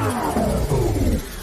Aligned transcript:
Oh. 0.00 1.37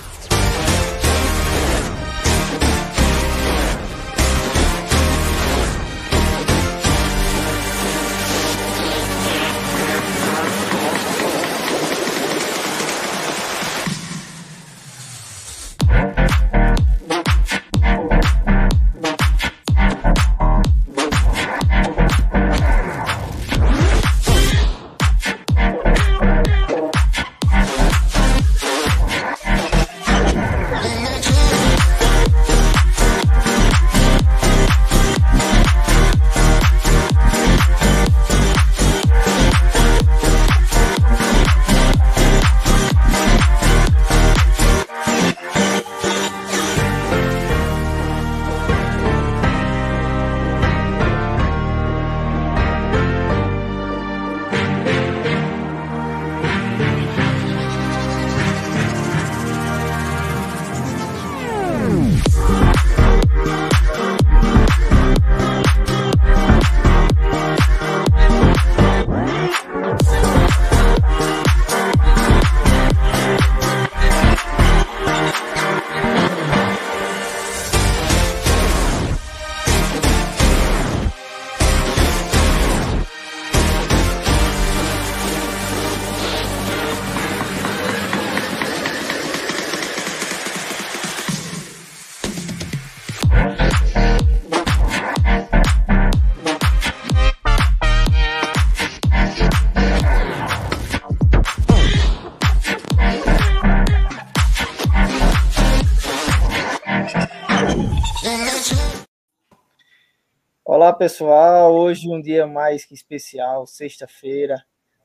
Pessoal, 110.98 111.74
hoje 111.74 112.10
um 112.10 112.22
dia 112.22 112.48
mais 112.48 112.86
que 112.86 112.94
especial, 112.94 113.68
sexta-feira. 113.68 114.64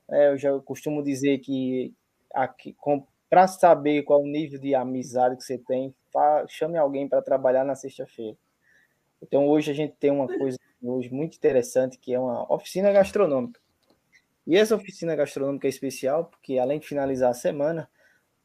É, 0.08 0.28
eu 0.28 0.38
já 0.38 0.56
costumo 0.60 1.02
dizer 1.02 1.38
que 1.38 1.92
para 3.28 3.48
saber 3.48 4.02
qual 4.02 4.22
o 4.22 4.26
nível 4.26 4.60
de 4.60 4.74
amizade 4.74 5.36
que 5.36 5.42
você 5.42 5.58
tem, 5.58 5.94
fa, 6.12 6.44
chame 6.48 6.78
alguém 6.78 7.08
para 7.08 7.22
trabalhar 7.22 7.64
na 7.64 7.74
sexta-feira. 7.74 8.36
Então 9.20 9.48
hoje 9.48 9.70
a 9.70 9.74
gente 9.74 9.94
tem 9.98 10.10
uma 10.10 10.26
coisa 10.26 10.58
hoje 10.82 11.10
muito 11.12 11.36
interessante 11.36 11.98
que 11.98 12.14
é 12.14 12.18
uma 12.18 12.52
oficina 12.52 12.92
gastronômica. 12.92 13.60
E 14.46 14.56
essa 14.56 14.74
oficina 14.74 15.14
gastronômica 15.16 15.66
é 15.66 15.70
especial 15.70 16.26
porque 16.26 16.58
além 16.58 16.78
de 16.78 16.86
finalizar 16.86 17.30
a 17.30 17.34
semana, 17.34 17.88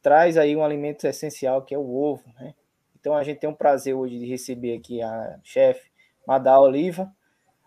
traz 0.02 0.36
aí 0.36 0.56
um 0.56 0.64
alimento 0.64 1.06
essencial 1.06 1.62
que 1.62 1.74
é 1.74 1.78
o 1.78 1.94
ovo, 1.94 2.24
né? 2.38 2.54
Então 2.98 3.14
a 3.14 3.22
gente 3.22 3.38
tem 3.38 3.48
um 3.48 3.54
prazer 3.54 3.94
hoje 3.94 4.18
de 4.18 4.26
receber 4.26 4.76
aqui 4.76 5.00
a 5.00 5.38
chefe 5.44 5.90
Madá 6.26 6.58
Oliva, 6.58 7.14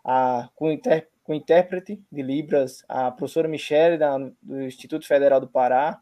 a, 0.09 0.49
com, 0.55 0.71
inter, 0.71 1.07
com 1.23 1.35
intérprete 1.35 2.01
de 2.11 2.23
Libras, 2.23 2.83
a 2.89 3.11
professora 3.11 3.47
Michele, 3.47 3.95
da, 3.95 4.17
do 4.41 4.63
Instituto 4.63 5.05
Federal 5.05 5.39
do 5.39 5.47
Pará. 5.47 6.01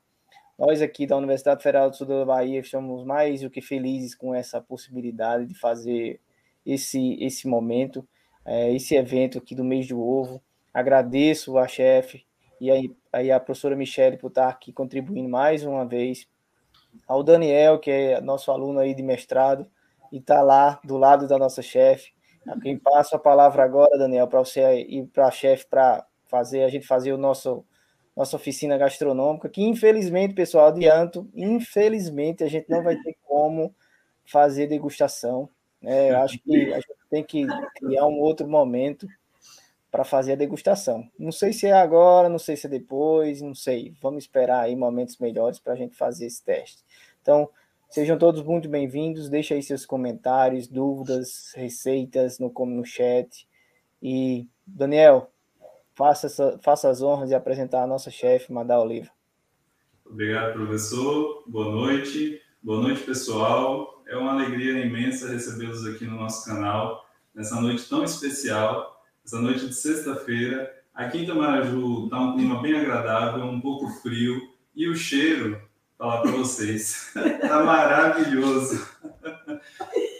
Nós 0.57 0.81
aqui 0.81 1.05
da 1.05 1.17
Universidade 1.17 1.61
Federal 1.61 1.89
do 1.89 1.95
Sul 1.97 2.07
da 2.07 2.23
Bahia 2.23 2.61
estamos 2.61 3.03
mais 3.03 3.41
do 3.41 3.49
que 3.49 3.61
felizes 3.61 4.15
com 4.15 4.33
essa 4.33 4.61
possibilidade 4.61 5.45
de 5.45 5.53
fazer 5.53 6.21
esse, 6.65 7.21
esse 7.21 7.49
momento, 7.49 8.07
é, 8.45 8.73
esse 8.73 8.95
evento 8.95 9.39
aqui 9.39 9.53
do 9.53 9.63
mês 9.63 9.89
do 9.89 10.01
ovo. 10.01 10.41
Agradeço 10.73 11.57
a 11.57 11.67
chefe 11.67 12.25
e 12.61 12.71
aí, 13.11 13.29
a 13.29 13.39
professora 13.41 13.75
Michele 13.75 14.15
por 14.15 14.29
estar 14.29 14.47
aqui 14.47 14.71
contribuindo 14.71 15.27
mais 15.27 15.65
uma 15.65 15.85
vez. 15.85 16.25
Ao 17.05 17.21
Daniel, 17.21 17.77
que 17.77 17.91
é 17.91 18.21
nosso 18.21 18.51
aluno 18.51 18.79
aí 18.79 18.95
de 18.95 19.03
mestrado, 19.03 19.67
e 20.13 20.17
está 20.17 20.41
lá 20.41 20.79
do 20.81 20.95
lado 20.95 21.27
da 21.27 21.37
nossa 21.37 21.61
chefe. 21.61 22.16
Quem 22.61 22.77
passa 22.77 23.15
a 23.15 23.19
palavra 23.19 23.63
agora, 23.63 23.97
Daniel, 23.97 24.27
para 24.27 24.39
você 24.39 24.81
ir 24.81 25.07
para 25.07 25.27
a 25.27 25.31
chefe 25.31 25.65
para 25.69 26.05
fazer 26.27 26.63
a 26.63 26.69
gente 26.69 26.85
fazer 26.85 27.13
o 27.13 27.17
nosso 27.17 27.65
nossa 28.15 28.35
oficina 28.35 28.75
gastronômica, 28.79 29.47
que 29.47 29.61
infelizmente, 29.61 30.33
pessoal, 30.33 30.69
adianto, 30.69 31.29
infelizmente 31.35 32.43
a 32.43 32.47
gente 32.47 32.67
não 32.67 32.81
vai 32.81 32.95
ter 32.95 33.15
como 33.23 33.75
fazer 34.25 34.65
degustação. 34.65 35.47
Né? 35.79 36.09
Eu 36.09 36.17
acho 36.17 36.39
que 36.39 36.73
a 36.73 36.77
gente 36.77 36.97
tem 37.11 37.23
que 37.23 37.45
criar 37.75 38.07
um 38.07 38.19
outro 38.19 38.47
momento 38.47 39.07
para 39.91 40.03
fazer 40.03 40.33
a 40.33 40.35
degustação. 40.35 41.07
Não 41.17 41.31
sei 41.31 41.53
se 41.53 41.67
é 41.67 41.73
agora, 41.73 42.27
não 42.27 42.39
sei 42.39 42.55
se 42.55 42.65
é 42.65 42.69
depois, 42.69 43.39
não 43.41 43.53
sei. 43.53 43.93
Vamos 44.01 44.23
esperar 44.23 44.61
aí 44.61 44.75
momentos 44.75 45.19
melhores 45.19 45.59
para 45.59 45.73
a 45.73 45.75
gente 45.75 45.95
fazer 45.95 46.25
esse 46.25 46.43
teste. 46.43 46.83
Então, 47.21 47.47
Sejam 47.89 48.17
todos 48.17 48.43
muito 48.43 48.67
bem-vindos. 48.67 49.29
Deixe 49.29 49.53
aí 49.53 49.63
seus 49.63 49.85
comentários, 49.85 50.67
dúvidas, 50.67 51.53
receitas 51.55 52.37
no, 52.37 52.51
no 52.65 52.85
chat. 52.85 53.47
E, 54.03 54.45
Daniel, 54.65 55.31
faça, 55.95 56.59
faça 56.61 56.89
as 56.89 57.01
honras 57.01 57.29
de 57.29 57.35
apresentar 57.35 57.83
a 57.83 57.87
nossa 57.87 58.11
chefe, 58.11 58.51
Madá 58.51 58.77
Oliva. 58.79 59.09
Obrigado, 60.05 60.53
professor. 60.53 61.43
Boa 61.47 61.71
noite. 61.71 62.41
Boa 62.61 62.81
noite, 62.81 63.03
pessoal. 63.03 64.03
É 64.05 64.17
uma 64.17 64.33
alegria 64.33 64.85
imensa 64.85 65.29
recebê-los 65.29 65.85
aqui 65.87 66.05
no 66.05 66.17
nosso 66.17 66.45
canal, 66.45 67.05
nessa 67.33 67.59
noite 67.59 67.87
tão 67.87 68.03
especial, 68.03 69.01
essa 69.25 69.39
noite 69.39 69.65
de 69.65 69.73
sexta-feira. 69.73 70.73
Aqui 70.93 71.19
em 71.19 71.25
Tamaraju 71.25 72.05
está 72.05 72.19
um 72.19 72.35
clima 72.35 72.61
bem 72.61 72.75
agradável, 72.75 73.45
um 73.45 73.61
pouco 73.61 73.87
frio, 74.01 74.41
e 74.75 74.87
o 74.87 74.95
cheiro 74.95 75.66
falar 75.97 76.21
para 76.21 76.31
vocês. 76.31 77.11
Tá 77.41 77.63
maravilhoso. 77.63 78.87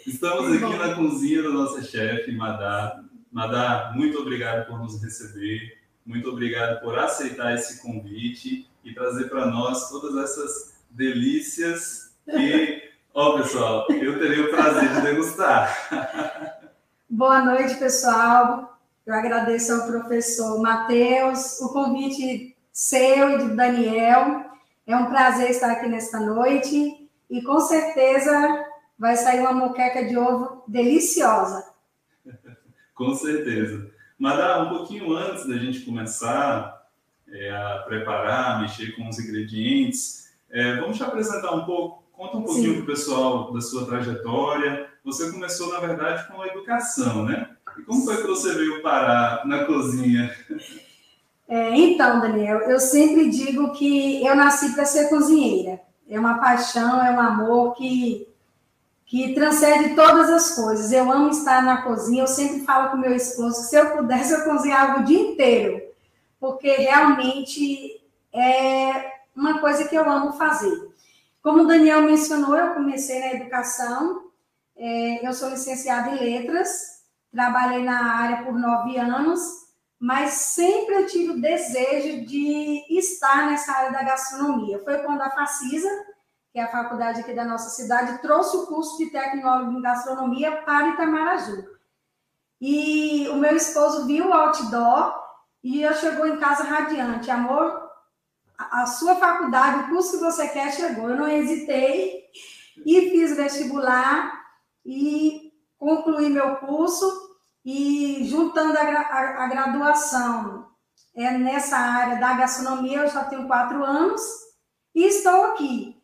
Estamos 0.06 0.56
aqui 0.56 0.76
na 0.76 0.94
cozinha 0.94 1.42
da 1.42 1.50
nossa 1.50 1.82
chefe, 1.82 2.32
Madá. 2.32 3.04
Madá, 3.30 3.92
muito 3.94 4.18
obrigado 4.18 4.66
por 4.66 4.78
nos 4.78 5.02
receber. 5.02 5.78
Muito 6.04 6.30
obrigado 6.30 6.80
por 6.80 6.98
aceitar 6.98 7.54
esse 7.54 7.82
convite 7.82 8.68
e 8.82 8.94
trazer 8.94 9.28
para 9.28 9.46
nós 9.46 9.90
todas 9.90 10.16
essas 10.16 10.78
delícias 10.90 12.16
que, 12.24 12.90
ó, 13.12 13.36
pessoal, 13.36 13.86
eu 13.90 14.18
terei 14.18 14.40
o 14.40 14.50
prazer 14.50 14.88
de 14.94 15.00
degustar. 15.02 16.70
Boa 17.08 17.44
noite, 17.44 17.74
pessoal. 17.76 18.78
Eu 19.06 19.14
agradeço 19.14 19.72
ao 19.72 19.86
professor 19.86 20.60
Matheus, 20.60 21.60
o 21.60 21.72
convite 21.72 22.56
seu 22.72 23.32
e 23.32 23.38
do 23.38 23.54
Daniel. 23.54 24.48
É 24.88 24.96
um 24.96 25.04
prazer 25.04 25.50
estar 25.50 25.70
aqui 25.70 25.86
nesta 25.86 26.18
noite 26.18 27.10
e 27.28 27.42
com 27.42 27.60
certeza 27.60 28.64
vai 28.98 29.16
sair 29.16 29.40
uma 29.40 29.52
moqueca 29.52 30.02
de 30.02 30.16
ovo 30.16 30.64
deliciosa. 30.66 31.62
com 32.96 33.14
certeza. 33.14 33.90
Madá, 34.18 34.62
um 34.62 34.70
pouquinho 34.70 35.12
antes 35.12 35.46
da 35.46 35.58
gente 35.58 35.82
começar 35.82 36.88
é, 37.28 37.50
a 37.50 37.84
preparar, 37.86 38.62
mexer 38.62 38.96
com 38.96 39.06
os 39.06 39.18
ingredientes, 39.18 40.32
é, 40.48 40.76
vamos 40.76 40.96
te 40.96 41.02
apresentar 41.02 41.54
um 41.54 41.66
pouco, 41.66 42.02
conta 42.10 42.38
um 42.38 42.42
pouquinho 42.44 42.76
para 42.76 42.84
o 42.84 42.86
pessoal 42.86 43.52
da 43.52 43.60
sua 43.60 43.84
trajetória. 43.84 44.88
Você 45.04 45.30
começou, 45.30 45.70
na 45.70 45.80
verdade, 45.80 46.26
com 46.28 46.40
a 46.40 46.46
educação, 46.46 47.26
né? 47.26 47.50
E 47.78 47.82
como 47.82 48.06
foi 48.06 48.16
que 48.16 48.26
você 48.26 48.54
veio 48.54 48.80
parar 48.80 49.46
na 49.46 49.66
cozinha? 49.66 50.34
É, 51.48 51.74
então, 51.74 52.20
Daniel, 52.20 52.58
eu 52.60 52.78
sempre 52.78 53.30
digo 53.30 53.72
que 53.72 54.24
eu 54.24 54.36
nasci 54.36 54.74
para 54.74 54.84
ser 54.84 55.08
cozinheira. 55.08 55.80
É 56.06 56.20
uma 56.20 56.38
paixão, 56.38 57.02
é 57.02 57.10
um 57.10 57.20
amor 57.20 57.74
que, 57.74 58.28
que 59.06 59.34
transcende 59.34 59.94
todas 59.94 60.28
as 60.28 60.54
coisas. 60.54 60.92
Eu 60.92 61.10
amo 61.10 61.30
estar 61.30 61.62
na 61.62 61.82
cozinha, 61.82 62.22
eu 62.22 62.26
sempre 62.26 62.66
falo 62.66 62.90
com 62.90 62.98
meu 62.98 63.14
esposo 63.14 63.62
que 63.62 63.68
se 63.68 63.76
eu 63.76 63.96
pudesse 63.96 64.34
eu 64.34 64.44
cozinhava 64.44 65.00
o 65.00 65.04
dia 65.04 65.20
inteiro, 65.20 65.82
porque 66.38 66.70
realmente 66.70 67.98
é 68.30 69.12
uma 69.34 69.58
coisa 69.58 69.88
que 69.88 69.96
eu 69.96 70.08
amo 70.08 70.32
fazer. 70.34 70.88
Como 71.42 71.62
o 71.62 71.66
Daniel 71.66 72.02
mencionou, 72.02 72.56
eu 72.56 72.74
comecei 72.74 73.20
na 73.20 73.32
educação, 73.32 74.28
é, 74.76 75.26
eu 75.26 75.32
sou 75.32 75.48
licenciada 75.48 76.10
em 76.10 76.18
letras, 76.18 77.02
trabalhei 77.32 77.82
na 77.82 78.16
área 78.16 78.44
por 78.44 78.54
nove 78.54 78.98
anos, 78.98 79.67
mas 79.98 80.32
sempre 80.32 80.94
eu 80.94 81.06
tive 81.06 81.30
o 81.30 81.40
desejo 81.40 82.24
de 82.24 82.84
estar 82.88 83.46
nessa 83.46 83.72
área 83.72 83.90
da 83.90 84.02
gastronomia. 84.04 84.78
Foi 84.84 84.98
quando 84.98 85.20
a 85.20 85.30
Facisa, 85.30 85.88
que 86.52 86.58
é 86.58 86.62
a 86.62 86.70
faculdade 86.70 87.20
aqui 87.20 87.34
da 87.34 87.44
nossa 87.44 87.70
cidade, 87.70 88.22
trouxe 88.22 88.56
o 88.56 88.66
curso 88.66 88.96
de 88.96 89.10
tecnólogo 89.10 89.72
em 89.72 89.82
gastronomia 89.82 90.62
para 90.62 90.90
Itamaraju. 90.90 91.64
E 92.60 93.28
o 93.28 93.36
meu 93.36 93.56
esposo 93.56 94.06
viu 94.06 94.28
o 94.28 94.32
outdoor 94.32 95.18
e 95.62 95.82
eu 95.82 95.92
chegou 95.94 96.26
em 96.26 96.38
casa 96.38 96.62
radiante, 96.62 97.30
amor, 97.30 97.88
a 98.56 98.86
sua 98.86 99.16
faculdade, 99.16 99.84
o 99.84 99.88
curso 99.88 100.12
que 100.12 100.24
você 100.24 100.48
quer 100.48 100.72
chegou. 100.72 101.10
Eu 101.10 101.16
não 101.16 101.28
hesitei 101.28 102.24
e 102.86 103.10
fiz 103.10 103.36
vestibular 103.36 104.46
e 104.84 105.52
concluí 105.76 106.28
meu 106.28 106.56
curso 106.56 107.27
e 107.64 108.24
juntando 108.24 108.76
a, 108.78 108.82
a, 108.82 109.44
a 109.44 109.48
graduação 109.48 110.68
é, 111.14 111.36
nessa 111.36 111.76
área 111.76 112.20
da 112.20 112.34
gastronomia, 112.34 112.98
eu 112.98 113.08
já 113.08 113.24
tenho 113.24 113.46
quatro 113.46 113.84
anos 113.84 114.22
e 114.94 115.04
estou 115.04 115.46
aqui. 115.46 115.96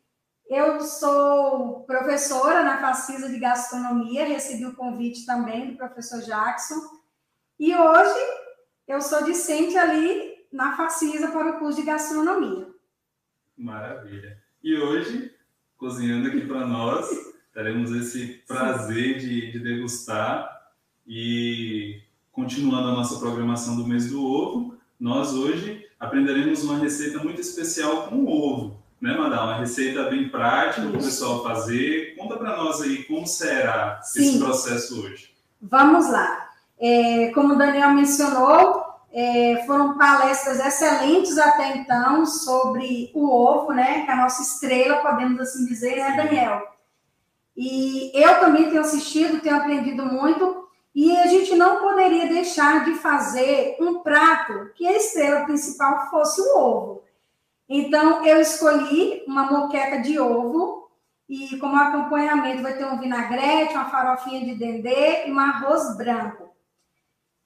Eu 0.49 0.81
sou 0.81 1.85
professora 1.85 2.63
na 2.63 2.81
Facisa 2.81 3.29
de 3.29 3.39
Gastronomia, 3.39 4.27
recebi 4.27 4.67
o 4.67 4.77
convite 4.77 5.25
também 5.25 5.71
do 5.71 5.77
professor 5.77 6.21
Jackson, 6.21 6.75
e 7.59 7.75
hoje 7.75 8.21
eu 8.87 9.01
sou 9.01 9.25
discente 9.25 9.77
ali 9.77 10.35
na 10.53 10.77
Facisa 10.77 11.29
para 11.33 11.57
o 11.57 11.59
curso 11.59 11.81
de 11.81 11.87
gastronomia. 11.87 12.69
Maravilha. 13.57 14.39
E 14.63 14.77
hoje, 14.77 15.35
cozinhando 15.77 16.29
aqui 16.29 16.47
para 16.47 16.67
nós, 16.67 17.09
teremos 17.53 17.93
esse 17.93 18.45
prazer 18.47 19.19
de, 19.19 19.53
de, 19.53 19.59
degustar 19.61 20.54
e 21.07 22.01
continuando 22.33 22.89
a 22.89 22.93
nossa 22.93 23.19
programação 23.19 23.77
do 23.77 23.87
mês 23.87 24.11
do 24.11 24.25
ovo, 24.25 24.77
nós 24.99 25.33
hoje 25.33 25.85
aprenderemos 25.99 26.65
uma 26.65 26.79
receita 26.79 27.23
muito 27.23 27.41
especial 27.41 28.09
com 28.09 28.27
ovo, 28.27 28.77
né, 29.01 29.17
Madá? 29.17 29.45
Uma 29.45 29.57
receita 29.57 30.05
bem 30.05 30.29
prática 30.29 30.87
para 30.89 30.99
o 30.99 31.03
pessoal 31.03 31.43
fazer. 31.43 32.15
Conta 32.17 32.37
para 32.37 32.57
nós 32.57 32.81
aí 32.81 33.05
como 33.05 33.27
será 33.27 34.01
Sim. 34.03 34.21
esse 34.21 34.39
processo 34.39 35.01
hoje. 35.03 35.35
Vamos 35.61 36.11
lá. 36.11 36.49
É, 36.79 37.31
como 37.35 37.55
o 37.55 37.59
Daniel 37.59 37.91
mencionou, 37.91 38.83
é, 39.13 39.63
foram 39.67 39.97
palestras 39.97 40.59
excelentes 40.59 41.39
até 41.39 41.77
então 41.77 42.27
sobre 42.27 43.11
o 43.15 43.31
ovo, 43.31 43.73
né? 43.73 44.05
Que 44.05 44.11
é 44.11 44.15
a 44.15 44.17
nossa 44.17 44.43
estrela, 44.43 44.97
podemos 44.97 45.41
assim 45.41 45.65
dizer, 45.67 45.97
né, 45.97 46.17
Daniel? 46.17 46.75
E 47.57 48.11
eu 48.15 48.41
também 48.41 48.69
tenho 48.69 48.81
assistido, 48.81 49.41
tenho 49.41 49.57
aprendido 49.57 50.05
muito, 50.05 50.64
e 50.95 51.17
a 51.17 51.27
gente 51.27 51.55
não 51.57 51.81
poderia 51.81 52.29
deixar 52.29 52.85
de 52.85 52.95
fazer 52.95 53.77
um 53.81 54.01
prato 54.01 54.71
que 54.75 54.87
a 54.87 54.97
estrela 54.97 55.45
principal 55.45 56.09
fosse 56.09 56.41
o 56.41 56.59
ovo. 56.59 57.05
Então, 57.69 58.25
eu 58.25 58.41
escolhi 58.41 59.25
uma 59.27 59.51
moqueca 59.51 60.01
de 60.01 60.19
ovo, 60.21 60.85
e 61.29 61.59
como 61.59 61.77
acompanhamento 61.77 62.63
vai 62.63 62.77
ter 62.77 62.85
um 62.85 62.99
vinagrete, 62.99 63.75
uma 63.75 63.91
farofinha 63.91 64.45
de 64.45 64.55
dendê 64.55 65.27
e 65.27 65.33
um 65.33 65.39
arroz 65.39 65.97
branco. 65.97 66.55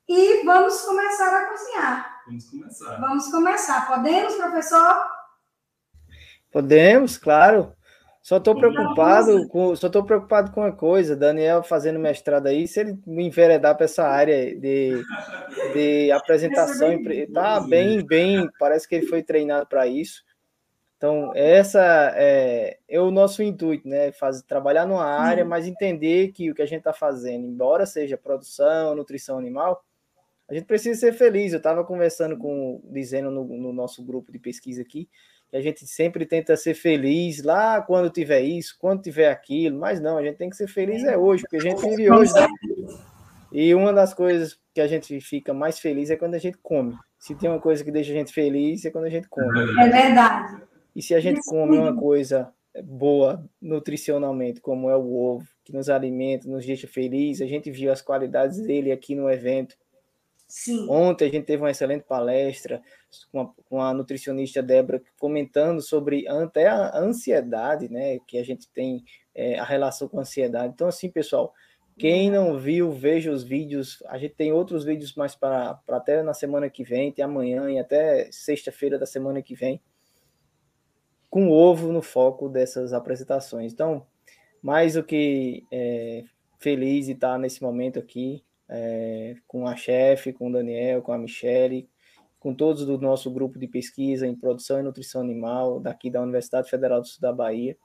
E 0.09 0.45
vamos 0.45 0.81
começar 0.83 1.35
a 1.35 1.47
cozinhar. 1.47 2.23
Vamos 2.27 2.51
começar. 2.51 3.01
Vamos 3.01 3.29
começar. 3.29 3.87
Podemos, 3.87 4.35
professor? 4.35 5.07
Podemos, 6.51 7.17
claro. 7.17 7.73
Só 8.29 8.37
estou 8.37 8.55
preocupado 8.55 9.49
com, 9.49 9.75
só 9.75 9.87
estou 9.87 10.05
preocupado 10.05 10.51
com 10.51 10.61
uma 10.61 10.71
coisa, 10.71 11.17
Daniel 11.17 11.63
fazendo 11.63 11.99
mestrado 11.99 12.47
aí, 12.47 12.69
se 12.69 12.79
ele 12.79 12.99
me 13.07 13.27
enveredar 13.27 13.75
para 13.75 13.87
essa 13.87 14.07
área 14.07 14.55
de, 14.55 15.03
de 15.73 16.13
apresentação, 16.13 16.91
tá 17.33 17.59
bem, 17.59 18.05
bem, 18.05 18.47
parece 18.59 18.87
que 18.87 18.97
ele 18.97 19.07
foi 19.07 19.23
treinado 19.23 19.67
para 19.67 19.87
isso. 19.87 20.23
Então, 20.99 21.33
essa 21.35 22.13
é, 22.17 22.79
é, 22.87 23.01
o 23.01 23.11
nosso 23.11 23.43
intuito, 23.43 23.89
né? 23.89 24.13
Fazer, 24.13 24.43
trabalhar 24.43 24.85
numa 24.85 25.07
área, 25.07 25.43
mas 25.43 25.67
entender 25.67 26.33
que 26.33 26.51
o 26.51 26.55
que 26.55 26.61
a 26.61 26.67
gente 26.67 26.81
está 26.81 26.93
fazendo, 26.93 27.47
embora 27.47 27.87
seja 27.87 28.19
produção, 28.19 28.95
nutrição 28.95 29.39
animal, 29.39 29.83
a 30.51 30.53
gente 30.53 30.67
precisa 30.67 31.01
ser 31.01 31.15
feliz. 31.15 31.55
Eu 31.55 31.59
estava 31.59 31.83
conversando 31.83 32.37
com, 32.37 32.83
dizendo 32.93 33.31
no, 33.31 33.45
no, 33.45 33.73
nosso 33.73 34.05
grupo 34.05 34.31
de 34.31 34.39
pesquisa 34.39 34.83
aqui, 34.83 35.09
que 35.51 35.57
a 35.57 35.61
gente 35.61 35.87
sempre 35.87 36.27
tenta 36.27 36.57
ser 36.57 36.75
feliz 36.75 37.43
lá 37.43 37.81
quando 37.81 38.11
tiver 38.11 38.41
isso, 38.41 38.77
quando 38.79 39.03
tiver 39.03 39.31
aquilo, 39.31 39.79
mas 39.79 40.01
não, 40.01 40.19
a 40.19 40.23
gente 40.23 40.37
tem 40.37 40.51
que 40.51 40.57
ser 40.57 40.69
feliz 40.69 41.03
é 41.05 41.17
hoje, 41.17 41.43
porque 41.43 41.57
a 41.57 41.61
gente 41.61 41.81
vive 41.81 42.11
hoje. 42.11 42.33
Né? 42.35 42.47
E 43.51 43.75
uma 43.75 43.93
das 43.93 44.13
coisas 44.13 44.59
que 44.75 44.81
a 44.81 44.87
gente 44.87 45.21
fica 45.21 45.55
mais 45.55 45.79
feliz 45.79 46.11
é 46.11 46.17
quando 46.17 46.35
a 46.35 46.39
gente 46.39 46.59
come. 46.59 46.95
Se 47.19 47.35
tem 47.35 47.49
uma 47.49 47.61
coisa 47.61 47.83
que 47.83 47.91
deixa 47.91 48.13
a 48.13 48.15
gente 48.15 48.33
feliz, 48.33 48.85
é 48.85 48.91
quando 48.91 49.07
a 49.07 49.11
gente 49.11 49.27
come. 49.29 49.59
É 49.81 49.89
verdade. 49.89 50.63
E 50.95 51.03
se 51.03 51.15
a 51.15 51.21
gente 51.21 51.41
come 51.47 51.79
uma 51.79 51.97
coisa 51.97 52.53
boa 52.85 53.43
nutricionalmente, 53.61 54.61
como 54.61 54.91
é 54.91 54.97
o 54.97 55.15
ovo, 55.17 55.49
que 55.65 55.73
nos 55.73 55.89
alimenta, 55.89 56.49
nos 56.49 56.65
deixa 56.67 56.87
feliz, 56.87 57.41
a 57.41 57.47
gente 57.47 57.71
viu 57.71 57.91
as 57.91 58.03
qualidades 58.03 58.61
dele 58.61 58.93
aqui 58.93 59.15
no 59.15 59.31
evento 59.31 59.77
Sim. 60.49 60.89
Ontem 60.89 61.29
a 61.29 61.31
gente 61.31 61.45
teve 61.45 61.63
uma 61.63 61.71
excelente 61.71 62.05
palestra 62.05 62.83
com 63.31 63.41
a, 63.43 63.53
com 63.69 63.83
a 63.83 63.93
nutricionista 63.93 64.63
Débora 64.63 65.03
comentando 65.21 65.83
sobre 65.83 66.27
até 66.27 66.67
a 66.67 66.97
ansiedade, 66.99 67.91
né? 67.91 68.19
Que 68.27 68.39
a 68.39 68.43
gente 68.43 68.67
tem 68.71 69.05
é, 69.35 69.59
a 69.59 69.65
relação 69.65 70.09
com 70.09 70.17
a 70.17 70.23
ansiedade. 70.23 70.73
Então, 70.73 70.89
assim, 70.89 71.11
pessoal, 71.11 71.53
quem 71.99 72.31
não 72.31 72.59
viu, 72.59 72.91
veja 72.91 73.31
os 73.31 73.45
vídeos. 73.45 74.03
A 74.07 74.17
gente 74.17 74.37
tem 74.37 74.51
outros 74.51 74.85
vídeos 74.85 75.15
mais 75.15 75.35
para 75.35 75.79
até 75.87 76.23
na 76.23 76.33
semana 76.33 76.71
que 76.71 76.83
vem, 76.83 77.13
tem 77.13 77.23
amanhã 77.23 77.71
e 77.71 77.79
até 77.79 78.33
sexta-feira 78.33 78.99
da 78.99 79.05
semana 79.05 79.43
que 79.43 79.55
vem, 79.55 79.79
com 81.29 81.51
ovo 81.51 81.93
no 81.93 82.01
foco 82.01 82.49
dessas 82.49 82.95
apresentações. 82.95 83.71
Então, 83.71 84.07
mais 84.63 84.95
do 84.95 85.05
que 85.05 85.67
é, 85.71 86.25
feliz 86.59 87.05
de 87.05 87.13
estar 87.13 87.39
nesse 87.39 87.63
momento 87.63 87.99
aqui 87.99 88.43
é, 88.69 89.35
com 89.47 89.67
a 89.67 89.75
chefe, 89.75 90.33
com 90.33 90.49
o 90.49 90.53
Daniel, 90.53 91.03
com 91.03 91.13
a 91.13 91.19
Michele, 91.19 91.89
com 92.39 92.55
todos 92.55 92.85
do 92.85 92.99
nosso 92.99 93.31
grupo 93.31 93.59
de 93.59 93.67
pesquisa 93.67 94.27
em 94.27 94.35
produção 94.35 94.79
e 94.79 94.83
nutrição 94.83 95.21
animal 95.21 95.81
daqui 95.81 96.11
da 96.11 96.21
Universidade 96.21 96.71
Federal 96.71 97.01
do 97.01 97.07
Sul 97.07 97.21
da 97.21 97.33
Bahia, 97.33 97.77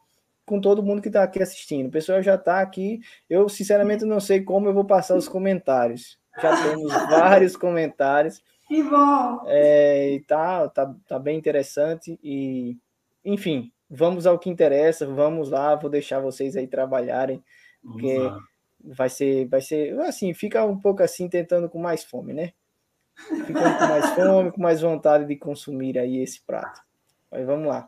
com 0.46 0.60
todo 0.60 0.84
mundo 0.84 1.02
que 1.02 1.08
está 1.08 1.24
aqui 1.24 1.42
assistindo. 1.42 1.88
O 1.88 1.92
pessoal 1.92 2.22
já 2.22 2.36
está 2.36 2.60
aqui. 2.60 3.00
Eu, 3.30 3.48
sinceramente, 3.48 4.04
não 4.06 4.20
sei 4.20 4.42
como 4.42 4.68
eu 4.68 4.74
vou 4.74 4.86
passar 4.86 5.16
os 5.16 5.28
comentários. 5.28 6.20
Já 6.40 6.64
temos 6.64 6.92
vários 7.10 7.56
comentários. 7.56 8.42
Que 8.68 8.84
bom! 8.84 9.44
É, 9.48 10.22
tá, 10.28 10.68
tá, 10.68 10.96
tá 11.08 11.18
bem 11.18 11.38
interessante. 11.38 12.20
E, 12.22 12.78
enfim, 13.24 13.72
vamos 13.90 14.28
ao 14.28 14.38
que 14.38 14.50
interessa. 14.50 15.08
Vamos 15.08 15.50
lá, 15.50 15.76
vou 15.76 15.90
deixar 15.90 16.20
vocês 16.20 16.56
aí 16.58 16.68
trabalharem. 16.68 17.42
Vamos 17.82 18.02
porque 18.02 18.18
lá 18.18 18.38
vai 18.84 19.10
ser, 19.10 19.48
vai 19.48 19.62
ser, 19.62 19.98
assim, 20.02 20.34
fica 20.34 20.66
um 20.66 20.78
pouco 20.78 21.02
assim, 21.02 21.30
tentando 21.30 21.70
com 21.70 21.80
mais 21.80 22.04
fome, 22.04 22.34
né? 22.34 22.52
Ficando 23.46 23.78
com 23.78 23.88
mais 23.88 24.10
fome, 24.12 24.52
com 24.52 24.62
mais 24.62 24.82
vontade 24.82 25.26
de 25.26 25.36
consumir 25.36 25.98
aí 25.98 26.18
esse 26.18 26.42
prato. 26.42 26.82
Mas 27.32 27.46
vamos 27.46 27.68
lá. 27.68 27.88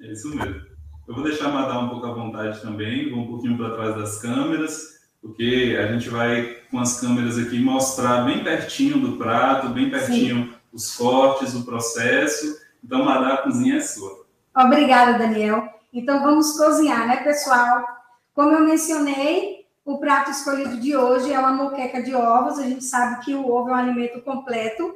É 0.00 0.12
isso 0.12 0.28
mesmo. 0.34 0.66
Eu 1.06 1.14
vou 1.14 1.24
deixar 1.24 1.46
a 1.46 1.52
Madá 1.52 1.78
um 1.78 1.88
pouco 1.88 2.06
à 2.06 2.12
vontade 2.12 2.60
também, 2.60 3.10
vou 3.10 3.20
um 3.20 3.26
pouquinho 3.26 3.56
para 3.56 3.74
trás 3.74 3.96
das 3.96 4.20
câmeras, 4.20 5.08
porque 5.22 5.76
a 5.80 5.90
gente 5.90 6.10
vai, 6.10 6.58
com 6.70 6.78
as 6.78 7.00
câmeras 7.00 7.38
aqui, 7.38 7.58
mostrar 7.58 8.26
bem 8.26 8.44
pertinho 8.44 8.98
do 8.98 9.16
prato, 9.16 9.70
bem 9.70 9.90
pertinho 9.90 10.44
Sim. 10.44 10.54
os 10.72 10.94
cortes, 10.94 11.54
o 11.54 11.64
processo. 11.64 12.60
Então, 12.84 13.04
Madá, 13.04 13.34
a 13.34 13.42
cozinha 13.42 13.76
é 13.76 13.80
sua. 13.80 14.26
Obrigada, 14.54 15.18
Daniel. 15.18 15.66
Então, 15.92 16.22
vamos 16.22 16.56
cozinhar, 16.56 17.06
né, 17.06 17.16
pessoal? 17.24 17.86
Como 18.34 18.52
eu 18.52 18.60
mencionei, 18.60 19.57
o 19.88 19.96
prato 19.96 20.30
escolhido 20.30 20.76
de 20.76 20.94
hoje 20.94 21.32
é 21.32 21.38
uma 21.38 21.50
moqueca 21.50 22.02
de 22.02 22.14
ovos. 22.14 22.58
A 22.58 22.62
gente 22.62 22.84
sabe 22.84 23.24
que 23.24 23.34
o 23.34 23.50
ovo 23.50 23.70
é 23.70 23.72
um 23.72 23.76
alimento 23.76 24.20
completo, 24.20 24.94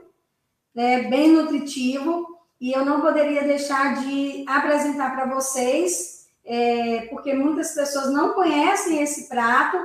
né, 0.75 1.05
bem 1.05 1.33
nutritivo, 1.33 2.39
e 2.61 2.73
eu 2.73 2.85
não 2.85 3.01
poderia 3.01 3.43
deixar 3.43 4.03
de 4.03 4.45
apresentar 4.47 5.15
para 5.15 5.25
vocês, 5.35 6.29
é, 6.45 7.07
porque 7.11 7.33
muitas 7.33 7.75
pessoas 7.75 8.13
não 8.13 8.35
conhecem 8.35 9.01
esse 9.03 9.31
prato. 9.31 9.79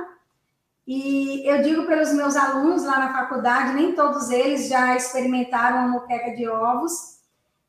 E 0.86 1.42
eu 1.48 1.62
digo 1.62 1.86
pelos 1.86 2.12
meus 2.12 2.36
alunos 2.36 2.84
lá 2.84 2.98
na 2.98 3.12
faculdade, 3.14 3.72
nem 3.72 3.94
todos 3.94 4.28
eles 4.28 4.68
já 4.68 4.94
experimentaram 4.94 5.78
a 5.78 5.88
moqueca 5.88 6.36
de 6.36 6.46
ovos. 6.46 7.18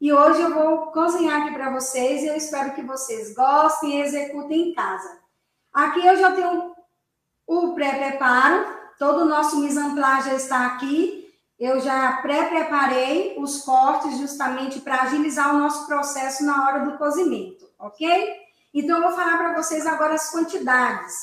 E 0.01 0.11
hoje 0.11 0.41
eu 0.41 0.53
vou 0.53 0.87
cozinhar 0.87 1.43
aqui 1.43 1.53
para 1.53 1.71
vocês 1.71 2.21
e 2.21 2.27
eu 2.27 2.35
espero 2.35 2.73
que 2.73 2.81
vocês 2.81 3.33
gostem 3.33 3.95
e 3.95 4.01
executem 4.01 4.71
em 4.71 4.73
casa. 4.73 5.19
Aqui 5.73 6.05
eu 6.05 6.17
já 6.17 6.33
tenho 6.33 6.78
o 7.49 7.73
pré-preparo, 7.73 8.63
todo 8.99 9.23
o 9.23 9.25
nosso 9.25 9.59
mise 9.59 9.75
já 9.75 10.33
está 10.35 10.67
aqui. 10.67 11.27
Eu 11.59 11.81
já 11.81 12.13
pré-preparei 12.21 13.35
os 13.39 13.63
cortes 13.63 14.19
justamente 14.19 14.79
para 14.79 15.01
agilizar 15.01 15.53
o 15.53 15.57
nosso 15.57 15.87
processo 15.87 16.45
na 16.45 16.67
hora 16.67 16.85
do 16.85 16.97
cozimento, 16.97 17.67
ok? 17.79 18.35
Então, 18.71 18.97
eu 18.97 19.03
vou 19.03 19.13
falar 19.13 19.37
para 19.37 19.61
vocês 19.61 19.87
agora 19.87 20.13
as 20.13 20.29
quantidades. 20.31 21.15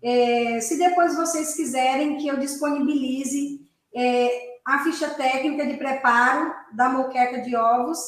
É, 0.00 0.60
se 0.60 0.78
depois 0.78 1.16
vocês 1.16 1.56
quiserem 1.56 2.18
que 2.18 2.28
eu 2.28 2.38
disponibilize 2.38 3.60
é, 3.92 4.58
a 4.64 4.84
ficha 4.84 5.08
técnica 5.10 5.66
de 5.66 5.76
preparo 5.76 6.54
da 6.72 6.88
moqueca 6.88 7.42
de 7.42 7.56
ovos, 7.56 7.98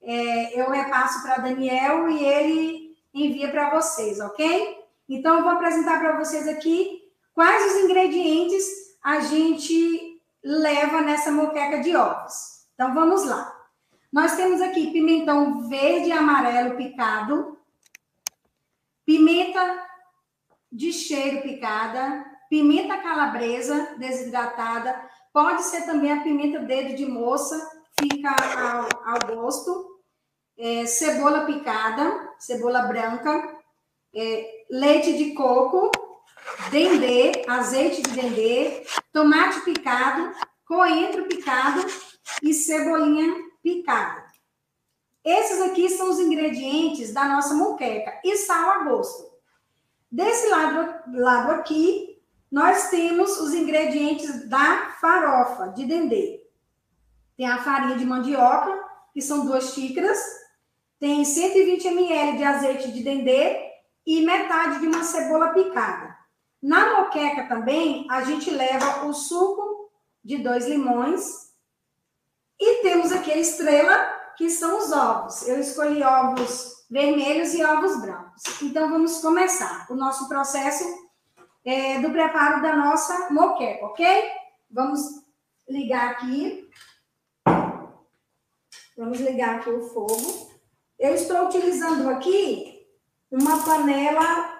é, 0.00 0.58
eu 0.58 0.70
repasso 0.70 1.22
para 1.22 1.38
Daniel 1.38 2.08
e 2.08 2.24
ele 2.24 2.96
envia 3.12 3.50
para 3.50 3.70
vocês, 3.70 4.20
ok? 4.20 4.78
Então, 5.08 5.38
eu 5.38 5.42
vou 5.42 5.52
apresentar 5.52 5.98
para 5.98 6.16
vocês 6.16 6.46
aqui 6.46 6.99
quais 7.34 7.72
os 7.72 7.84
ingredientes 7.84 8.64
a 9.02 9.20
gente 9.20 10.20
leva 10.42 11.00
nessa 11.00 11.30
moqueca 11.30 11.80
de 11.80 11.94
ovos. 11.94 12.66
Então, 12.74 12.94
vamos 12.94 13.24
lá. 13.24 13.56
Nós 14.12 14.36
temos 14.36 14.60
aqui 14.60 14.90
pimentão 14.90 15.68
verde 15.68 16.08
e 16.08 16.12
amarelo 16.12 16.76
picado, 16.76 17.58
pimenta 19.04 19.86
de 20.70 20.92
cheiro 20.92 21.42
picada, 21.42 22.24
pimenta 22.48 22.98
calabresa 22.98 23.94
desidratada, 23.98 25.08
pode 25.32 25.62
ser 25.62 25.86
também 25.86 26.12
a 26.12 26.22
pimenta 26.22 26.58
dedo 26.60 26.96
de 26.96 27.06
moça, 27.06 27.56
fica 28.00 28.34
ao, 28.58 28.88
ao 29.04 29.36
gosto, 29.36 30.00
é, 30.58 30.86
cebola 30.86 31.46
picada, 31.46 32.34
cebola 32.38 32.82
branca, 32.82 33.58
é, 34.14 34.64
leite 34.70 35.16
de 35.16 35.32
coco, 35.34 35.90
dendê, 36.70 37.44
azeite 37.48 38.02
de 38.02 38.10
dendê, 38.10 38.84
tomate 39.12 39.60
picado, 39.60 40.32
coentro 40.64 41.24
picado 41.24 41.84
e 42.42 42.54
cebolinha 42.54 43.34
picada. 43.62 44.24
Esses 45.24 45.60
aqui 45.60 45.88
são 45.90 46.08
os 46.08 46.18
ingredientes 46.18 47.12
da 47.12 47.24
nossa 47.24 47.54
moqueca 47.54 48.20
e 48.24 48.36
sal 48.36 48.70
a 48.70 48.84
gosto. 48.84 49.28
Desse 50.10 50.48
lado, 50.48 50.94
lado 51.12 51.52
aqui, 51.52 52.18
nós 52.50 52.88
temos 52.88 53.38
os 53.38 53.52
ingredientes 53.52 54.48
da 54.48 54.92
farofa 55.00 55.68
de 55.68 55.84
dendê. 55.84 56.40
Tem 57.36 57.46
a 57.46 57.62
farinha 57.62 57.96
de 57.96 58.04
mandioca, 58.04 58.80
que 59.12 59.20
são 59.20 59.44
duas 59.44 59.72
xícaras, 59.72 60.18
tem 60.98 61.24
120 61.24 61.86
ml 61.86 62.38
de 62.38 62.44
azeite 62.44 62.92
de 62.92 63.02
dendê 63.02 63.70
e 64.06 64.24
metade 64.24 64.80
de 64.80 64.86
uma 64.86 65.02
cebola 65.02 65.48
picada. 65.48 66.19
Na 66.62 67.00
moqueca 67.00 67.46
também, 67.46 68.06
a 68.10 68.22
gente 68.22 68.50
leva 68.50 69.06
o 69.06 69.14
suco 69.14 69.90
de 70.22 70.38
dois 70.38 70.66
limões 70.66 71.50
e 72.58 72.82
temos 72.82 73.10
aqui 73.12 73.32
a 73.32 73.38
estrela 73.38 74.20
que 74.36 74.50
são 74.50 74.78
os 74.78 74.92
ovos. 74.92 75.48
Eu 75.48 75.58
escolhi 75.58 76.02
ovos 76.02 76.84
vermelhos 76.90 77.54
e 77.54 77.64
ovos 77.64 78.00
brancos. 78.00 78.42
Então, 78.60 78.90
vamos 78.90 79.20
começar 79.20 79.86
o 79.90 79.94
nosso 79.94 80.28
processo 80.28 80.84
é, 81.64 81.98
do 82.00 82.10
preparo 82.10 82.60
da 82.60 82.76
nossa 82.76 83.30
moqueca, 83.30 83.86
ok? 83.86 84.30
Vamos 84.70 85.00
ligar 85.68 86.10
aqui. 86.10 86.68
Vamos 88.96 89.18
ligar 89.20 89.56
aqui 89.56 89.70
o 89.70 89.88
fogo. 89.88 90.50
Eu 90.98 91.14
estou 91.14 91.46
utilizando 91.46 92.10
aqui 92.10 92.86
uma 93.30 93.62
panela 93.64 94.59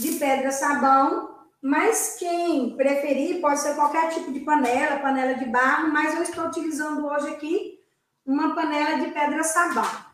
de 0.00 0.12
pedra 0.12 0.50
sabão, 0.50 1.38
mas 1.62 2.16
quem 2.18 2.74
preferir 2.76 3.40
pode 3.40 3.60
ser 3.60 3.74
qualquer 3.74 4.08
tipo 4.14 4.32
de 4.32 4.40
panela, 4.40 5.00
panela 5.00 5.34
de 5.34 5.44
barro, 5.44 5.92
mas 5.92 6.14
eu 6.14 6.22
estou 6.22 6.46
utilizando 6.46 7.06
hoje 7.06 7.28
aqui 7.28 7.78
uma 8.24 8.54
panela 8.54 8.98
de 8.98 9.10
pedra 9.10 9.42
sabão. 9.42 10.10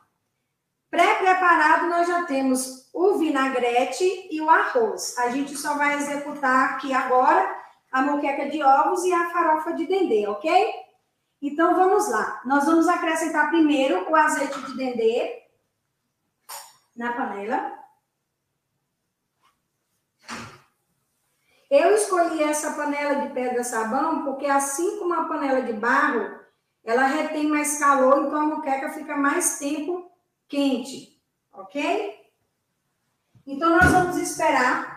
Pré-preparado, 0.91 1.89
nós 1.89 2.09
já 2.09 2.25
temos 2.25 2.89
o 2.93 3.19
vinagrete 3.19 4.29
e 4.31 4.41
o 4.41 4.49
arroz. 4.49 5.17
A 5.19 5.31
gente 5.31 5.57
só 5.57 5.75
vai 5.75 5.95
executar 5.97 6.75
aqui 6.75 6.93
agora 6.93 7.55
a 7.93 8.03
moqueca 8.03 8.49
de 8.49 8.63
ovos 8.63 9.05
e 9.05 9.13
a 9.13 9.31
farofa 9.31 9.73
de 9.73 9.87
dendê, 9.87 10.27
ok? 10.27 10.75
Então, 11.41 11.75
vamos 11.75 12.09
lá. 12.09 12.41
Nós 12.45 12.65
vamos 12.65 12.89
acrescentar 12.89 13.51
primeiro 13.51 14.11
o 14.11 14.17
azeite 14.17 14.61
de 14.63 14.77
dendê 14.77 15.43
na 16.97 17.13
panela. 17.13 17.86
Eu 21.71 21.95
escolhi 21.95 22.43
essa 22.43 22.75
panela 22.75 23.27
de 23.27 23.35
pedra 23.35 23.65
sabão 23.65 24.25
porque, 24.25 24.47
assim 24.47 24.99
como 24.99 25.15
a 25.15 25.25
panela 25.25 25.63
de 25.63 25.73
barro, 25.73 26.39
ela 26.85 27.07
retém 27.07 27.49
mais 27.49 27.79
calor, 27.79 28.27
então 28.27 28.39
a 28.39 28.47
muqueca 28.47 28.91
fica 28.91 29.17
mais 29.17 29.59
tempo 29.59 30.11
quente, 30.49 31.21
ok? 31.53 32.15
Então, 33.45 33.71
nós 33.71 33.91
vamos 33.91 34.17
esperar 34.19 34.97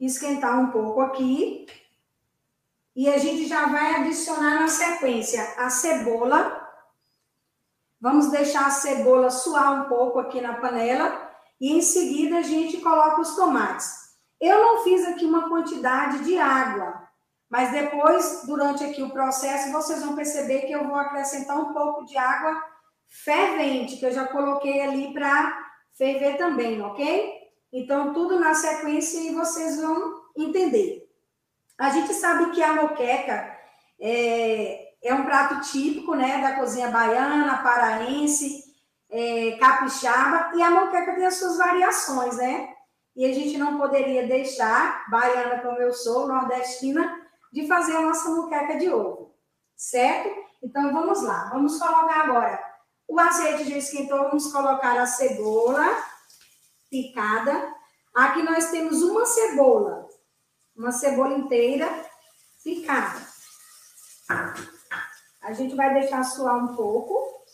esquentar 0.00 0.58
um 0.58 0.70
pouco 0.70 1.00
aqui. 1.00 1.66
E 2.96 3.08
a 3.08 3.18
gente 3.18 3.46
já 3.46 3.66
vai 3.66 3.96
adicionar 3.96 4.60
na 4.60 4.68
sequência 4.68 5.42
a 5.56 5.68
cebola. 5.68 6.60
Vamos 8.00 8.30
deixar 8.30 8.66
a 8.66 8.70
cebola 8.70 9.30
suar 9.30 9.82
um 9.82 9.88
pouco 9.88 10.18
aqui 10.18 10.40
na 10.40 10.54
panela. 10.54 11.30
E 11.60 11.72
em 11.72 11.82
seguida 11.82 12.38
a 12.38 12.42
gente 12.42 12.80
coloca 12.80 13.20
os 13.20 13.34
tomates. 13.34 14.03
Eu 14.40 14.60
não 14.60 14.84
fiz 14.84 15.06
aqui 15.06 15.24
uma 15.24 15.48
quantidade 15.48 16.24
de 16.24 16.38
água, 16.38 17.08
mas 17.48 17.70
depois, 17.70 18.42
durante 18.46 18.84
aqui 18.84 19.02
o 19.02 19.10
processo, 19.10 19.72
vocês 19.72 20.02
vão 20.02 20.16
perceber 20.16 20.62
que 20.62 20.72
eu 20.72 20.86
vou 20.86 20.96
acrescentar 20.96 21.58
um 21.58 21.72
pouco 21.72 22.04
de 22.04 22.16
água 22.16 22.62
fervente, 23.08 23.96
que 23.96 24.04
eu 24.04 24.12
já 24.12 24.26
coloquei 24.26 24.82
ali 24.82 25.12
para 25.12 25.56
ferver 25.96 26.36
também, 26.36 26.82
ok? 26.82 27.32
Então, 27.72 28.12
tudo 28.12 28.38
na 28.38 28.54
sequência 28.54 29.18
e 29.20 29.34
vocês 29.34 29.80
vão 29.80 30.22
entender. 30.36 31.08
A 31.78 31.90
gente 31.90 32.12
sabe 32.14 32.50
que 32.50 32.62
a 32.62 32.74
moqueca 32.74 33.56
é, 34.00 34.94
é 35.02 35.14
um 35.14 35.24
prato 35.24 35.60
típico, 35.60 36.14
né, 36.14 36.40
da 36.40 36.56
cozinha 36.56 36.88
baiana, 36.88 37.62
paraense, 37.62 38.64
é, 39.10 39.56
capixaba, 39.58 40.56
e 40.56 40.62
a 40.62 40.70
moqueca 40.70 41.14
tem 41.14 41.26
as 41.26 41.36
suas 41.36 41.56
variações, 41.56 42.36
né? 42.36 42.73
E 43.16 43.24
a 43.24 43.32
gente 43.32 43.56
não 43.56 43.78
poderia 43.78 44.26
deixar, 44.26 45.08
baiana 45.10 45.60
como 45.60 45.78
eu 45.78 45.92
sou, 45.92 46.26
nordestina, 46.26 47.20
de 47.52 47.66
fazer 47.68 47.96
a 47.96 48.02
nossa 48.02 48.28
muqueca 48.30 48.76
de 48.76 48.88
ovo, 48.88 49.34
certo? 49.76 50.30
Então, 50.62 50.92
vamos 50.92 51.22
lá. 51.22 51.50
Vamos 51.52 51.78
colocar 51.78 52.22
agora 52.22 52.74
o 53.08 53.18
azeite 53.20 53.70
já 53.70 53.76
esquentou, 53.76 54.18
vamos 54.24 54.50
colocar 54.50 54.98
a 55.00 55.06
cebola 55.06 55.84
picada. 56.90 57.74
Aqui 58.14 58.42
nós 58.42 58.70
temos 58.70 59.02
uma 59.02 59.26
cebola, 59.26 60.08
uma 60.76 60.92
cebola 60.92 61.34
inteira 61.34 61.88
picada. 62.62 63.20
A 65.42 65.52
gente 65.52 65.74
vai 65.74 65.92
deixar 65.94 66.24
suar 66.24 66.56
um 66.56 66.74
pouco. 66.74 67.44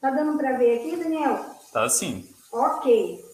Tá 0.00 0.10
dando 0.10 0.38
para 0.38 0.56
ver 0.56 0.78
aqui, 0.78 0.96
Daniel? 0.96 1.44
Tá 1.72 1.88
sim. 1.88 2.32
Ok. 2.52 3.25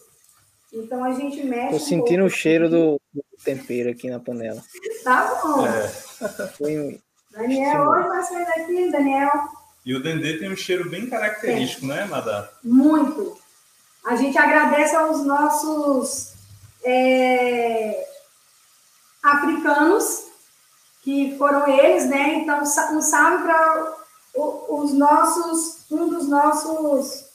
Então 0.73 1.03
a 1.03 1.13
gente 1.13 1.43
mexe. 1.43 1.71
Tô 1.71 1.79
sentindo 1.79 2.23
um 2.23 2.25
o 2.25 2.29
cheiro 2.29 2.67
do, 2.67 2.99
do, 3.13 3.23
tempero 3.43 3.91
aqui 3.91 4.09
na 4.09 4.19
panela. 4.19 4.61
Tá 5.03 5.39
bom. 5.43 5.67
É. 5.67 5.87
Foi... 6.57 7.01
Daniel, 7.31 7.89
hoje 7.89 8.07
vai 8.07 8.23
sair 8.23 8.45
daqui, 8.45 8.91
Daniel. 8.91 9.31
E 9.85 9.93
o 9.93 10.01
dendê 10.01 10.37
tem 10.37 10.49
um 10.49 10.55
cheiro 10.55 10.89
bem 10.89 11.09
característico, 11.09 11.85
né, 11.85 12.05
Madá? 12.05 12.49
Muito. 12.63 13.37
A 14.05 14.15
gente 14.15 14.37
agradece 14.37 14.95
aos 14.95 15.25
nossos 15.25 16.33
é, 16.85 18.07
africanos, 19.21 20.27
que 21.01 21.35
foram 21.37 21.67
eles, 21.67 22.07
né? 22.09 22.35
Então, 22.35 22.61
um 22.61 23.01
salve 23.01 23.43
para 23.43 23.95
os 24.35 24.93
nossos, 24.93 25.85
um 25.91 26.07
dos 26.07 26.29
nossos 26.29 27.32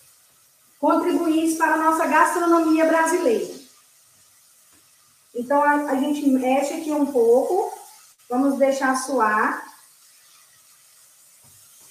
contribuintes 0.78 1.56
para 1.56 1.74
a 1.74 1.76
nossa 1.76 2.06
gastronomia 2.06 2.86
brasileira. 2.86 3.58
Então, 5.34 5.62
a, 5.62 5.92
a 5.92 5.96
gente 5.96 6.26
mexe 6.28 6.74
aqui 6.74 6.90
um 6.90 7.06
pouco, 7.06 7.72
vamos 8.28 8.58
deixar 8.58 8.96
suar. 8.96 9.66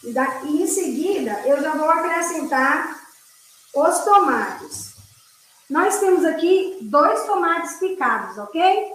E, 0.03 0.13
da, 0.13 0.43
e 0.43 0.63
em 0.63 0.67
seguida, 0.67 1.41
eu 1.45 1.61
já 1.61 1.73
vou 1.75 1.89
acrescentar 1.89 3.07
os 3.73 3.99
tomates. 3.99 4.95
Nós 5.69 5.99
temos 5.99 6.23
aqui 6.23 6.77
dois 6.81 7.25
tomates 7.25 7.77
picados, 7.77 8.37
ok? 8.37 8.93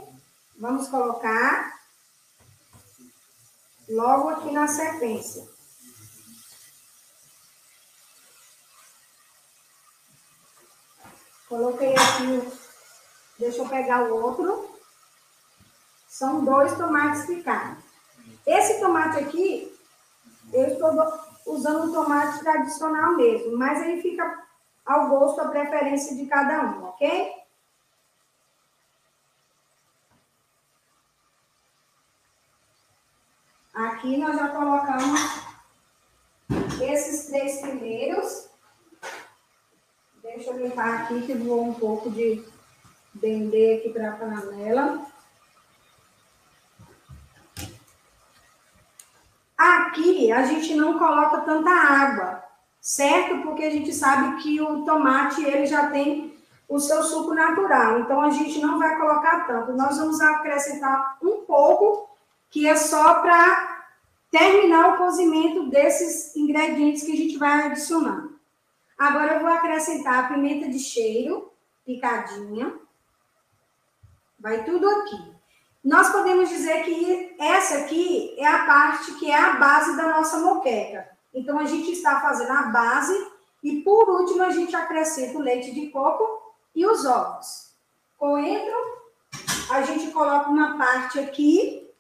Vamos 0.59 0.89
colocar 0.89 1.79
logo 3.89 4.31
aqui 4.31 4.51
na 4.51 4.67
sequência. 4.67 5.52
Coloquei 11.53 11.95
aqui, 11.95 12.51
deixa 13.39 13.59
eu 13.59 13.69
pegar 13.69 14.05
o 14.05 14.23
outro. 14.25 14.75
São 16.09 16.43
dois 16.47 16.75
tomates 16.79 17.27
picados. 17.27 17.85
Esse 18.47 18.81
tomate 18.81 19.19
aqui, 19.19 19.79
eu 20.51 20.69
estou 20.69 20.91
usando 21.45 21.91
o 21.91 21.93
tomate 21.93 22.39
tradicional 22.39 23.17
mesmo, 23.17 23.59
mas 23.59 23.83
aí 23.83 24.01
fica 24.01 24.47
ao 24.87 25.11
gosto, 25.11 25.43
a 25.43 25.49
preferência 25.49 26.17
de 26.17 26.25
cada 26.25 26.63
um, 26.63 26.85
ok? 26.85 27.31
Aqui 33.75 34.17
nós 34.17 34.39
já 34.39 34.49
colocamos 34.49 35.21
esses 36.81 37.27
três 37.27 37.61
primeiros. 37.61 38.52
Deixa 40.23 40.51
eu 40.51 40.57
limpar 40.57 41.03
aqui 41.03 41.23
que 41.23 41.35
voou 41.35 41.65
um 41.65 41.75
pouco 41.75 42.09
de 42.09 42.45
dendê 43.13 43.75
aqui 43.75 43.91
para 43.91 44.11
a 44.11 44.13
panela. 44.13 45.05
Aqui 49.59 50.31
a 50.31 50.45
gente 50.45 50.75
não 50.75 50.97
coloca 50.97 51.41
tanta 51.41 51.71
água, 51.71 52.45
certo? 52.81 53.43
Porque 53.43 53.65
a 53.65 53.71
gente 53.71 53.93
sabe 53.93 54.41
que 54.41 54.61
o 54.61 54.85
tomate 54.85 55.43
ele 55.45 55.67
já 55.67 55.91
tem 55.91 56.39
o 56.69 56.79
seu 56.79 57.03
suco 57.03 57.35
natural, 57.35 57.99
então 57.99 58.21
a 58.21 58.31
gente 58.31 58.61
não 58.61 58.79
vai 58.79 58.97
colocar 58.97 59.45
tanto. 59.47 59.73
Nós 59.73 59.99
vamos 59.99 60.21
acrescentar 60.21 61.19
um 61.21 61.45
pouco, 61.45 62.09
que 62.49 62.67
é 62.69 62.77
só 62.77 63.21
para 63.21 63.87
terminar 64.31 64.95
o 64.95 64.99
cozimento 64.99 65.69
desses 65.69 66.35
ingredientes 66.37 67.03
que 67.03 67.13
a 67.13 67.17
gente 67.17 67.37
vai 67.37 67.67
adicionar. 67.67 68.32
Agora 69.03 69.35
eu 69.35 69.41
vou 69.41 69.49
acrescentar 69.49 70.21
a 70.21 70.29
pimenta 70.29 70.69
de 70.69 70.79
cheiro 70.79 71.53
picadinha. 71.85 72.73
Vai 74.39 74.63
tudo 74.63 74.89
aqui. 74.89 75.35
Nós 75.83 76.11
podemos 76.11 76.49
dizer 76.49 76.85
que 76.85 77.35
essa 77.37 77.79
aqui 77.79 78.37
é 78.39 78.47
a 78.47 78.65
parte 78.65 79.15
que 79.15 79.29
é 79.29 79.37
a 79.37 79.55
base 79.55 79.97
da 79.97 80.05
nossa 80.05 80.39
moqueca. 80.39 81.09
Então, 81.35 81.59
a 81.59 81.65
gente 81.65 81.91
está 81.91 82.21
fazendo 82.21 82.53
a 82.53 82.63
base 82.67 83.13
e, 83.61 83.81
por 83.81 84.09
último, 84.09 84.45
a 84.45 84.51
gente 84.51 84.77
acrescenta 84.77 85.37
o 85.37 85.43
leite 85.43 85.73
de 85.73 85.89
coco 85.89 86.55
e 86.73 86.87
os 86.87 87.05
ovos. 87.05 87.75
Coentro, 88.17 88.77
a 89.69 89.83
gente 89.83 90.13
coloca 90.13 90.49
uma 90.49 90.79
parte 90.79 91.19
aqui. 91.19 91.91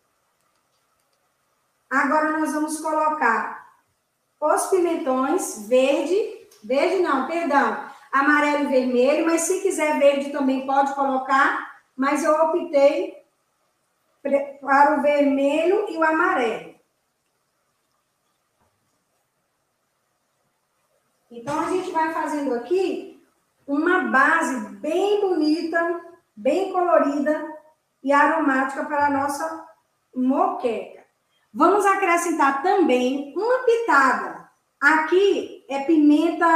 Agora, 1.90 2.38
nós 2.38 2.52
vamos 2.52 2.78
colocar 2.78 3.75
os 4.40 4.66
pimentões 4.66 5.66
verde, 5.66 6.42
verde 6.62 7.02
não, 7.02 7.26
perdão, 7.26 7.90
amarelo 8.12 8.64
e 8.64 8.68
vermelho, 8.68 9.26
mas 9.26 9.42
se 9.42 9.62
quiser 9.62 9.99
verde 9.99 10.30
também 10.30 10.66
pode 10.66 10.94
colocar, 10.94 11.80
mas 11.97 12.23
eu 12.23 12.32
optei 12.35 13.23
para 14.61 14.99
o 14.99 15.02
vermelho 15.02 15.87
e 15.88 15.97
o 15.97 16.04
amarelo. 16.04 16.73
Então, 21.30 21.59
a 21.61 21.71
gente 21.71 21.90
vai 21.90 22.12
fazendo 22.12 22.54
aqui 22.54 23.23
uma 23.66 24.00
base 24.11 24.76
bem 24.76 25.21
bonita, 25.21 26.00
bem 26.37 26.73
colorida 26.73 27.49
e 28.02 28.12
aromática 28.12 28.85
para 28.85 29.06
a 29.06 29.11
nossa 29.11 29.66
moqueca. 30.14 31.02
Vamos 31.54 31.87
acrescentar 31.87 32.62
também 32.62 33.32
uma 33.37 33.59
pitada. 33.64 34.50
Aqui 34.80 35.51
é 35.69 35.81
pimenta 35.85 36.47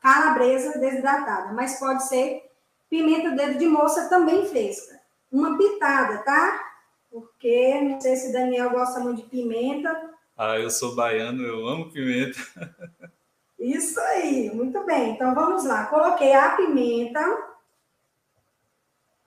calabresa 0.00 0.78
desidratada, 0.78 1.52
mas 1.52 1.78
pode 1.78 2.06
ser 2.08 2.42
pimenta 2.90 3.30
dedo 3.30 3.58
de 3.58 3.66
moça 3.66 4.08
também 4.08 4.46
fresca. 4.46 5.00
Uma 5.30 5.56
pitada, 5.56 6.18
tá? 6.18 6.72
porque 7.12 7.78
não 7.82 8.00
sei 8.00 8.16
se 8.16 8.32
Daniel 8.32 8.70
gosta 8.70 8.98
muito 8.98 9.22
de 9.22 9.28
pimenta. 9.28 10.10
Ah, 10.36 10.58
eu 10.58 10.70
sou 10.70 10.94
baiano, 10.94 11.42
eu 11.42 11.68
amo 11.68 11.90
pimenta. 11.90 12.38
Isso 13.60 14.00
aí, 14.00 14.50
muito 14.52 14.82
bem. 14.84 15.10
Então 15.10 15.34
vamos 15.34 15.64
lá. 15.64 15.86
Coloquei 15.86 16.32
a 16.32 16.56
pimenta. 16.56 17.20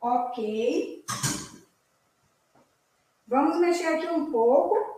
Ok. 0.01 1.05
Vamos 3.27 3.59
mexer 3.59 3.85
aqui 3.85 4.07
um 4.07 4.31
pouco. 4.31 4.94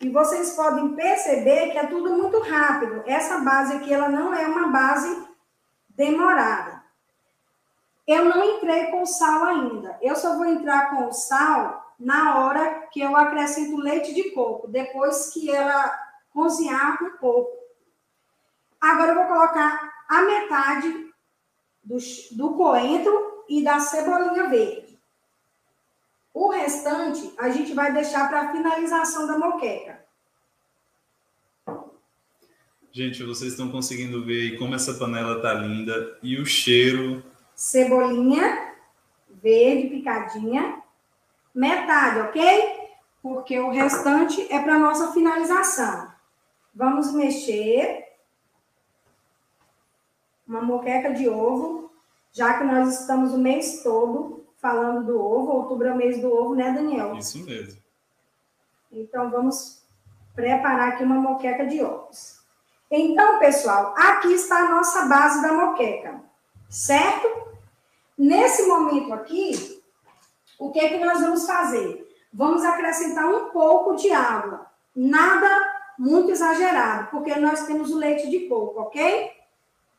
E 0.00 0.08
vocês 0.08 0.52
podem 0.52 0.94
perceber 0.94 1.70
que 1.70 1.78
é 1.78 1.86
tudo 1.86 2.16
muito 2.16 2.40
rápido. 2.40 3.02
Essa 3.06 3.38
base 3.40 3.76
aqui, 3.76 3.92
ela 3.92 4.08
não 4.08 4.34
é 4.34 4.46
uma 4.46 4.68
base 4.68 5.28
demorada. 5.90 6.82
Eu 8.06 8.24
não 8.24 8.42
entrei 8.42 8.86
com 8.86 9.04
sal 9.04 9.44
ainda. 9.44 9.98
Eu 10.00 10.16
só 10.16 10.36
vou 10.36 10.46
entrar 10.46 10.90
com 10.90 11.06
o 11.06 11.12
sal 11.12 11.94
na 11.98 12.38
hora 12.38 12.88
que 12.90 13.00
eu 13.00 13.14
acrescento 13.14 13.76
leite 13.76 14.14
de 14.14 14.30
coco, 14.30 14.66
depois 14.66 15.30
que 15.34 15.50
ela 15.50 15.94
cozinhar 16.32 16.98
um 17.04 17.18
pouco. 17.18 17.52
Agora 18.80 19.10
eu 19.10 19.14
vou 19.16 19.26
colocar 19.26 19.92
a 20.08 20.22
metade 20.22 21.12
do, 21.84 21.98
do 22.32 22.54
coentro 22.54 23.44
e 23.50 23.62
da 23.62 23.78
cebolinha 23.80 24.48
verde. 24.48 24.89
O 26.32 26.50
restante 26.50 27.32
a 27.38 27.50
gente 27.50 27.74
vai 27.74 27.92
deixar 27.92 28.28
para 28.28 28.42
a 28.42 28.52
finalização 28.52 29.26
da 29.26 29.38
moqueca. 29.38 30.04
Gente, 32.92 33.22
vocês 33.22 33.52
estão 33.52 33.70
conseguindo 33.70 34.24
ver 34.24 34.58
como 34.58 34.74
essa 34.74 34.94
panela 34.94 35.40
tá 35.40 35.54
linda 35.54 36.18
e 36.22 36.36
o 36.40 36.46
cheiro 36.46 37.22
cebolinha 37.54 38.70
verde 39.42 39.88
picadinha, 39.88 40.82
metade, 41.54 42.20
ok? 42.20 42.90
Porque 43.22 43.58
o 43.58 43.70
restante 43.70 44.46
é 44.52 44.60
para 44.60 44.78
nossa 44.78 45.12
finalização. 45.12 46.10
Vamos 46.74 47.12
mexer. 47.12 48.08
Uma 50.46 50.62
moqueca 50.62 51.12
de 51.12 51.28
ovo, 51.28 51.92
já 52.32 52.58
que 52.58 52.64
nós 52.64 53.00
estamos 53.00 53.32
o 53.32 53.38
mês 53.38 53.82
todo 53.82 54.39
falando 54.60 55.06
do 55.06 55.20
ovo. 55.20 55.52
Outubro 55.52 55.88
é 55.88 55.92
o 55.92 55.96
mês 55.96 56.20
do 56.20 56.32
ovo, 56.32 56.54
né, 56.54 56.72
Daniel? 56.72 57.16
Isso 57.16 57.44
mesmo. 57.44 57.80
Então, 58.92 59.30
vamos 59.30 59.82
preparar 60.34 60.90
aqui 60.90 61.04
uma 61.04 61.16
moqueca 61.16 61.66
de 61.66 61.82
ovos. 61.82 62.40
Então, 62.90 63.38
pessoal, 63.38 63.94
aqui 63.96 64.32
está 64.32 64.58
a 64.58 64.70
nossa 64.70 65.06
base 65.06 65.42
da 65.42 65.52
moqueca, 65.52 66.20
certo? 66.68 67.28
Nesse 68.18 68.66
momento 68.66 69.12
aqui, 69.12 69.80
o 70.58 70.70
que 70.70 70.80
é 70.80 70.88
que 70.88 71.04
nós 71.04 71.20
vamos 71.20 71.46
fazer? 71.46 72.08
Vamos 72.32 72.64
acrescentar 72.64 73.26
um 73.26 73.50
pouco 73.50 73.94
de 73.96 74.10
água. 74.10 74.66
Nada 74.94 75.48
muito 75.98 76.30
exagerado, 76.30 77.10
porque 77.10 77.34
nós 77.36 77.64
temos 77.64 77.90
o 77.90 77.98
leite 77.98 78.28
de 78.28 78.48
coco, 78.48 78.80
ok? 78.80 79.30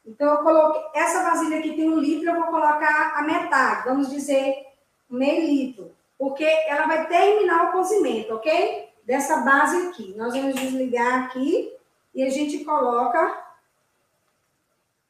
Então, 0.05 0.35
eu 0.35 0.43
coloquei. 0.43 1.01
Essa 1.01 1.23
vasilha 1.23 1.59
aqui 1.59 1.73
tem 1.73 1.89
um 1.89 1.99
litro, 1.99 2.29
eu 2.29 2.35
vou 2.35 2.45
colocar 2.45 3.13
a 3.17 3.21
metade, 3.21 3.85
vamos 3.85 4.09
dizer 4.09 4.65
meio 5.09 5.45
litro, 5.45 5.95
porque 6.17 6.43
ela 6.43 6.87
vai 6.87 7.07
terminar 7.07 7.65
o 7.65 7.71
cozimento, 7.73 8.33
ok? 8.33 8.89
Dessa 9.03 9.37
base 9.37 9.87
aqui. 9.87 10.13
Nós 10.15 10.33
vamos 10.33 10.55
desligar 10.55 11.25
aqui 11.25 11.75
e 12.13 12.23
a 12.23 12.29
gente 12.29 12.63
coloca 12.63 13.43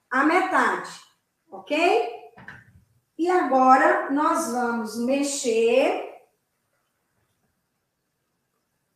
a 0.10 0.24
metade, 0.24 0.92
ok? 1.52 2.22
E 3.18 3.30
agora 3.30 4.10
nós 4.10 4.52
vamos 4.52 4.98
mexer 4.98 6.12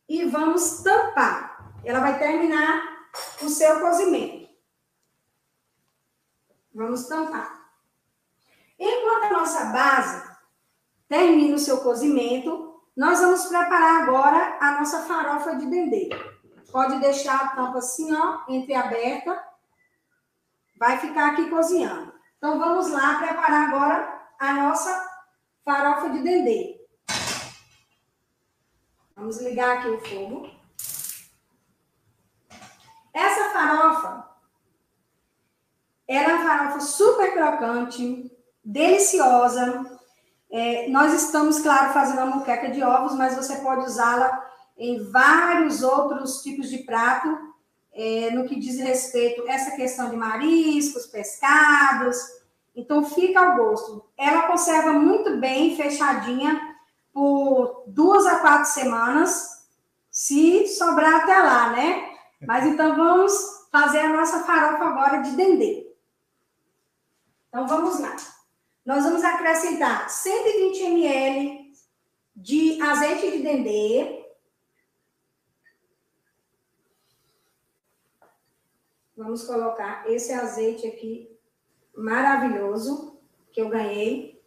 e 0.08 0.24
vamos 0.24 0.82
tampar. 0.82 1.72
Ela 1.84 2.00
vai 2.00 2.18
terminar 2.18 3.08
o 3.42 3.48
seu 3.48 3.80
cozimento. 3.80 4.45
Vamos 6.76 7.08
tampar. 7.08 7.70
Enquanto 8.78 9.24
a 9.24 9.38
nossa 9.38 9.64
base 9.72 10.36
termina 11.08 11.56
o 11.56 11.58
seu 11.58 11.78
cozimento, 11.78 12.82
nós 12.94 13.18
vamos 13.18 13.46
preparar 13.46 14.02
agora 14.02 14.58
a 14.60 14.78
nossa 14.78 15.00
farofa 15.04 15.56
de 15.56 15.64
dendê. 15.64 16.10
Pode 16.70 17.00
deixar 17.00 17.40
a 17.40 17.48
tampa 17.56 17.78
assim, 17.78 18.14
ó, 18.14 18.44
entreaberta. 18.46 19.42
Vai 20.78 20.98
ficar 20.98 21.32
aqui 21.32 21.48
cozinhando. 21.48 22.12
Então, 22.36 22.58
vamos 22.58 22.90
lá 22.90 23.20
preparar 23.20 23.68
agora 23.68 24.28
a 24.38 24.52
nossa 24.52 25.24
farofa 25.64 26.10
de 26.10 26.22
dendê. 26.22 26.78
Vamos 29.16 29.40
ligar 29.40 29.78
aqui 29.78 29.88
o 29.88 30.04
fogo. 30.04 30.50
Essa 33.14 33.48
farofa, 33.48 34.35
ela 36.08 36.30
é 36.30 36.34
uma 36.34 36.44
farofa 36.44 36.80
super 36.80 37.32
crocante, 37.32 38.30
deliciosa. 38.64 39.84
É, 40.50 40.88
nós 40.88 41.12
estamos, 41.12 41.58
claro, 41.58 41.92
fazendo 41.92 42.20
a 42.20 42.26
moqueca 42.26 42.70
de 42.70 42.82
ovos, 42.82 43.14
mas 43.14 43.34
você 43.34 43.56
pode 43.56 43.84
usá-la 43.84 44.44
em 44.78 45.02
vários 45.10 45.82
outros 45.82 46.42
tipos 46.42 46.68
de 46.68 46.78
prato, 46.78 47.28
é, 47.92 48.30
no 48.30 48.46
que 48.46 48.60
diz 48.60 48.78
respeito 48.78 49.42
a 49.48 49.52
essa 49.52 49.74
questão 49.74 50.10
de 50.10 50.16
mariscos, 50.16 51.06
pescados, 51.06 52.16
Então 52.74 53.02
fica 53.02 53.40
ao 53.40 53.56
gosto. 53.56 54.04
Ela 54.18 54.48
conserva 54.48 54.92
muito 54.92 55.38
bem, 55.38 55.74
fechadinha, 55.74 56.60
por 57.10 57.84
duas 57.86 58.26
a 58.26 58.40
quatro 58.40 58.66
semanas, 58.66 59.66
se 60.10 60.68
sobrar 60.68 61.22
até 61.22 61.38
lá, 61.38 61.70
né? 61.70 62.10
Mas 62.46 62.66
então 62.66 62.94
vamos 62.94 63.32
fazer 63.72 64.00
a 64.00 64.12
nossa 64.12 64.40
farofa 64.44 64.84
agora 64.84 65.22
de 65.22 65.30
dendê. 65.30 65.85
Então 67.56 67.66
vamos 67.66 67.98
lá. 68.00 68.14
Nós 68.84 69.02
vamos 69.04 69.24
acrescentar 69.24 70.10
120 70.10 70.78
ml 70.78 71.72
de 72.36 72.82
azeite 72.82 73.30
de 73.30 73.42
dendê. 73.42 74.26
Vamos 79.16 79.44
colocar 79.44 80.06
esse 80.06 80.34
azeite 80.34 80.86
aqui 80.86 81.34
maravilhoso 81.96 83.18
que 83.50 83.62
eu 83.62 83.70
ganhei. 83.70 84.44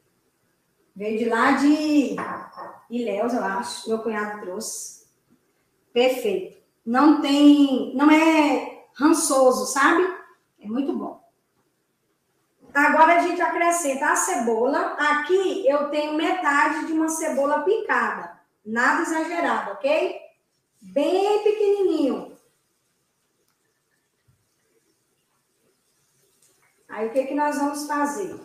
Veio 0.95 1.17
de 1.17 1.25
lá 1.25 1.53
de 1.53 2.15
Ilhéus, 2.91 3.33
eu 3.33 3.43
acho. 3.43 3.89
Meu 3.89 4.03
cunhado 4.03 4.41
trouxe. 4.41 5.09
Perfeito. 5.91 6.61
Não 6.85 7.21
tem. 7.21 7.91
Não 7.95 8.11
é 8.11 8.87
rançoso, 8.93 9.65
sabe? 9.65 10.03
É 10.59 10.67
muito 10.67 10.95
bom. 10.95 11.18
Agora 12.73 13.15
a 13.15 13.19
gente 13.19 13.41
acrescenta 13.41 14.11
a 14.11 14.15
cebola. 14.15 14.93
Aqui 14.93 15.67
eu 15.67 15.89
tenho 15.89 16.13
metade 16.13 16.85
de 16.85 16.93
uma 16.93 17.09
cebola 17.09 17.63
picada. 17.63 18.39
Nada 18.65 19.01
exagerado, 19.01 19.71
ok? 19.71 20.19
Bem 20.81 21.43
pequenininho. 21.43 22.37
Aí 26.87 27.07
o 27.07 27.11
que, 27.11 27.25
que 27.25 27.35
nós 27.35 27.57
vamos 27.57 27.85
fazer? 27.85 28.39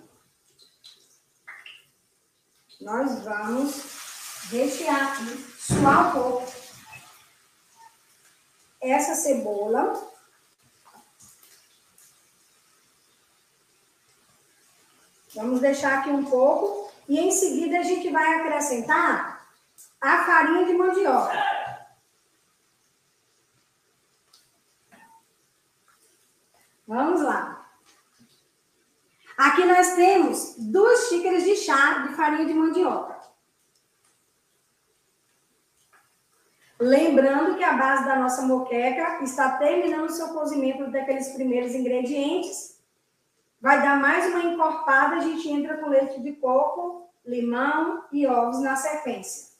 Nós 2.80 3.24
vamos 3.24 4.50
rechear 4.50 5.12
aqui, 5.12 5.36
suar 5.58 6.08
um 6.08 6.20
pouco 6.20 6.52
essa 8.80 9.14
cebola. 9.14 10.13
Vamos 15.34 15.60
deixar 15.60 15.98
aqui 15.98 16.10
um 16.10 16.24
pouco 16.24 16.92
e 17.08 17.18
em 17.18 17.30
seguida 17.30 17.78
a 17.78 17.82
gente 17.82 18.08
vai 18.10 18.40
acrescentar 18.40 19.48
a 20.00 20.24
farinha 20.24 20.66
de 20.66 20.74
mandioca. 20.74 21.54
Vamos 26.86 27.22
lá. 27.22 27.66
Aqui 29.36 29.64
nós 29.64 29.94
temos 29.94 30.54
duas 30.58 31.08
xícaras 31.08 31.42
de 31.42 31.56
chá 31.56 32.06
de 32.06 32.14
farinha 32.14 32.46
de 32.46 32.54
mandioca. 32.54 33.14
Lembrando 36.78 37.56
que 37.56 37.64
a 37.64 37.72
base 37.72 38.04
da 38.04 38.16
nossa 38.16 38.42
moqueca 38.42 39.22
está 39.24 39.56
terminando 39.56 40.06
o 40.06 40.12
seu 40.12 40.28
cozimento 40.28 40.90
daqueles 40.90 41.32
primeiros 41.32 41.74
ingredientes. 41.74 42.73
Vai 43.64 43.80
dar 43.80 43.98
mais 43.98 44.26
uma 44.26 44.44
encorpada, 44.44 45.16
a 45.16 45.20
gente 45.20 45.48
entra 45.48 45.78
com 45.78 45.88
leite 45.88 46.20
de 46.20 46.32
coco, 46.32 47.08
limão 47.24 48.04
e 48.12 48.26
ovos 48.26 48.60
na 48.60 48.76
sequência. 48.76 49.54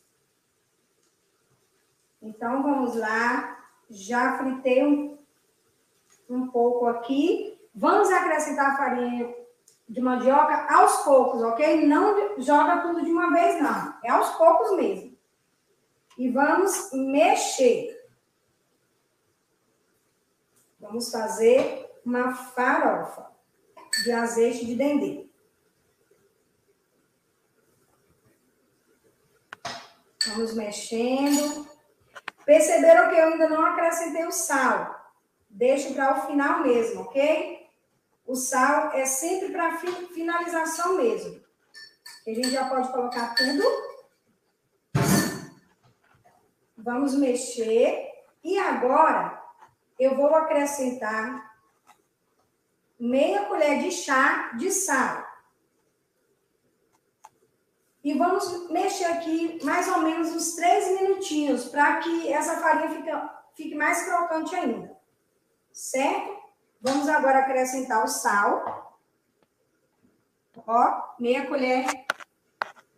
Então, 2.21 2.63
vamos 2.63 2.95
lá. 2.95 3.65
Já 3.89 4.37
fritei 4.37 4.85
um, 4.85 5.19
um 6.29 6.49
pouco 6.49 6.87
aqui. 6.87 7.59
Vamos 7.75 8.13
acrescentar 8.13 8.73
a 8.73 8.77
farinha 8.77 9.35
de 9.89 10.03
mandioca 10.03 10.71
aos 10.71 10.99
poucos, 10.99 11.41
ok? 11.41 11.87
Não 11.87 12.39
joga 12.43 12.83
tudo 12.83 13.03
de 13.03 13.11
uma 13.11 13.33
vez, 13.33 13.63
não. 13.63 13.95
É 14.05 14.11
aos 14.11 14.29
poucos 14.37 14.77
mesmo. 14.77 15.17
E 16.19 16.29
vamos 16.29 16.91
mexer. 16.93 18.07
Vamos 20.79 21.11
fazer 21.11 21.91
uma 22.05 22.35
farofa 22.35 23.33
de 24.03 24.13
azeite 24.13 24.67
de 24.67 24.75
dendê. 24.75 25.27
Vamos 30.27 30.55
mexendo. 30.55 31.69
Perceberam 32.45 33.11
que 33.11 33.17
eu 33.17 33.29
ainda 33.29 33.49
não 33.49 33.65
acrescentei 33.65 34.27
o 34.27 34.33
sal. 34.33 34.95
Deixo 35.49 35.95
para 35.95 36.19
o 36.19 36.27
final 36.27 36.63
mesmo, 36.63 37.03
ok? 37.03 37.69
O 38.27 38.35
sal 38.35 38.93
é 38.93 39.05
sempre 39.05 39.51
para 39.51 39.79
finalização 40.13 40.97
mesmo. 40.97 41.43
A 42.27 42.31
gente 42.31 42.51
já 42.51 42.69
pode 42.69 42.91
colocar 42.91 43.35
tudo. 43.35 43.63
Vamos 46.77 47.15
mexer. 47.15 48.11
E 48.43 48.59
agora, 48.59 49.43
eu 49.99 50.17
vou 50.17 50.35
acrescentar 50.35 51.54
meia 53.05 53.45
colher 53.45 53.81
de 53.81 53.91
chá 53.91 54.53
de 54.57 54.71
sal. 54.71 55.23
E 58.03 58.15
vamos 58.15 58.71
mexer 58.71 59.05
aqui 59.05 59.59
mais 59.63 59.89
ou 59.89 59.99
menos 59.99 60.31
uns 60.31 60.55
três 60.55 61.01
minutinhos 61.01 61.67
para 61.67 61.99
que 61.99 62.33
essa 62.33 62.61
farinha 62.61 62.89
fique, 62.91 63.11
fique 63.55 63.75
mais 63.75 64.05
crocante 64.05 64.55
ainda. 64.55 64.97
Certo? 65.71 66.35
Vamos 66.81 67.09
agora 67.09 67.41
acrescentar 67.41 68.03
o 68.05 68.09
sal. 68.09 68.99
Ó, 70.67 71.15
meia 71.19 71.47
colher 71.47 71.87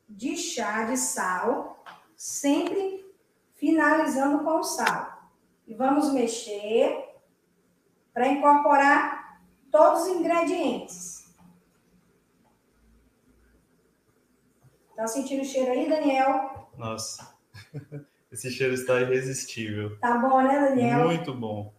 de 0.08 0.36
chá 0.36 0.84
de 0.84 0.96
sal, 0.96 1.84
sempre 2.16 3.12
finalizando 3.54 4.44
com 4.44 4.58
o 4.58 4.62
sal. 4.62 5.30
E 5.66 5.74
vamos 5.74 6.12
mexer 6.12 7.12
para 8.12 8.28
incorporar 8.28 9.15
todos 9.70 10.02
os 10.02 10.08
ingredientes. 10.08 11.34
Tá 14.96 15.06
sentindo 15.06 15.42
o 15.42 15.44
cheiro 15.44 15.72
aí, 15.72 15.88
Daniel? 15.88 16.70
Nossa, 16.76 17.34
esse 18.32 18.50
cheiro 18.50 18.72
está 18.72 19.00
irresistível. 19.00 19.98
Tá 19.98 20.16
bom, 20.16 20.40
né, 20.40 20.68
Daniel? 20.68 21.04
Muito 21.04 21.34
bom. 21.34 21.74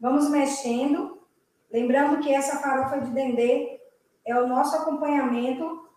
Vamos 0.00 0.28
mexendo. 0.28 1.22
Lembrando 1.70 2.20
que 2.22 2.32
essa 2.32 2.58
farofa 2.58 3.00
de 3.00 3.10
dendê 3.10 3.80
é 4.24 4.38
o 4.38 4.46
nosso 4.46 4.76
acompanhamento 4.76 5.88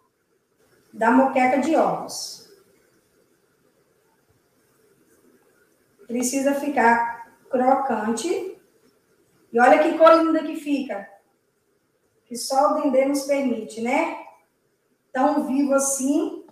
da 0.93 1.11
moqueca 1.11 1.59
de 1.59 1.75
ovos. 1.75 2.47
Precisa 6.07 6.53
ficar 6.55 7.33
crocante. 7.49 8.58
E 9.51 9.59
olha 9.59 9.79
que 9.79 9.97
cor 9.97 10.23
linda 10.23 10.43
que 10.43 10.55
fica. 10.55 11.09
Que 12.25 12.35
só 12.35 12.71
o 12.71 12.81
dendê 12.81 13.05
nos 13.05 13.23
permite, 13.23 13.81
né? 13.81 14.17
Tão 15.11 15.47
vivo 15.47 15.73
assim, 15.73 16.45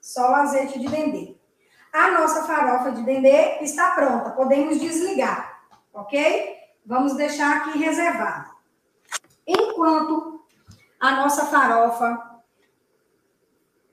só 0.00 0.30
o 0.30 0.34
azeite 0.34 0.78
de 0.78 0.88
dendê. 0.88 1.36
A 1.92 2.10
nossa 2.12 2.44
farofa 2.44 2.92
de 2.92 3.02
dendê 3.02 3.58
está 3.60 3.92
pronta. 3.92 4.30
Podemos 4.30 4.80
desligar, 4.80 5.66
ok? 5.92 6.56
Vamos 6.84 7.14
deixar 7.14 7.56
aqui 7.56 7.78
reservado. 7.78 8.50
Enquanto 9.46 10.44
a 11.00 11.12
nossa 11.12 11.46
farofa 11.46 12.34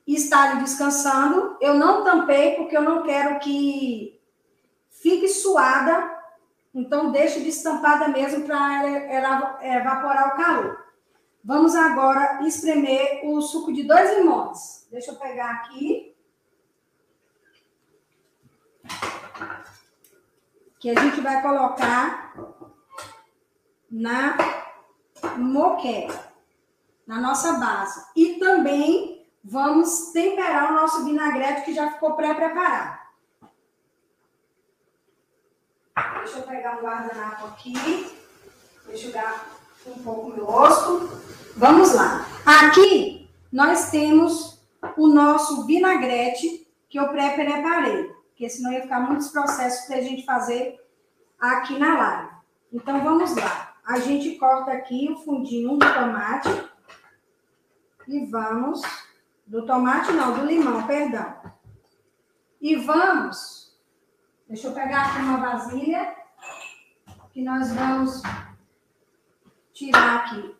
está 0.05 0.51
ali 0.51 0.61
descansando, 0.61 1.57
eu 1.61 1.73
não 1.73 2.03
tampei 2.03 2.55
porque 2.55 2.75
eu 2.75 2.81
não 2.81 3.03
quero 3.03 3.39
que 3.39 4.19
fique 4.89 5.27
suada. 5.27 6.20
Então, 6.73 7.11
deixe 7.11 7.41
destampada 7.41 8.07
mesmo 8.07 8.45
para 8.45 8.83
ela 8.87 9.59
evaporar 9.61 10.29
o 10.29 10.37
calor. 10.37 10.85
Vamos 11.43 11.75
agora 11.75 12.45
espremer 12.45 13.21
o 13.25 13.41
suco 13.41 13.73
de 13.73 13.83
dois 13.83 14.17
limões. 14.17 14.87
Deixa 14.91 15.11
eu 15.11 15.15
pegar 15.15 15.51
aqui. 15.51 16.15
Que 20.79 20.91
a 20.91 20.99
gente 20.99 21.19
vai 21.19 21.41
colocar 21.41 22.33
na 23.89 24.37
moqueca, 25.37 26.31
na 27.05 27.19
nossa 27.19 27.53
base. 27.53 28.05
E 28.15 28.39
também 28.39 29.27
vamos 29.43 30.11
temperar 30.11 30.71
o 30.71 30.75
nosso 30.75 31.03
vinagrete 31.03 31.65
que 31.65 31.73
já 31.73 31.91
ficou 31.91 32.13
pré-preparado. 32.13 33.00
Deixa 36.21 36.39
eu 36.39 36.43
pegar 36.43 36.77
um 36.77 36.81
guardanapo 36.81 37.47
aqui, 37.47 37.73
enxugar 38.89 39.47
um 39.85 40.01
pouco 40.03 40.31
meu 40.31 40.45
rosto. 40.45 41.09
Vamos 41.55 41.93
lá. 41.93 42.25
Aqui 42.45 43.29
nós 43.51 43.91
temos 43.91 44.59
o 44.97 45.07
nosso 45.07 45.65
vinagrete 45.65 46.67
que 46.89 46.99
eu 46.99 47.09
pré-preparei, 47.09 48.11
porque 48.29 48.49
senão 48.49 48.71
ia 48.71 48.81
ficar 48.81 48.99
muitos 49.01 49.29
processos 49.29 49.85
para 49.87 49.97
a 49.97 50.01
gente 50.01 50.25
fazer 50.25 50.79
aqui 51.39 51.77
na 51.77 51.97
live. 51.97 52.29
Então 52.71 53.03
vamos 53.03 53.35
lá 53.35 53.71
a 53.91 53.99
gente 53.99 54.35
corta 54.37 54.71
aqui 54.71 55.11
o 55.11 55.17
fundinho 55.17 55.77
do 55.77 55.93
tomate. 55.93 56.49
E 58.07 58.25
vamos, 58.25 58.81
do 59.45 59.65
tomate 59.65 60.11
não, 60.13 60.33
do 60.33 60.45
limão, 60.45 60.87
perdão. 60.87 61.35
E 62.61 62.75
vamos, 62.77 63.60
deixa 64.51 64.67
eu 64.67 64.73
pegar 64.73 65.05
aqui 65.05 65.19
uma 65.19 65.37
vasilha, 65.37 66.13
que 67.31 67.41
nós 67.41 67.71
vamos 67.71 68.21
tirar 69.71 70.17
aqui 70.17 70.53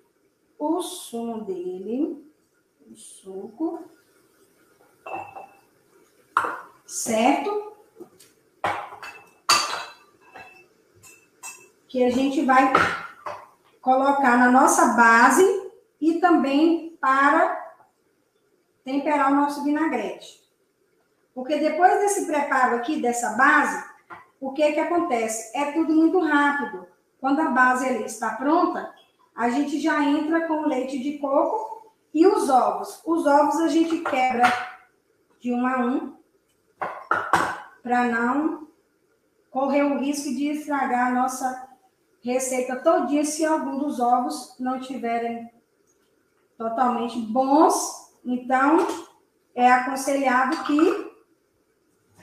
o 0.58 0.82
sumo 0.82 1.44
dele, 1.44 2.26
o 2.90 2.96
suco, 2.96 3.84
certo? 6.86 7.74
Que 11.90 12.06
a 12.06 12.10
gente 12.10 12.46
vai 12.46 12.72
colocar 13.82 14.38
na 14.38 14.50
nossa 14.50 14.94
base 14.94 15.44
e 16.00 16.22
também 16.22 16.96
para 16.96 17.60
temperar 18.86 19.34
o 19.34 19.36
nosso 19.36 19.66
vinagrete. 19.66 20.41
Porque 21.34 21.58
depois 21.58 22.00
desse 22.00 22.26
preparo 22.26 22.76
aqui, 22.76 23.02
dessa 23.02 23.32
base, 23.32 23.84
o 24.40 24.52
que 24.52 24.72
que 24.72 24.80
acontece? 24.80 25.56
É 25.58 25.72
tudo 25.72 25.94
muito 25.94 26.20
rápido. 26.20 26.88
Quando 27.20 27.40
a 27.40 27.50
base 27.50 27.88
ali 27.88 28.04
está 28.04 28.32
pronta, 28.32 28.94
a 29.36 29.50
gente 29.50 29.80
já 29.80 30.04
entra 30.04 30.48
com 30.48 30.56
o 30.56 30.68
leite 30.68 31.00
de 31.00 31.20
coco 31.20 31.92
e 32.14 32.28
os 32.28 32.50
ovos. 32.50 33.02
Os 33.06 33.26
ovos 33.26 33.62
a 33.62 33.68
gente 33.68 34.00
quebra 34.00 34.52
de 35.40 35.54
um 35.54 35.66
a 35.66 35.78
um 35.80 36.16
para 37.82 38.06
não 38.06 38.68
correr 39.50 39.84
o 39.84 40.00
risco 40.00 40.30
de 40.30 40.48
estragar 40.50 41.08
a 41.08 41.12
nossa 41.12 41.70
receita 42.24 42.76
todinha 42.78 43.26
se 43.26 43.46
algum 43.46 43.78
dos 43.78 44.00
ovos 44.00 44.56
não 44.60 44.80
tiverem 44.80 45.52
totalmente 46.58 47.20
bons. 47.20 48.12
Então, 48.24 48.88
é 49.56 49.72
aconselhado 49.72 50.64
que 50.64 51.11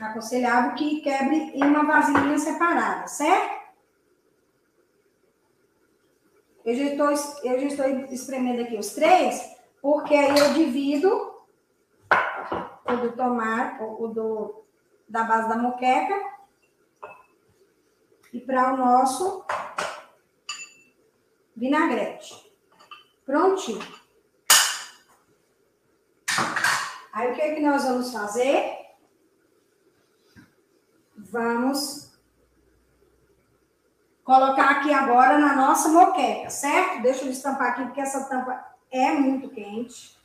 aconselhado 0.00 0.74
que 0.74 1.00
quebre 1.00 1.36
em 1.54 1.64
uma 1.64 1.84
vasilhinha 1.84 2.38
separada, 2.38 3.06
certo? 3.06 3.58
Eu 6.64 6.74
já 6.74 6.84
estou, 6.84 7.08
eu 7.44 7.60
já 7.60 7.66
estou 7.66 7.86
espremendo 8.12 8.62
aqui 8.62 8.76
os 8.76 8.90
três, 8.90 9.56
porque 9.80 10.14
aí 10.14 10.38
eu 10.38 10.52
divido 10.54 11.08
o 12.84 12.96
do 12.96 13.12
tomate, 13.12 13.82
o 13.82 14.08
do, 14.08 14.64
da 15.08 15.24
base 15.24 15.48
da 15.48 15.56
moqueca, 15.56 16.14
e 18.32 18.40
para 18.40 18.74
o 18.74 18.76
nosso 18.76 19.44
vinagrete. 21.56 22.52
Prontinho. 23.24 23.80
Aí 27.12 27.32
o 27.32 27.34
que 27.34 27.40
é 27.40 27.54
que 27.54 27.60
nós 27.60 27.84
vamos 27.84 28.12
fazer? 28.12 28.77
Vamos 31.30 32.10
colocar 34.24 34.70
aqui 34.70 34.92
agora 34.92 35.38
na 35.38 35.54
nossa 35.54 35.88
moqueca, 35.88 36.48
certo? 36.50 37.02
Deixa 37.02 37.24
eu 37.24 37.30
estampar 37.30 37.68
aqui, 37.68 37.84
porque 37.84 38.00
essa 38.00 38.24
tampa 38.28 38.64
é 38.90 39.12
muito 39.12 39.50
quente. 39.50 40.18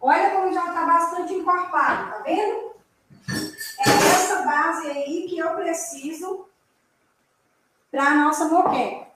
Olha 0.00 0.30
como 0.30 0.52
já 0.52 0.66
está 0.66 0.84
bastante 0.84 1.32
encorpado, 1.32 2.10
tá 2.10 2.18
vendo? 2.18 2.74
É 3.80 3.90
essa 3.90 4.42
base 4.42 4.86
aí 4.88 5.26
que 5.28 5.38
eu 5.38 5.54
preciso 5.54 6.48
para 7.90 8.08
a 8.08 8.14
nossa 8.14 8.46
moqueca. 8.46 9.08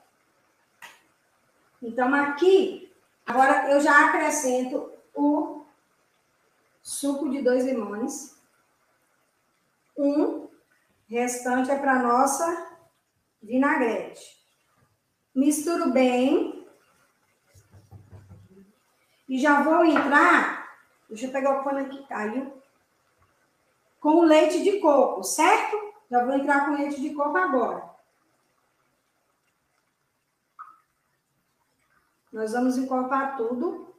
Então, 1.83 2.15
aqui, 2.15 2.93
agora 3.27 3.71
eu 3.71 3.81
já 3.81 4.09
acrescento 4.09 4.91
o 5.15 5.65
suco 6.83 7.29
de 7.29 7.43
dois 7.43 7.65
limões. 7.65 8.37
Um, 9.97 10.48
restante 11.09 11.71
é 11.71 11.79
para 11.79 12.03
nossa 12.03 12.69
vinagrete. 13.43 14.39
Misturo 15.35 15.91
bem. 15.91 16.67
E 19.29 19.39
já 19.39 19.63
vou 19.63 19.85
entrar, 19.85 20.79
deixa 21.09 21.27
eu 21.27 21.33
pegar 21.33 21.61
o 21.61 21.65
pano 21.65 21.81
aqui, 21.81 22.07
caiu. 22.07 22.63
Com 24.01 24.17
o 24.17 24.25
leite 24.25 24.63
de 24.63 24.81
coco, 24.81 25.23
certo? 25.23 25.77
Já 26.11 26.25
vou 26.25 26.35
entrar 26.35 26.65
com 26.65 26.77
leite 26.77 27.01
de 27.01 27.15
coco 27.15 27.37
agora. 27.37 27.89
Nós 32.33 32.53
vamos 32.53 32.79
encorpar 32.79 33.37
tudo. 33.37 33.95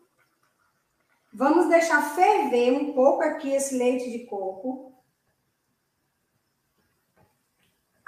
Vamos 1.31 1.69
deixar 1.69 2.01
ferver 2.15 2.71
um 2.73 2.93
pouco 2.93 3.21
aqui 3.21 3.51
esse 3.51 3.77
leite 3.77 4.09
de 4.09 4.25
coco. 4.25 4.88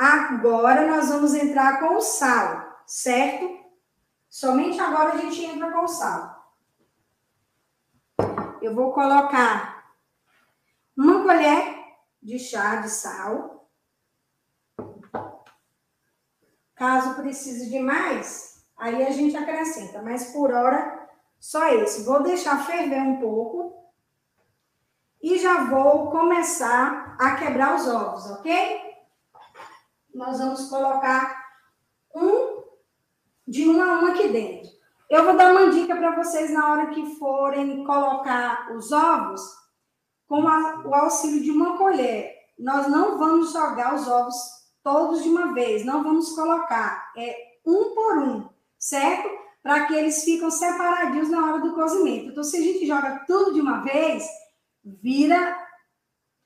Agora 0.02 0.88
nós 0.88 1.10
vamos 1.10 1.36
entrar 1.36 1.80
com 1.80 1.98
o 1.98 2.02
sal, 2.02 2.82
certo? 2.88 3.56
Somente 4.28 4.80
agora 4.80 5.14
a 5.14 5.18
gente 5.18 5.46
entra 5.46 5.72
com 5.72 5.84
o 5.84 5.88
sal. 5.88 6.56
Eu 8.60 8.74
vou 8.74 8.94
colocar 8.94 9.94
uma 10.98 11.22
colher 11.22 11.86
de 12.20 12.40
chá 12.40 12.78
de 12.78 12.90
sal. 12.90 13.70
Caso 16.74 17.14
precise 17.22 17.70
de 17.70 17.80
mais, 17.80 18.66
aí 18.76 19.06
a 19.06 19.12
gente 19.12 19.38
acrescenta, 19.38 20.02
mas 20.02 20.32
por 20.32 20.52
hora 20.52 21.10
só 21.40 21.68
esse. 21.76 22.06
Vou 22.06 22.24
deixar 22.24 22.66
ferver 22.66 23.04
um 23.04 23.20
pouco 23.20 23.86
e 25.22 25.38
já 25.38 25.66
vou 25.66 26.10
começar 26.10 27.16
a 27.20 27.36
quebrar 27.36 27.76
os 27.76 27.88
ovos, 27.88 28.32
ok? 28.32 28.91
Nós 30.14 30.40
vamos 30.40 30.70
colocar 30.70 31.46
um 32.16 32.64
de 33.48 33.68
um 33.70 33.82
a 33.82 34.02
um 34.02 34.06
aqui 34.08 34.28
dentro. 34.28 34.70
Eu 35.10 35.26
vou 35.26 35.36
dar 35.36 35.52
uma 35.52 35.70
dica 35.70 35.96
para 35.96 36.16
vocês 36.16 36.52
na 36.52 36.72
hora 36.72 36.88
que 36.88 37.16
forem 37.16 37.84
colocar 37.84 38.72
os 38.74 38.92
ovos, 38.92 39.42
com 40.28 40.48
a, 40.48 40.82
o 40.86 40.96
auxílio 40.96 41.42
de 41.42 41.52
uma 41.52 41.78
colher. 41.78 42.34
Nós 42.58 42.88
não 42.88 43.18
vamos 43.18 43.52
jogar 43.52 43.96
os 43.96 44.08
ovos 44.08 44.36
todos 44.82 45.22
de 45.24 45.30
uma 45.30 45.54
vez, 45.54 45.86
não 45.86 46.04
vamos 46.04 46.34
colocar, 46.34 47.12
é 47.18 47.36
um 47.66 47.94
por 47.94 48.18
um, 48.20 48.50
certo? 48.80 49.30
Para 49.62 49.86
que 49.86 49.94
eles 49.94 50.24
ficam 50.24 50.50
separadinhos 50.50 51.30
na 51.30 51.46
hora 51.46 51.60
do 51.60 51.74
cozimento. 51.76 52.32
Então, 52.32 52.44
se 52.44 52.58
a 52.58 52.62
gente 52.62 52.88
joga 52.88 53.24
tudo 53.28 53.54
de 53.54 53.62
uma 53.62 53.82
vez, 53.82 54.26
vira 54.84 55.58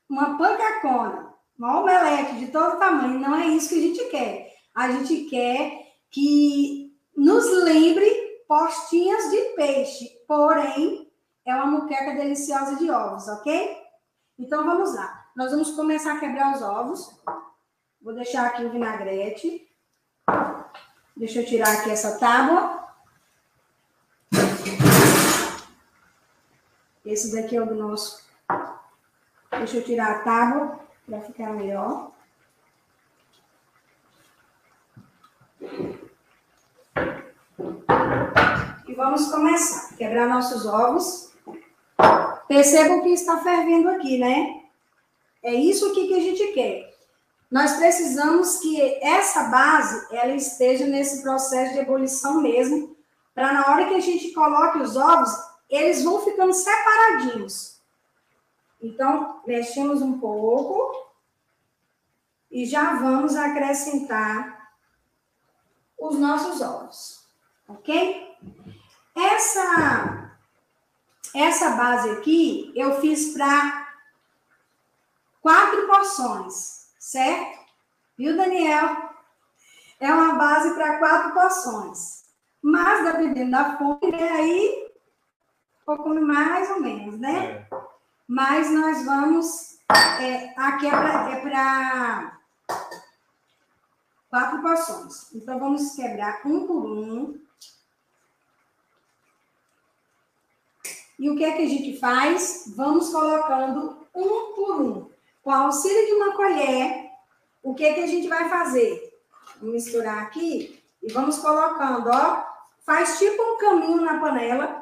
uma 0.08 0.36
pancacona 0.36 1.35
uma 1.58 1.80
omelete 1.80 2.36
de 2.36 2.48
todo 2.48 2.78
tamanho, 2.78 3.18
não 3.18 3.34
é 3.34 3.46
isso 3.46 3.70
que 3.70 3.78
a 3.78 3.80
gente 3.80 4.04
quer. 4.10 4.54
A 4.74 4.90
gente 4.90 5.24
quer 5.24 5.86
que 6.10 6.94
nos 7.16 7.46
lembre 7.64 8.44
postinhas 8.46 9.30
de 9.30 9.38
peixe, 9.54 10.08
porém 10.28 11.10
é 11.44 11.54
uma 11.54 11.66
muqueca 11.66 12.14
deliciosa 12.14 12.76
de 12.76 12.90
ovos, 12.90 13.26
ok? 13.28 13.76
Então 14.38 14.64
vamos 14.64 14.94
lá. 14.94 15.26
Nós 15.34 15.50
vamos 15.50 15.70
começar 15.72 16.14
a 16.14 16.20
quebrar 16.20 16.54
os 16.54 16.62
ovos. 16.62 17.20
Vou 18.00 18.14
deixar 18.14 18.46
aqui 18.46 18.64
o 18.64 18.70
vinagrete. 18.70 19.66
Deixa 21.16 21.40
eu 21.40 21.46
tirar 21.46 21.72
aqui 21.72 21.90
essa 21.90 22.18
tábua. 22.18 22.86
Esse 27.04 27.34
daqui 27.34 27.56
é 27.56 27.62
o 27.62 27.74
nosso. 27.74 28.26
Deixa 29.50 29.78
eu 29.78 29.84
tirar 29.84 30.10
a 30.10 30.18
tábua 30.20 30.85
para 31.06 31.20
ficar 31.20 31.52
melhor. 31.52 32.10
E 38.86 38.94
vamos 38.94 39.30
começar. 39.30 39.96
Quebrar 39.96 40.28
nossos 40.28 40.66
ovos. 40.66 41.32
Percebam 42.48 43.02
que 43.02 43.10
está 43.10 43.38
fervendo 43.38 43.88
aqui, 43.88 44.18
né? 44.18 44.62
É 45.42 45.54
isso 45.54 45.86
aqui 45.90 46.08
que 46.08 46.14
a 46.14 46.20
gente 46.20 46.52
quer. 46.52 46.94
Nós 47.50 47.74
precisamos 47.74 48.58
que 48.58 48.98
essa 49.00 49.44
base 49.44 50.06
ela 50.10 50.34
esteja 50.34 50.86
nesse 50.86 51.22
processo 51.22 51.74
de 51.74 51.80
ebulição 51.80 52.40
mesmo, 52.40 52.96
para 53.32 53.52
na 53.52 53.70
hora 53.70 53.86
que 53.86 53.94
a 53.94 54.00
gente 54.00 54.32
coloque 54.32 54.78
os 54.78 54.96
ovos, 54.96 55.30
eles 55.70 56.02
vão 56.02 56.20
ficando 56.22 56.52
separadinhos. 56.52 57.75
Então, 58.80 59.42
mexemos 59.46 60.02
um 60.02 60.18
pouco 60.18 61.14
e 62.50 62.64
já 62.66 62.94
vamos 62.96 63.36
acrescentar 63.36 64.70
os 65.98 66.18
nossos 66.18 66.60
ovos, 66.60 67.26
ok? 67.68 68.36
Essa, 69.14 70.38
essa 71.34 71.70
base 71.70 72.10
aqui 72.10 72.72
eu 72.76 73.00
fiz 73.00 73.32
para 73.32 73.94
quatro 75.40 75.86
porções, 75.86 76.92
certo? 76.98 77.58
Viu, 78.18 78.36
Daniel? 78.36 79.10
É 79.98 80.12
uma 80.12 80.34
base 80.34 80.74
para 80.74 80.98
quatro 80.98 81.32
porções. 81.32 82.26
Mas, 82.60 83.04
dependendo 83.04 83.52
da 83.52 83.78
fome, 83.78 84.10
né, 84.10 84.28
aí 84.30 84.86
pouco 85.86 86.08
mais 86.20 86.68
ou 86.70 86.80
menos, 86.80 87.18
né? 87.18 87.66
É. 87.70 87.86
Mas 88.26 88.70
nós 88.70 89.04
vamos. 89.04 89.76
É, 90.20 90.52
aqui 90.56 90.86
é 90.86 90.90
para 90.90 92.32
é 92.32 92.36
quatro 94.28 94.60
porções. 94.60 95.32
Então, 95.34 95.58
vamos 95.58 95.94
quebrar 95.94 96.40
um 96.44 96.66
por 96.66 96.84
um. 96.84 97.40
E 101.18 101.30
o 101.30 101.36
que 101.36 101.44
é 101.44 101.52
que 101.52 101.62
a 101.62 101.68
gente 101.68 101.98
faz? 101.98 102.72
Vamos 102.76 103.10
colocando 103.10 104.06
um 104.14 104.54
por 104.54 104.80
um. 104.82 105.10
Com 105.42 105.52
auxílio 105.52 106.06
de 106.06 106.12
uma 106.12 106.34
colher, 106.34 107.10
o 107.62 107.74
que 107.74 107.84
é 107.84 107.94
que 107.94 108.02
a 108.02 108.06
gente 108.06 108.28
vai 108.28 108.48
fazer? 108.48 109.14
Misturar 109.62 110.24
aqui 110.24 110.82
e 111.02 111.12
vamos 111.12 111.38
colocando, 111.38 112.10
ó. 112.10 112.44
Faz 112.84 113.18
tipo 113.18 113.42
um 113.42 113.56
caminho 113.56 114.00
na 114.02 114.20
panela. 114.20 114.75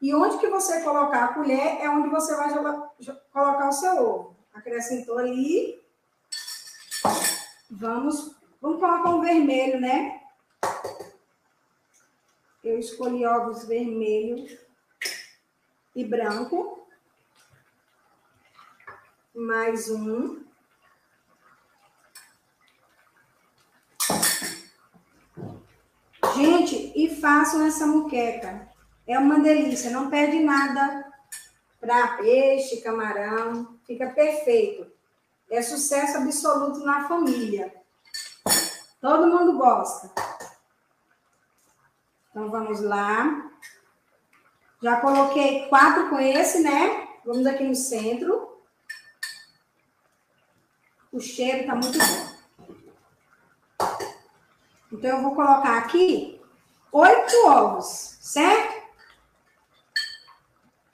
E 0.00 0.14
onde 0.14 0.38
que 0.38 0.48
você 0.48 0.82
colocar 0.82 1.24
a 1.24 1.34
colher 1.34 1.80
é 1.80 1.90
onde 1.90 2.08
você 2.08 2.34
vai 2.34 2.48
colocar 3.32 3.68
o 3.68 3.72
seu 3.72 4.02
ovo. 4.02 4.36
Acrescentou 4.54 5.18
ali. 5.18 5.78
Vamos, 7.70 8.34
vamos 8.60 8.80
colocar 8.80 9.10
um 9.10 9.20
vermelho, 9.20 9.78
né? 9.78 10.20
Eu 12.64 12.78
escolhi 12.78 13.26
ovos 13.26 13.64
vermelhos 13.64 14.58
e 15.94 16.04
branco. 16.04 16.86
Mais 19.34 19.90
um. 19.90 20.44
Gente, 26.36 26.92
e 26.96 27.20
façam 27.20 27.66
essa 27.66 27.86
muqueca. 27.86 28.69
É 29.10 29.18
uma 29.18 29.40
delícia, 29.40 29.90
não 29.90 30.08
perde 30.08 30.38
nada 30.38 31.04
para 31.80 32.16
peixe, 32.18 32.80
camarão, 32.80 33.76
fica 33.84 34.08
perfeito. 34.10 34.86
É 35.50 35.60
sucesso 35.60 36.18
absoluto 36.18 36.78
na 36.84 37.08
família. 37.08 37.74
Todo 39.00 39.26
mundo 39.26 39.58
gosta. 39.58 40.12
Então 42.30 42.52
vamos 42.52 42.80
lá. 42.80 43.50
Já 44.80 45.00
coloquei 45.00 45.68
quatro 45.68 46.08
com 46.08 46.20
esse, 46.20 46.60
né? 46.60 47.08
Vamos 47.24 47.44
aqui 47.46 47.64
no 47.64 47.74
centro. 47.74 48.62
O 51.10 51.18
cheiro 51.18 51.66
tá 51.66 51.74
muito 51.74 51.98
bom. 51.98 52.30
Então, 54.92 55.10
eu 55.10 55.22
vou 55.22 55.34
colocar 55.34 55.78
aqui 55.78 56.40
oito 56.92 57.46
ovos, 57.48 58.16
certo? 58.20 58.79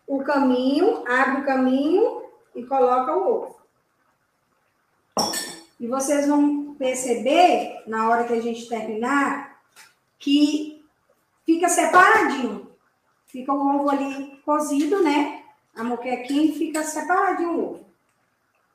O 0.06 0.22
caminho, 0.22 1.04
abre 1.06 1.42
o 1.42 1.44
caminho 1.44 2.22
e 2.54 2.64
coloca 2.64 3.16
o 3.16 3.42
ovo. 3.42 3.56
E 5.78 5.86
vocês 5.86 6.26
vão 6.26 6.74
perceber, 6.74 7.82
na 7.86 8.08
hora 8.08 8.24
que 8.24 8.32
a 8.32 8.40
gente 8.40 8.68
terminar, 8.68 9.60
que 10.18 10.84
fica 11.44 11.68
separadinho. 11.68 12.70
Fica 13.26 13.52
o 13.52 13.76
ovo 13.76 13.90
ali 13.90 14.40
cozido, 14.44 15.02
né? 15.02 15.44
A 15.74 15.84
moquequinha 15.84 16.54
fica 16.54 16.82
separadinho 16.82 17.50
o 17.50 17.70
ovo. 17.70 17.86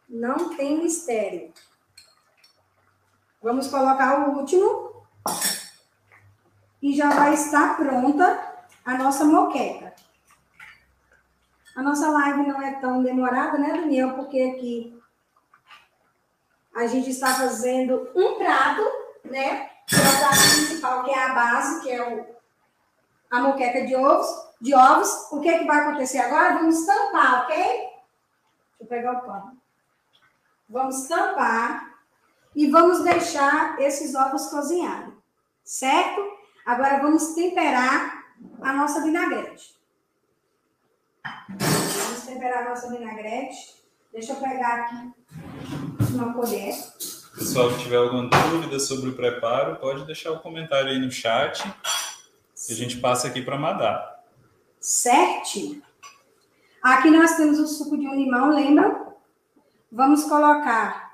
Não 0.10 0.56
tem 0.56 0.78
mistério. 0.78 1.52
Vamos 3.42 3.68
colocar 3.68 4.30
o 4.30 4.38
último. 4.38 4.92
E 6.82 6.96
já 6.96 7.10
vai 7.10 7.34
estar 7.34 7.78
pronta 7.78 8.66
a 8.86 8.98
nossa 8.98 9.26
moqueca. 9.26 9.96
A 11.76 11.82
nossa 11.82 12.10
live 12.10 12.48
não 12.48 12.62
é 12.62 12.74
tão 12.80 13.02
demorada, 13.02 13.58
né, 13.58 13.74
Daniel? 13.74 14.14
Porque 14.16 14.42
aqui 14.42 15.02
a 16.76 16.86
gente 16.88 17.10
está 17.10 17.34
fazendo 17.34 18.10
um 18.16 18.38
prato, 18.38 18.82
né? 19.24 19.70
O 19.92 20.20
prato 20.20 20.42
principal, 20.56 21.04
que 21.04 21.12
é 21.12 21.24
a 21.24 21.34
base, 21.34 21.82
que 21.82 21.92
é 21.92 22.02
o 22.08 22.42
a 23.32 23.40
moqueca 23.40 23.86
de 23.86 23.96
ovos, 23.96 24.28
de 24.60 24.76
ovos. 24.76 25.32
O 25.32 25.40
que, 25.40 25.48
é 25.48 25.60
que 25.60 25.66
vai 25.66 25.80
acontecer 25.80 26.20
agora? 26.20 26.56
Vamos 26.56 26.86
tampar, 26.86 27.44
ok? 27.44 27.56
Deixa 27.56 28.82
eu 28.82 28.88
pegar 28.88 29.14
o 29.14 29.22
pano. 29.22 29.58
Vamos 30.70 31.08
tampar 31.08 31.96
e 32.54 32.70
vamos 32.70 33.02
deixar 33.04 33.80
esses 33.80 34.14
ovos 34.14 34.48
cozinharem, 34.48 35.14
certo? 35.64 36.22
Agora 36.66 37.00
vamos 37.00 37.34
temperar 37.34 38.26
a 38.62 38.74
nossa 38.74 39.02
vinagrete. 39.02 39.81
Vamos 41.50 42.22
temperar 42.26 42.66
a 42.66 42.70
nossa 42.70 42.90
vinagrete. 42.90 43.76
Deixa 44.12 44.34
eu 44.34 44.38
pegar 44.38 44.82
aqui 44.82 45.12
uma 46.14 46.34
colher. 46.34 46.76
Pessoal 47.38 47.70
que 47.72 47.84
tiver 47.84 47.98
alguma 47.98 48.30
dúvida 48.30 48.80
sobre 48.80 49.10
o 49.10 49.16
preparo, 49.16 49.78
pode 49.78 50.06
deixar 50.06 50.32
o 50.32 50.36
um 50.36 50.40
comentário 50.40 50.90
aí 50.90 51.00
no 51.00 51.10
chat 51.10 51.64
a 52.70 52.74
gente 52.74 52.98
passa 52.98 53.28
aqui 53.28 53.42
para 53.42 53.58
Madá. 53.58 54.20
Certinho. 54.80 55.82
Aqui 56.82 57.10
nós 57.10 57.36
temos 57.36 57.60
o 57.60 57.68
suco 57.68 57.98
de 57.98 58.08
um 58.08 58.16
limão, 58.16 58.50
lembra? 58.50 59.14
Vamos 59.92 60.24
colocar 60.24 61.12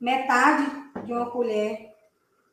metade 0.00 0.70
de 1.04 1.12
uma 1.12 1.30
colher 1.30 1.94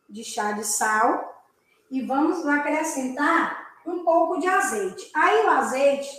de 0.09 0.23
chá 0.23 0.53
de 0.53 0.63
sal 0.63 1.43
e 1.91 2.01
vamos 2.01 2.45
acrescentar 2.45 3.75
um 3.85 4.03
pouco 4.03 4.39
de 4.39 4.47
azeite. 4.47 5.09
Aí 5.13 5.45
o 5.45 5.49
azeite 5.49 6.09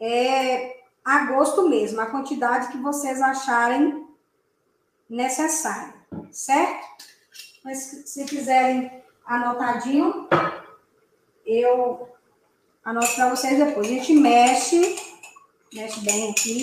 é 0.00 0.80
a 1.04 1.26
gosto 1.26 1.68
mesmo, 1.68 2.00
a 2.00 2.06
quantidade 2.06 2.68
que 2.68 2.78
vocês 2.78 3.20
acharem 3.20 4.06
necessária, 5.08 5.94
certo? 6.30 6.86
Mas 7.64 7.78
se 8.06 8.24
quiserem 8.24 9.02
anotadinho, 9.26 10.28
eu 11.44 12.08
anoto 12.84 13.14
para 13.14 13.30
vocês 13.30 13.58
depois. 13.58 13.86
A 13.86 13.90
gente 13.90 14.14
mexe, 14.14 14.96
mexe 15.74 16.00
bem 16.00 16.30
aqui, 16.30 16.62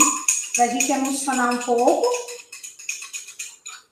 para 0.56 0.65
a 0.65 0.67
gente 0.67 0.91
emulsionar 0.91 1.54
um 1.54 1.58
pouco. 1.60 2.08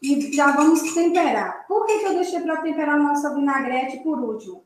E 0.02 0.34
já 0.34 0.52
vamos 0.52 0.82
temperar. 0.94 1.66
Por 1.68 1.86
que, 1.86 2.00
que 2.00 2.06
eu 2.06 2.16
deixei 2.16 2.40
para 2.42 2.62
temperar 2.62 2.96
a 2.96 3.04
nossa 3.04 3.34
vinagrete 3.34 3.98
por 4.00 4.20
último? 4.20 4.64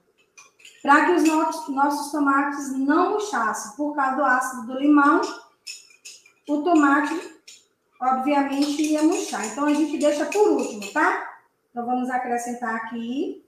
Para 0.81 1.05
que 1.05 1.11
os 1.11 1.23
nossos, 1.69 2.11
tomates 2.11 2.77
não 2.77 3.11
murchassem. 3.11 3.75
Por 3.75 3.95
causa 3.95 4.15
do 4.15 4.23
ácido 4.23 4.67
do 4.67 4.79
limão, 4.79 5.21
o 6.47 6.63
tomate, 6.63 7.41
obviamente, 8.01 8.81
ia 8.81 9.03
murchar. 9.03 9.45
Então, 9.45 9.65
a 9.65 9.73
gente 9.73 9.97
deixa 9.97 10.25
por 10.25 10.47
último, 10.47 10.91
tá? 10.93 11.29
Então, 11.71 11.85
vamos 11.85 12.09
acrescentar 12.09 12.75
aqui 12.75 13.45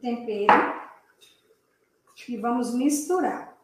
tempero 0.00 0.80
e 2.28 2.36
vamos 2.36 2.74
misturar. 2.74 3.56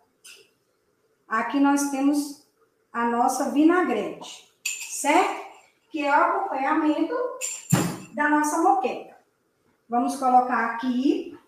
Aqui 1.27 1.59
nós 1.59 1.90
temos 1.90 2.46
a 2.92 3.09
nossa 3.09 3.51
vinagrete, 3.51 4.49
certo? 4.64 5.46
Que 5.90 6.05
é 6.05 6.11
o 6.11 6.14
acompanhamento 6.14 7.14
da 8.14 8.29
nossa 8.29 8.62
moqueca. 8.62 9.05
Vamos 9.88 10.16
colocar 10.16 10.75
aqui. 10.75 11.38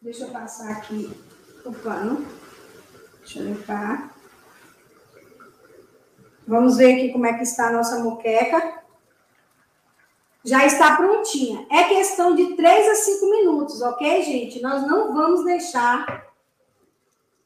Deixa 0.00 0.24
eu 0.24 0.30
passar 0.30 0.72
aqui 0.72 1.10
o 1.64 1.72
pano. 1.72 2.26
Deixa 3.20 3.38
eu 3.38 3.46
limpar. 3.46 4.14
Vamos 6.46 6.76
ver 6.76 6.94
aqui 6.94 7.12
como 7.12 7.26
é 7.26 7.34
que 7.34 7.44
está 7.44 7.68
a 7.68 7.72
nossa 7.72 8.00
moqueca 8.00 8.82
já 10.44 10.66
está 10.66 10.96
prontinha. 10.96 11.66
É 11.70 11.84
questão 11.84 12.34
de 12.34 12.56
3 12.56 12.88
a 12.88 12.94
5 12.94 13.30
minutos, 13.30 13.80
ok, 13.80 14.22
gente? 14.22 14.60
Nós 14.60 14.86
não 14.86 15.14
vamos 15.14 15.44
deixar 15.44 16.26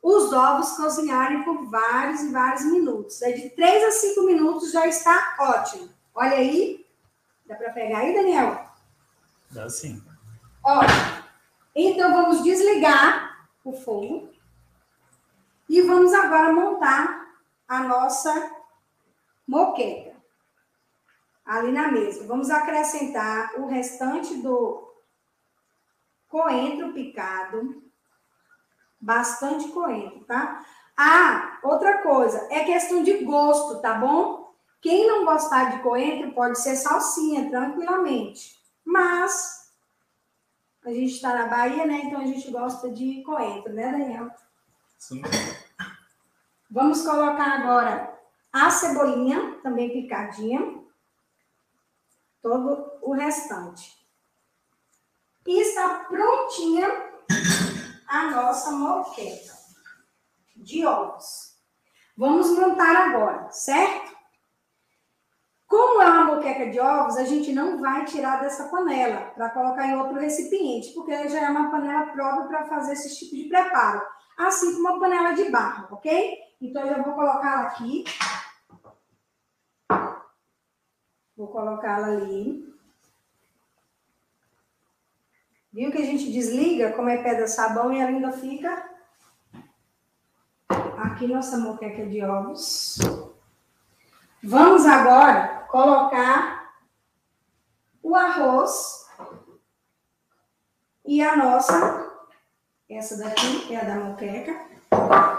os 0.02 0.32
ovos 0.32 0.72
cozinharem 0.72 1.42
por 1.42 1.68
vários 1.68 2.22
e 2.22 2.32
vários 2.32 2.64
minutos. 2.64 3.20
É 3.22 3.32
de 3.32 3.50
3 3.50 3.84
a 3.84 3.90
5 3.90 4.22
minutos 4.22 4.72
já 4.72 4.86
está 4.86 5.36
ótimo. 5.38 5.90
Olha 6.14 6.36
aí. 6.36 6.85
Dá 7.46 7.54
para 7.54 7.72
pegar 7.72 7.98
aí, 7.98 8.14
Daniel? 8.14 8.66
Dá 9.50 9.70
sim. 9.70 10.02
Ótimo. 10.64 11.24
Então, 11.74 12.12
vamos 12.12 12.42
desligar 12.42 13.46
o 13.64 13.72
fogo. 13.72 14.30
E 15.68 15.82
vamos 15.82 16.12
agora 16.12 16.52
montar 16.52 17.26
a 17.68 17.80
nossa 17.80 18.50
moqueca 19.46 20.16
ali 21.44 21.70
na 21.70 21.90
mesa. 21.92 22.26
Vamos 22.26 22.50
acrescentar 22.50 23.54
o 23.58 23.66
restante 23.66 24.36
do 24.38 24.92
coentro 26.28 26.92
picado. 26.92 27.84
Bastante 29.00 29.68
coentro, 29.68 30.24
tá? 30.24 30.64
Ah, 30.96 31.58
outra 31.62 32.02
coisa, 32.02 32.48
é 32.50 32.64
questão 32.64 33.02
de 33.02 33.24
gosto, 33.24 33.80
tá 33.80 33.94
bom? 33.94 34.45
Quem 34.86 35.04
não 35.04 35.24
gostar 35.24 35.76
de 35.76 35.82
coentro 35.82 36.30
pode 36.30 36.60
ser 36.60 36.76
salsinha, 36.76 37.50
tranquilamente. 37.50 38.56
Mas 38.84 39.72
A 40.84 40.90
gente 40.90 41.14
está 41.14 41.34
na 41.34 41.48
Bahia, 41.48 41.84
né? 41.84 42.02
Então 42.04 42.20
a 42.20 42.26
gente 42.26 42.48
gosta 42.52 42.88
de 42.88 43.20
coentro, 43.24 43.72
né, 43.72 43.90
Daniel? 43.90 44.30
Sim. 44.96 45.20
Vamos 46.70 47.02
colocar 47.02 47.60
agora 47.60 48.16
a 48.52 48.70
cebolinha, 48.70 49.58
também 49.64 49.90
picadinha. 49.90 50.80
Todo 52.40 52.92
o 53.02 53.12
restante. 53.12 53.98
E 55.44 55.60
está 55.62 56.04
prontinha 56.04 56.86
a 58.06 58.30
nossa 58.30 58.70
moqueta 58.70 59.52
de 60.54 60.86
ovos. 60.86 61.56
Vamos 62.16 62.50
montar 62.50 63.08
agora, 63.08 63.50
certo? 63.50 64.15
Como 65.76 66.00
é 66.00 66.08
uma 66.08 66.24
moqueca 66.36 66.70
de 66.70 66.80
ovos, 66.80 67.18
a 67.18 67.24
gente 67.24 67.52
não 67.52 67.78
vai 67.78 68.06
tirar 68.06 68.40
dessa 68.40 68.66
panela 68.70 69.30
para 69.34 69.50
colocar 69.50 69.86
em 69.86 69.94
outro 69.94 70.18
recipiente, 70.18 70.94
porque 70.94 71.28
já 71.28 71.40
é 71.40 71.50
uma 71.50 71.70
panela 71.70 72.06
própria 72.06 72.46
para 72.46 72.64
fazer 72.64 72.94
esse 72.94 73.18
tipo 73.18 73.36
de 73.36 73.44
preparo. 73.44 74.00
Assim 74.38 74.72
como 74.72 74.88
uma 74.88 74.98
panela 74.98 75.32
de 75.34 75.50
barro, 75.50 75.88
ok? 75.90 76.38
Então, 76.62 76.80
eu 76.80 76.88
já 76.88 77.02
vou 77.02 77.12
colocá-la 77.12 77.62
aqui. 77.64 78.04
Vou 81.36 81.48
colocá-la 81.48 82.06
ali. 82.06 82.74
Viu 85.70 85.92
que 85.92 85.98
a 85.98 86.06
gente 86.06 86.32
desliga, 86.32 86.92
como 86.92 87.10
é 87.10 87.22
pedra 87.22 87.46
sabão, 87.46 87.92
e 87.92 87.98
ela 87.98 88.08
ainda 88.08 88.32
fica 88.32 88.92
aqui 90.96 91.26
nossa 91.26 91.58
moqueca 91.58 92.06
de 92.06 92.24
ovos. 92.24 92.96
Vamos 94.42 94.86
agora 94.86 95.55
colocar 95.68 96.72
o 98.02 98.14
arroz 98.14 99.06
e 101.04 101.22
a 101.22 101.36
nossa, 101.36 102.12
essa 102.88 103.16
daqui 103.16 103.72
é 103.72 103.80
a 103.80 103.84
da 103.84 103.94
moqueca. 103.96 104.66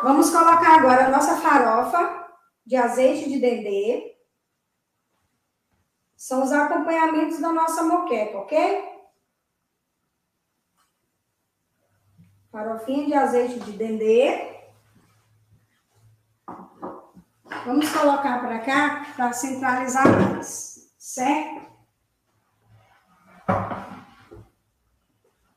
Vamos 0.03 0.29
colocar 0.29 0.77
agora 0.77 1.07
a 1.07 1.09
nossa 1.09 1.37
farofa 1.37 2.27
de 2.65 2.75
azeite 2.75 3.29
de 3.29 3.39
dendê. 3.39 4.17
São 6.15 6.43
os 6.43 6.51
acompanhamentos 6.51 7.39
da 7.39 7.53
nossa 7.53 7.83
moqueca, 7.83 8.37
ok? 8.39 8.97
Farofinha 12.51 13.05
de 13.05 13.13
azeite 13.13 13.59
de 13.59 13.71
dendê. 13.71 14.56
Vamos 17.67 17.89
colocar 17.89 18.39
para 18.39 18.59
cá 18.59 19.05
para 19.17 19.33
centralizar 19.33 20.07
mais, 20.07 20.89
certo? 20.97 21.67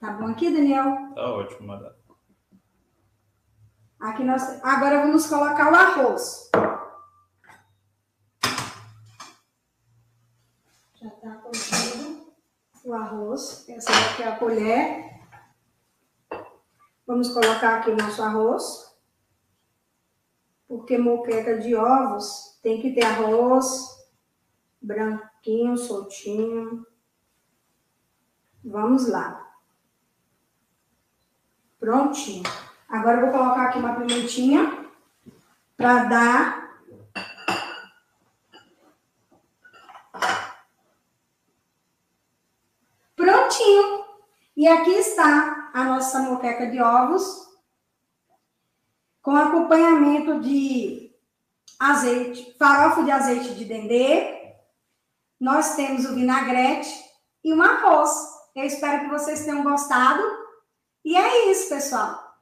Tá 0.01 0.13
bom 0.19 0.27
aqui, 0.27 0.51
Daniel? 0.51 1.15
Tá 1.15 1.31
ótimo, 1.31 1.69
madame. 1.69 1.95
Aqui 4.01 4.25
nós... 4.25 4.43
Agora 4.65 5.03
vamos 5.03 5.29
colocar 5.29 5.71
o 5.71 5.77
arroz. 5.77 6.51
Já 10.97 11.07
está 11.07 11.35
colocando 11.37 12.33
o 12.87 12.93
arroz. 12.93 13.69
Essa 13.69 13.93
daqui 13.93 14.23
é 14.25 14.29
a 14.29 14.37
colher. 14.37 15.21
Vamos 17.07 17.29
colocar 17.33 17.79
aqui 17.79 17.91
o 17.91 17.97
nosso 17.97 18.21
arroz 18.21 18.89
porque 20.71 20.97
moqueca 20.97 21.59
de 21.59 21.75
ovos 21.75 22.57
tem 22.62 22.81
que 22.81 22.93
ter 22.93 23.05
arroz 23.05 24.07
branquinho, 24.81 25.77
soltinho. 25.77 26.87
Vamos 28.64 29.09
lá. 29.09 29.53
Prontinho. 31.81 32.45
Agora 32.89 33.16
eu 33.16 33.27
vou 33.27 33.33
colocar 33.37 33.64
aqui 33.64 33.81
uma 33.81 33.97
pimentinha 33.97 34.89
para 35.77 36.05
dar 36.05 36.71
Prontinho. 43.16 44.05
E 44.57 44.68
aqui 44.68 44.93
está 44.93 45.73
a 45.75 45.83
nossa 45.83 46.21
moqueca 46.21 46.71
de 46.71 46.81
ovos 46.81 47.49
com 49.23 49.37
acompanhamento 49.37 50.41
de 50.41 51.11
azeite, 51.79 52.55
farofa 52.59 53.03
de 53.03 53.11
azeite 53.11 53.55
de 53.55 53.64
dendê. 53.64 54.55
Nós 55.39 55.77
temos 55.77 56.05
o 56.05 56.14
vinagrete 56.14 56.91
e 57.43 57.53
um 57.53 57.62
arroz. 57.62 58.11
Eu 58.55 58.64
espero 58.64 59.01
que 59.05 59.11
vocês 59.11 59.45
tenham 59.45 59.62
gostado. 59.62 60.23
E 61.05 61.16
é 61.16 61.51
isso, 61.51 61.68
pessoal. 61.68 62.39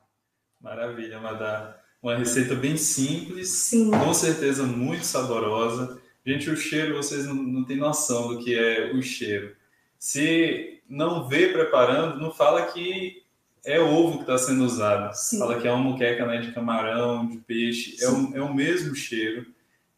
Maravilha, 0.60 1.20
Madá. 1.20 1.78
Uma 2.02 2.16
receita 2.16 2.54
bem 2.54 2.76
simples, 2.76 3.50
Sim. 3.50 3.90
com 3.90 4.14
certeza 4.14 4.64
muito 4.64 5.04
saborosa. 5.04 6.00
Gente, 6.24 6.50
o 6.50 6.56
cheiro, 6.56 6.96
vocês 6.96 7.26
não, 7.26 7.34
não 7.34 7.64
têm 7.64 7.76
noção 7.76 8.28
do 8.28 8.38
que 8.38 8.56
é 8.56 8.92
o 8.92 9.02
cheiro. 9.02 9.56
Se 9.98 10.82
não 10.88 11.28
vê 11.28 11.48
preparando, 11.48 12.20
não 12.20 12.30
fala 12.30 12.66
que 12.66 13.22
é 13.64 13.80
ovo 13.80 14.18
que 14.18 14.22
está 14.22 14.38
sendo 14.38 14.64
usado. 14.64 15.14
Sim. 15.14 15.38
Fala 15.38 15.60
que 15.60 15.66
é 15.68 15.72
uma 15.72 15.82
muqueca 15.82 16.26
né, 16.26 16.38
de 16.38 16.52
camarão, 16.52 17.26
de 17.26 17.38
peixe, 17.38 17.96
é 18.02 18.08
o, 18.08 18.36
é 18.36 18.42
o 18.42 18.54
mesmo 18.54 18.94
cheiro 18.94 19.46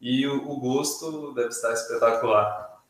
e 0.01 0.25
o, 0.27 0.49
o, 0.49 0.59
gosto 0.59 1.31
deve 1.33 1.49
estar 1.49 1.71
espetacular. 1.73 2.81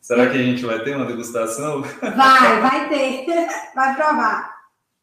Será 0.00 0.28
que 0.28 0.36
a 0.36 0.42
gente 0.42 0.64
vai 0.64 0.82
ter 0.84 0.96
uma 0.96 1.06
degustação? 1.06 1.82
Vai, 1.82 2.60
vai 2.60 2.88
ter, 2.88 3.48
vai 3.74 3.96
provar. 3.96 4.58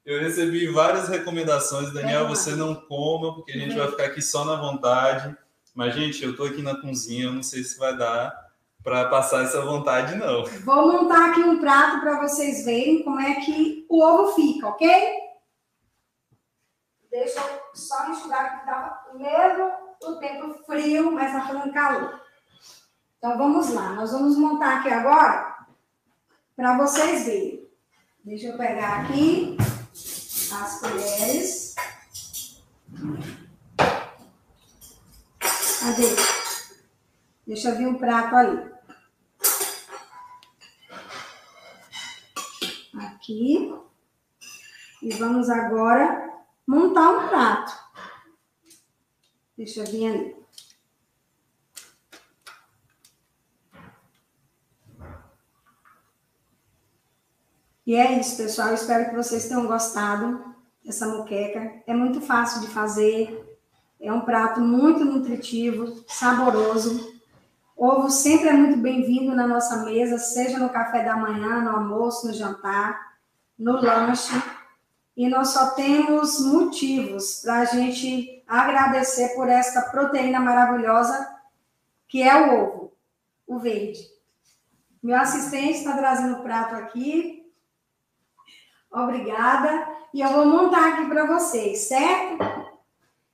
Eu 0.06 0.22
recebi 0.22 0.68
várias 0.68 1.10
recomendações, 1.10 1.92
Daniel, 1.92 2.26
é 2.26 2.28
você 2.28 2.56
não 2.56 2.76
coma, 2.76 3.34
porque 3.34 3.52
a 3.52 3.58
gente 3.58 3.74
é. 3.74 3.78
vai 3.78 3.90
ficar 3.90 4.06
aqui 4.06 4.22
só 4.22 4.46
na 4.46 4.56
vontade. 4.56 5.36
Mas, 5.74 5.96
gente, 5.96 6.24
eu 6.24 6.32
estou 6.32 6.46
aqui 6.46 6.62
na 6.62 6.76
cozinha, 6.76 7.26
eu 7.26 7.34
não 7.34 7.44
sei 7.44 7.64
se 7.64 7.78
vai 7.78 7.98
dar 7.98 8.45
para 8.86 9.10
passar 9.10 9.44
essa 9.44 9.62
vontade, 9.62 10.16
não. 10.16 10.46
Vou 10.64 10.92
montar 10.92 11.32
aqui 11.32 11.40
um 11.42 11.60
prato 11.60 12.02
para 12.02 12.22
vocês 12.22 12.64
verem 12.64 13.02
como 13.04 13.20
é 13.20 13.42
que 13.42 13.84
o 13.90 14.00
ovo 14.00 14.36
fica, 14.36 14.68
ok? 14.68 14.88
Deixa 17.10 17.40
eu 17.40 17.62
só 17.74 18.12
enxugar 18.12 18.52
que 18.52 18.60
estava 18.60 19.14
mesmo 19.16 19.72
o 20.04 20.16
tempo 20.18 20.64
frio, 20.66 21.12
mas 21.12 21.34
está 21.34 21.48
fazendo 21.48 21.74
calor. 21.74 22.22
Então 23.18 23.36
vamos 23.40 23.74
lá, 23.74 23.94
nós 23.94 24.12
vamos 24.12 24.38
montar 24.38 24.78
aqui 24.78 24.90
agora 24.90 25.66
para 26.56 26.78
vocês 26.78 27.26
verem. 27.26 27.68
Deixa 28.24 28.50
eu 28.50 28.58
pegar 28.58 29.02
aqui 29.02 29.58
as 30.54 30.80
colheres. 30.80 31.76
Cadê? 35.80 36.16
Deixa 37.48 37.70
eu 37.70 37.78
ver 37.78 37.88
um 37.88 37.96
prato 37.96 38.36
ali. 38.36 38.75
Aqui. 43.26 43.74
E 45.02 45.10
vamos 45.16 45.50
agora 45.50 46.32
montar 46.66 47.10
um 47.10 47.28
prato. 47.28 47.74
Deixa 49.58 49.80
eu 49.80 49.86
vir 49.88 50.06
ali. 50.06 50.36
E 57.88 57.96
é 57.96 58.20
isso, 58.20 58.38
pessoal. 58.38 58.68
Eu 58.68 58.76
espero 58.76 59.10
que 59.10 59.16
vocês 59.16 59.48
tenham 59.48 59.66
gostado 59.66 60.56
dessa 60.84 61.08
moqueca. 61.08 61.82
É 61.88 61.96
muito 61.96 62.22
fácil 62.22 62.62
de 62.62 62.68
fazer. 62.68 63.60
É 64.00 64.14
um 64.14 64.22
prato 64.22 64.62
muito 64.62 65.04
nutritivo, 65.04 66.04
saboroso. 66.08 67.16
Ovo 67.76 68.08
sempre 68.08 68.50
é 68.50 68.54
muito 68.54 68.78
bem-vindo 68.78 69.36
na 69.36 69.48
nossa 69.48 69.84
mesa, 69.84 70.20
seja 70.20 70.60
no 70.60 70.70
café 70.70 71.04
da 71.04 71.18
manhã, 71.18 71.62
no 71.62 71.72
almoço, 71.72 72.28
no 72.28 72.34
jantar, 72.34 73.15
no 73.58 73.82
lanche. 73.82 74.34
E 75.16 75.30
nós 75.30 75.50
só 75.50 75.72
temos 75.72 76.40
motivos 76.46 77.42
para 77.42 77.60
a 77.60 77.66
gente 77.66 78.44
agradecer 78.48 79.30
por 79.36 79.48
esta 79.48 79.82
proteína 79.84 80.40
maravilhosa 80.40 81.36
que 82.08 82.22
é 82.22 82.36
o 82.36 82.64
ovo, 82.64 82.98
o 83.48 83.60
verde. 83.60 84.08
Meu 85.02 85.18
assistente 85.18 85.78
está 85.78 85.96
trazendo 85.96 86.40
o 86.40 86.44
prato 86.44 86.76
aqui. 86.76 87.52
Obrigada. 88.92 89.88
E 90.14 90.22
eu 90.22 90.30
vou 90.30 90.46
montar 90.46 90.94
aqui 90.94 91.08
para 91.08 91.26
vocês, 91.26 91.80
certo? 91.88 92.38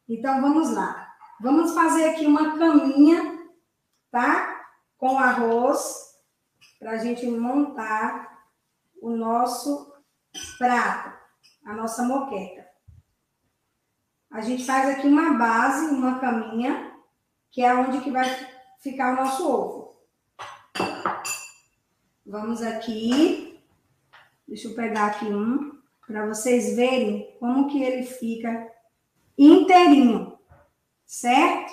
Então 0.08 0.42
vamos 0.42 0.72
lá. 0.74 1.14
Vamos 1.40 1.74
fazer 1.74 2.10
aqui 2.10 2.26
uma 2.26 2.58
caminha, 2.58 3.40
tá? 4.12 4.66
Com 4.98 5.18
arroz, 5.18 6.16
para 6.80 6.92
a 6.92 6.98
gente 6.98 7.26
montar 7.28 8.46
o 9.02 9.12
nosso 9.12 9.91
prato 10.58 11.18
a 11.66 11.74
nossa 11.74 12.04
moqueca. 12.04 12.68
A 14.32 14.42
gente 14.42 14.66
faz 14.66 14.90
aqui 14.90 15.08
uma 15.08 15.34
base, 15.34 15.94
uma 15.94 16.20
caminha, 16.20 16.92
que 17.52 17.62
é 17.62 17.74
onde 17.74 18.02
que 18.02 18.12
vai 18.12 18.26
ficar 18.80 19.14
o 19.14 19.24
nosso 19.24 19.50
ovo. 19.50 20.02
Vamos 22.26 22.62
aqui 22.62 23.52
Deixa 24.52 24.68
eu 24.68 24.76
pegar 24.76 25.06
aqui 25.06 25.28
um 25.28 25.80
para 26.06 26.28
vocês 26.28 26.76
verem 26.76 27.38
como 27.40 27.70
que 27.70 27.82
ele 27.82 28.06
fica 28.06 28.68
inteirinho, 29.38 30.38
certo? 31.06 31.72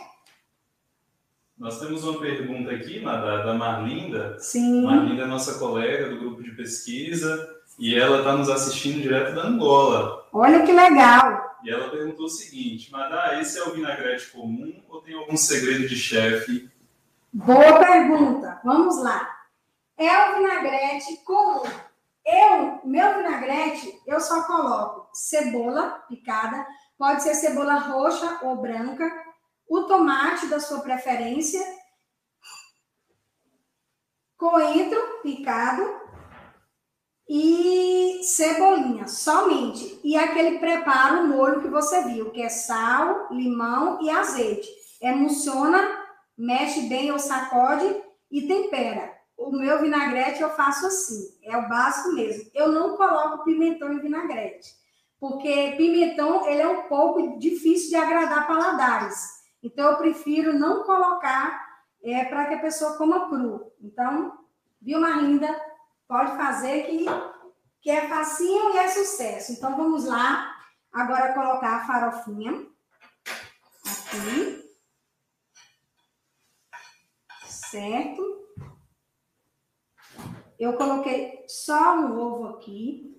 Nós 1.58 1.80
temos 1.80 2.04
uma 2.04 2.20
pergunta 2.20 2.70
aqui, 2.70 3.00
da, 3.00 3.42
da 3.42 3.54
Marlinda. 3.54 4.38
Sim. 4.38 4.84
Marlinda 4.84 5.24
é 5.24 5.26
nossa 5.26 5.58
colega 5.58 6.08
do 6.08 6.20
grupo 6.20 6.40
de 6.40 6.52
pesquisa 6.52 7.57
e 7.78 7.94
ela 7.94 8.18
está 8.18 8.36
nos 8.36 8.48
assistindo 8.48 9.00
direto 9.00 9.34
da 9.34 9.46
Angola. 9.46 10.28
Olha 10.32 10.64
que 10.64 10.72
legal. 10.72 11.56
E 11.62 11.70
ela 11.70 11.90
perguntou 11.90 12.26
o 12.26 12.30
seguinte, 12.30 12.90
Madá, 12.90 13.40
esse 13.40 13.58
é 13.58 13.62
o 13.62 13.72
vinagrete 13.72 14.30
comum 14.30 14.82
ou 14.88 15.00
tem 15.00 15.14
algum 15.14 15.36
segredo 15.36 15.88
de 15.88 15.96
chefe? 15.96 16.70
Boa 17.32 17.78
pergunta. 17.78 18.60
Vamos 18.64 19.00
lá. 19.02 19.28
É 19.96 20.10
o 20.10 20.36
vinagrete 20.36 21.16
comum. 21.24 21.62
Eu, 22.24 22.80
meu 22.84 23.16
vinagrete, 23.16 24.00
eu 24.06 24.20
só 24.20 24.42
coloco 24.42 25.08
cebola 25.14 26.04
picada, 26.08 26.66
pode 26.98 27.22
ser 27.22 27.34
cebola 27.34 27.78
roxa 27.78 28.40
ou 28.42 28.56
branca, 28.56 29.10
o 29.66 29.84
tomate 29.84 30.46
da 30.46 30.60
sua 30.60 30.80
preferência, 30.80 31.60
coentro 34.36 35.00
picado 35.22 36.07
e 37.28 38.20
cebolinha, 38.22 39.06
somente. 39.06 40.00
E 40.02 40.16
aquele 40.16 40.58
preparo, 40.58 41.24
o 41.24 41.28
molho 41.28 41.60
que 41.60 41.68
você 41.68 42.02
viu, 42.04 42.30
que 42.30 42.40
é 42.40 42.48
sal, 42.48 43.28
limão 43.30 43.98
e 44.00 44.08
azeite. 44.08 44.68
Emulsiona, 45.00 45.78
mexe 46.36 46.82
bem 46.88 47.12
ou 47.12 47.18
sacode 47.18 48.02
e 48.30 48.42
tempera. 48.46 49.12
O 49.36 49.52
meu 49.52 49.80
vinagrete 49.80 50.42
eu 50.42 50.50
faço 50.50 50.86
assim, 50.86 51.38
é 51.44 51.56
o 51.56 51.68
básico 51.68 52.14
mesmo. 52.14 52.50
Eu 52.54 52.72
não 52.72 52.96
coloco 52.96 53.44
pimentão 53.44 53.92
em 53.92 54.00
vinagrete, 54.00 54.70
porque 55.20 55.74
pimentão 55.76 56.48
ele 56.48 56.62
é 56.62 56.68
um 56.68 56.82
pouco 56.88 57.38
difícil 57.38 57.90
de 57.90 57.96
agradar 57.96 58.46
paladares. 58.46 59.38
Então, 59.62 59.90
eu 59.90 59.96
prefiro 59.96 60.58
não 60.58 60.84
colocar 60.84 61.66
é, 62.02 62.24
para 62.24 62.46
que 62.46 62.54
a 62.54 62.60
pessoa 62.60 62.96
coma 62.96 63.28
cru. 63.28 63.72
Então, 63.80 64.32
viu, 64.80 65.00
Marlinda? 65.00 65.67
Pode 66.08 66.38
fazer 66.38 66.86
que, 66.86 67.04
que 67.82 67.90
é 67.90 68.08
facinho 68.08 68.74
e 68.74 68.78
é 68.78 68.88
sucesso. 68.88 69.52
Então, 69.52 69.76
vamos 69.76 70.06
lá. 70.06 70.56
Agora, 70.90 71.34
colocar 71.34 71.76
a 71.76 71.86
farofinha. 71.86 72.66
Aqui. 73.84 74.64
Certo? 77.44 78.38
Eu 80.58 80.78
coloquei 80.78 81.44
só 81.46 81.98
um 81.98 82.18
ovo 82.18 82.56
aqui. 82.56 83.14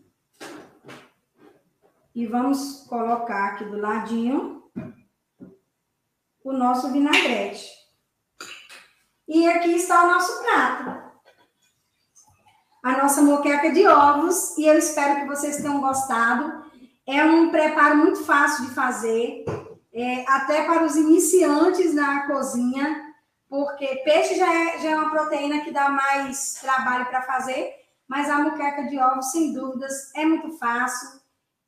E 2.16 2.26
vamos 2.26 2.88
colocar 2.90 3.54
aqui 3.54 3.66
do 3.66 3.78
ladinho 3.78 4.70
o 6.44 6.52
nosso 6.52 6.92
vinagrete. 6.92 7.70
E 9.28 9.48
aqui 9.48 9.76
está 9.76 10.06
o 10.06 10.08
nosso 10.08 10.42
prato. 10.42 11.09
A 12.90 12.98
nossa 12.98 13.22
moqueca 13.22 13.72
de 13.72 13.86
ovos, 13.86 14.58
e 14.58 14.66
eu 14.66 14.76
espero 14.76 15.22
que 15.22 15.28
vocês 15.28 15.58
tenham 15.58 15.80
gostado. 15.80 16.64
É 17.06 17.24
um 17.24 17.52
preparo 17.52 17.98
muito 17.98 18.24
fácil 18.24 18.66
de 18.66 18.74
fazer, 18.74 19.46
é, 19.94 20.26
até 20.28 20.66
para 20.66 20.84
os 20.84 20.96
iniciantes 20.96 21.94
na 21.94 22.26
cozinha, 22.26 23.14
porque 23.48 23.86
peixe 23.98 24.34
já 24.34 24.52
é, 24.52 24.80
já 24.80 24.90
é 24.90 24.96
uma 24.96 25.12
proteína 25.12 25.64
que 25.64 25.72
dá 25.72 25.90
mais 25.90 26.56
trabalho 26.56 27.06
para 27.06 27.22
fazer, 27.22 27.76
mas 28.08 28.28
a 28.28 28.40
moqueca 28.40 28.82
de 28.88 28.98
ovos, 28.98 29.30
sem 29.30 29.54
dúvidas, 29.54 30.12
é 30.16 30.26
muito 30.26 30.58
fácil 30.58 31.20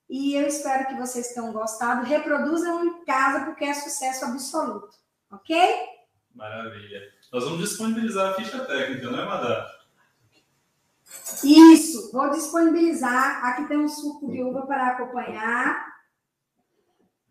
e 0.10 0.34
eu 0.34 0.48
espero 0.48 0.88
que 0.88 0.96
vocês 0.96 1.36
tenham 1.36 1.54
gostado. 1.54 2.04
Reproduzam 2.04 2.84
em 2.84 3.06
casa, 3.06 3.46
porque 3.46 3.66
é 3.66 3.76
sucesso 3.76 4.26
absoluto. 4.26 4.90
Ok? 5.32 5.56
Maravilha. 6.34 7.00
Nós 7.32 7.44
vamos 7.44 7.60
disponibilizar 7.60 8.32
a 8.32 8.34
ficha 8.34 8.66
técnica, 8.66 9.12
não 9.12 9.22
é, 9.22 9.26
Madá? 9.26 9.81
Isso, 11.44 12.12
vou 12.12 12.30
disponibilizar. 12.30 13.46
Aqui 13.46 13.68
tem 13.68 13.78
um 13.78 13.88
suco 13.88 14.32
de 14.32 14.44
uva 14.44 14.66
para 14.66 14.88
acompanhar. 14.88 15.92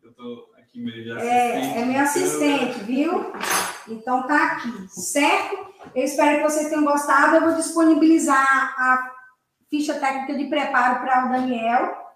Eu 0.03 0.11
estou 0.11 0.51
aqui 0.59 0.81
meio 0.81 1.05
de 1.05 1.11
assistente. 1.13 1.79
É, 1.79 1.81
é 1.81 1.85
meu 1.85 2.01
assistente, 2.01 2.79
viu? 2.81 3.33
Então 3.89 4.27
tá 4.27 4.53
aqui, 4.53 4.89
certo? 4.89 5.71
Eu 5.95 6.05
espero 6.05 6.39
que 6.39 6.51
vocês 6.51 6.69
tenham 6.69 6.85
gostado. 6.85 7.37
Eu 7.37 7.43
vou 7.43 7.55
disponibilizar 7.55 8.75
a 8.79 9.13
ficha 9.69 9.99
técnica 9.99 10.37
de 10.37 10.49
preparo 10.49 11.01
para 11.01 11.27
o 11.27 11.29
Daniel 11.31 12.11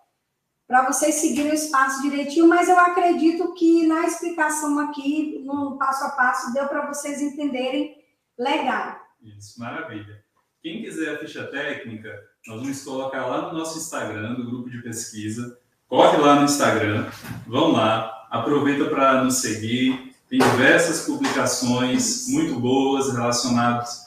para 0.67 0.87
vocês 0.87 1.17
seguirem 1.17 1.51
o 1.51 1.55
espaço 1.55 2.03
direitinho, 2.03 2.49
mas 2.49 2.69
eu 2.69 2.79
acredito 2.79 3.53
que 3.55 3.87
na 3.87 4.07
explicação 4.07 4.79
aqui, 4.79 5.43
no 5.45 5.77
passo 5.77 6.05
a 6.05 6.11
passo, 6.11 6.53
deu 6.55 6.67
para 6.69 6.87
vocês 6.87 7.21
entenderem 7.21 8.03
legal. 8.39 8.99
Isso, 9.21 9.61
maravilha. 9.61 10.24
Quem 10.65 10.83
quiser 10.83 11.15
a 11.15 11.19
ficha 11.19 11.45
técnica, 11.45 12.25
nós 12.47 12.59
vamos 12.59 12.83
colocar 12.83 13.27
lá 13.27 13.53
no 13.53 13.59
nosso 13.59 13.77
Instagram, 13.77 14.33
do 14.33 14.47
grupo 14.47 14.71
de 14.71 14.81
pesquisa. 14.81 15.59
Corre 15.87 16.17
lá 16.17 16.37
no 16.37 16.47
Instagram, 16.47 17.07
vão 17.47 17.73
lá, 17.73 18.27
aproveita 18.31 18.87
para 18.87 19.23
nos 19.23 19.43
seguir. 19.43 20.15
Tem 20.27 20.39
diversas 20.39 21.05
publicações 21.05 22.29
muito 22.29 22.59
boas 22.59 23.13
relacionadas 23.13 24.05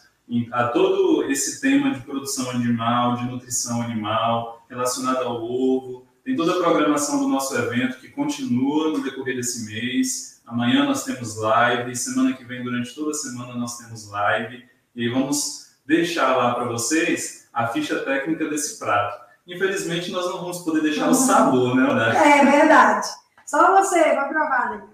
a 0.52 0.68
todo 0.70 1.30
esse 1.30 1.62
tema 1.62 1.92
de 1.92 2.02
produção 2.02 2.50
animal, 2.50 3.18
de 3.18 3.26
nutrição 3.26 3.84
animal, 3.84 4.66
relacionado 4.68 5.26
ao 5.26 5.44
ovo, 5.44 6.08
tem 6.26 6.36
toda 6.36 6.54
a 6.54 6.64
programação 6.64 7.20
do 7.20 7.28
nosso 7.28 7.56
evento 7.56 8.00
que 8.00 8.10
continua 8.10 8.94
no 8.94 9.04
decorrer 9.04 9.36
desse 9.36 9.64
mês. 9.72 10.42
Amanhã 10.44 10.86
nós 10.86 11.04
temos 11.04 11.38
live, 11.38 11.96
semana 11.96 12.34
que 12.34 12.44
vem, 12.44 12.64
durante 12.64 12.96
toda 12.96 13.12
a 13.12 13.14
semana, 13.14 13.54
nós 13.54 13.78
temos 13.78 14.10
live. 14.10 14.66
E 14.96 15.08
vamos 15.08 15.67
deixar 15.88 16.36
lá 16.36 16.54
para 16.54 16.66
vocês 16.66 17.48
a 17.54 17.68
ficha 17.68 18.00
técnica 18.00 18.48
desse 18.50 18.78
prato. 18.78 19.26
Infelizmente, 19.48 20.12
nós 20.12 20.26
não 20.26 20.40
vamos 20.40 20.60
poder 20.60 20.82
deixar 20.82 21.10
o 21.10 21.14
sabor, 21.14 21.74
né, 21.76 21.90
Odete? 21.90 22.18
É 22.18 22.46
verdade. 22.46 23.08
Só 23.46 23.82
você, 23.82 24.14
vai 24.14 24.28
provar, 24.28 24.70
Daniel. 24.70 24.90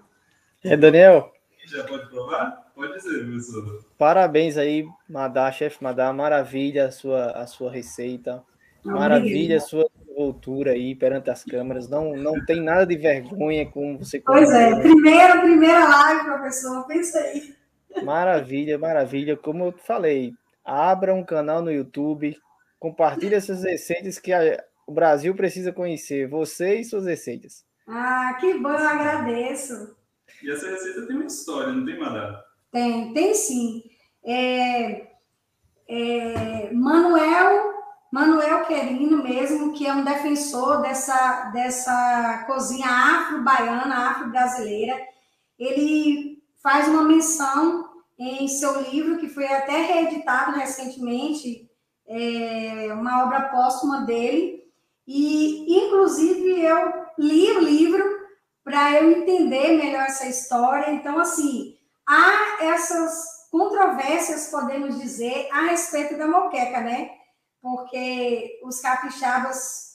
É, 0.62 0.76
Daniel? 0.76 1.32
Já 1.66 1.82
pode 1.82 2.08
provar? 2.08 2.64
Pode 2.74 2.94
dizer, 2.94 3.24
professor. 3.24 3.84
Parabéns 3.98 4.56
aí, 4.56 4.86
Madá, 5.08 5.50
chefe 5.50 5.82
Madá. 5.82 6.12
Maravilha 6.12 6.86
a 6.86 6.92
sua, 6.92 7.32
a 7.32 7.46
sua 7.46 7.70
receita. 7.70 8.42
Maravilha 8.84 9.56
a 9.56 9.60
sua 9.60 9.86
desenvoltura 9.96 10.72
aí 10.72 10.94
perante 10.94 11.30
as 11.30 11.42
câmeras. 11.42 11.88
Não, 11.88 12.14
não 12.14 12.44
tem 12.44 12.62
nada 12.62 12.86
de 12.86 12.96
vergonha 12.96 13.66
como 13.66 13.98
você. 13.98 14.20
Pois 14.20 14.52
é, 14.52 14.78
primeira, 14.78 15.40
primeira 15.40 15.88
live, 15.88 16.24
professor, 16.24 16.86
pensa 16.86 17.18
aí. 17.18 17.54
Maravilha, 18.04 18.78
maravilha. 18.78 19.36
Como 19.36 19.64
eu 19.64 19.72
falei, 19.72 20.34
abra 20.64 21.14
um 21.14 21.24
canal 21.24 21.62
no 21.62 21.70
YouTube, 21.70 22.36
compartilhe 22.78 23.34
essas 23.34 23.62
receitas 23.62 24.18
que 24.18 24.32
a, 24.32 24.62
o 24.86 24.92
Brasil 24.92 25.34
precisa 25.34 25.72
conhecer. 25.72 26.28
Você 26.28 26.80
e 26.80 26.84
suas 26.84 27.04
receitas. 27.04 27.64
Ah, 27.86 28.36
que 28.40 28.54
bom, 28.54 28.70
eu 28.70 28.88
agradeço. 28.88 29.96
E 30.42 30.50
essa 30.50 30.70
receita 30.70 31.06
tem 31.06 31.16
uma 31.16 31.26
história, 31.26 31.72
não 31.72 31.84
tem, 31.84 31.98
Madá? 31.98 32.44
Tem, 32.72 33.12
tem 33.12 33.34
sim. 33.34 33.82
É, 34.24 35.08
é, 35.86 36.72
Manuel 36.72 37.74
Manuel 38.14 38.64
Querino 38.66 39.24
mesmo, 39.24 39.72
que 39.72 39.84
é 39.88 39.92
um 39.92 40.04
defensor 40.04 40.80
dessa, 40.80 41.50
dessa 41.50 42.44
cozinha 42.46 42.86
afro-baiana, 42.86 44.10
afro-brasileira, 44.10 44.96
ele 45.58 46.40
faz 46.62 46.86
uma 46.86 47.02
menção 47.02 47.93
em 48.28 48.48
seu 48.48 48.80
livro, 48.82 49.18
que 49.18 49.28
foi 49.28 49.46
até 49.46 49.82
reeditado 49.82 50.52
recentemente, 50.52 51.70
é, 52.06 52.92
uma 52.92 53.24
obra 53.24 53.48
póstuma 53.48 54.02
dele, 54.02 54.62
e 55.06 55.84
inclusive 55.84 56.60
eu 56.60 56.92
li 57.18 57.50
o 57.52 57.60
livro 57.60 58.04
para 58.62 58.92
eu 58.92 59.10
entender 59.10 59.76
melhor 59.76 60.04
essa 60.04 60.26
história. 60.26 60.90
Então, 60.90 61.18
assim, 61.18 61.76
há 62.06 62.64
essas 62.64 63.48
controvérsias, 63.50 64.48
podemos 64.48 64.98
dizer, 64.98 65.48
a 65.52 65.66
respeito 65.66 66.16
da 66.16 66.26
moqueca, 66.26 66.80
né? 66.80 67.10
porque 67.64 68.60
os 68.62 68.78
capixabas 68.78 69.94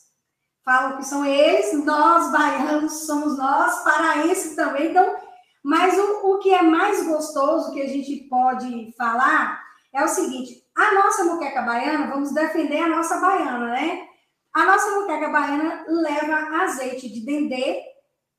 falam 0.66 0.98
que 0.98 1.06
são 1.06 1.24
eles, 1.24 1.72
nós 1.86 2.32
baianos 2.32 3.06
somos 3.06 3.38
nós, 3.38 3.84
paraense 3.84 4.56
também. 4.56 4.90
Então, 4.90 5.16
mas 5.64 5.98
o, 5.98 6.34
o 6.34 6.40
que 6.40 6.54
é 6.54 6.62
mais 6.62 7.06
gostoso 7.06 7.74
que 7.74 7.82
a 7.82 7.88
gente 7.88 8.28
pode 8.30 8.94
falar 8.98 9.62
é 9.94 10.04
o 10.04 10.08
seguinte: 10.08 10.64
a 10.76 10.94
nossa 10.94 11.26
moqueca 11.26 11.62
baiana, 11.62 12.08
vamos 12.08 12.34
defender 12.34 12.82
a 12.82 12.90
nossa 12.90 13.20
baiana, 13.20 13.68
né? 13.68 14.08
A 14.54 14.66
nossa 14.66 15.00
moqueca 15.00 15.30
baiana 15.30 15.86
leva 15.88 16.64
azeite 16.64 17.10
de 17.10 17.26
dendê 17.26 17.82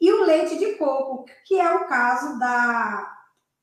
e 0.00 0.12
o 0.12 0.24
leite 0.24 0.58
de 0.58 0.74
coco, 0.76 1.24
que 1.44 1.58
é 1.58 1.74
o 1.74 1.86
caso 1.86 2.38
da 2.38 3.16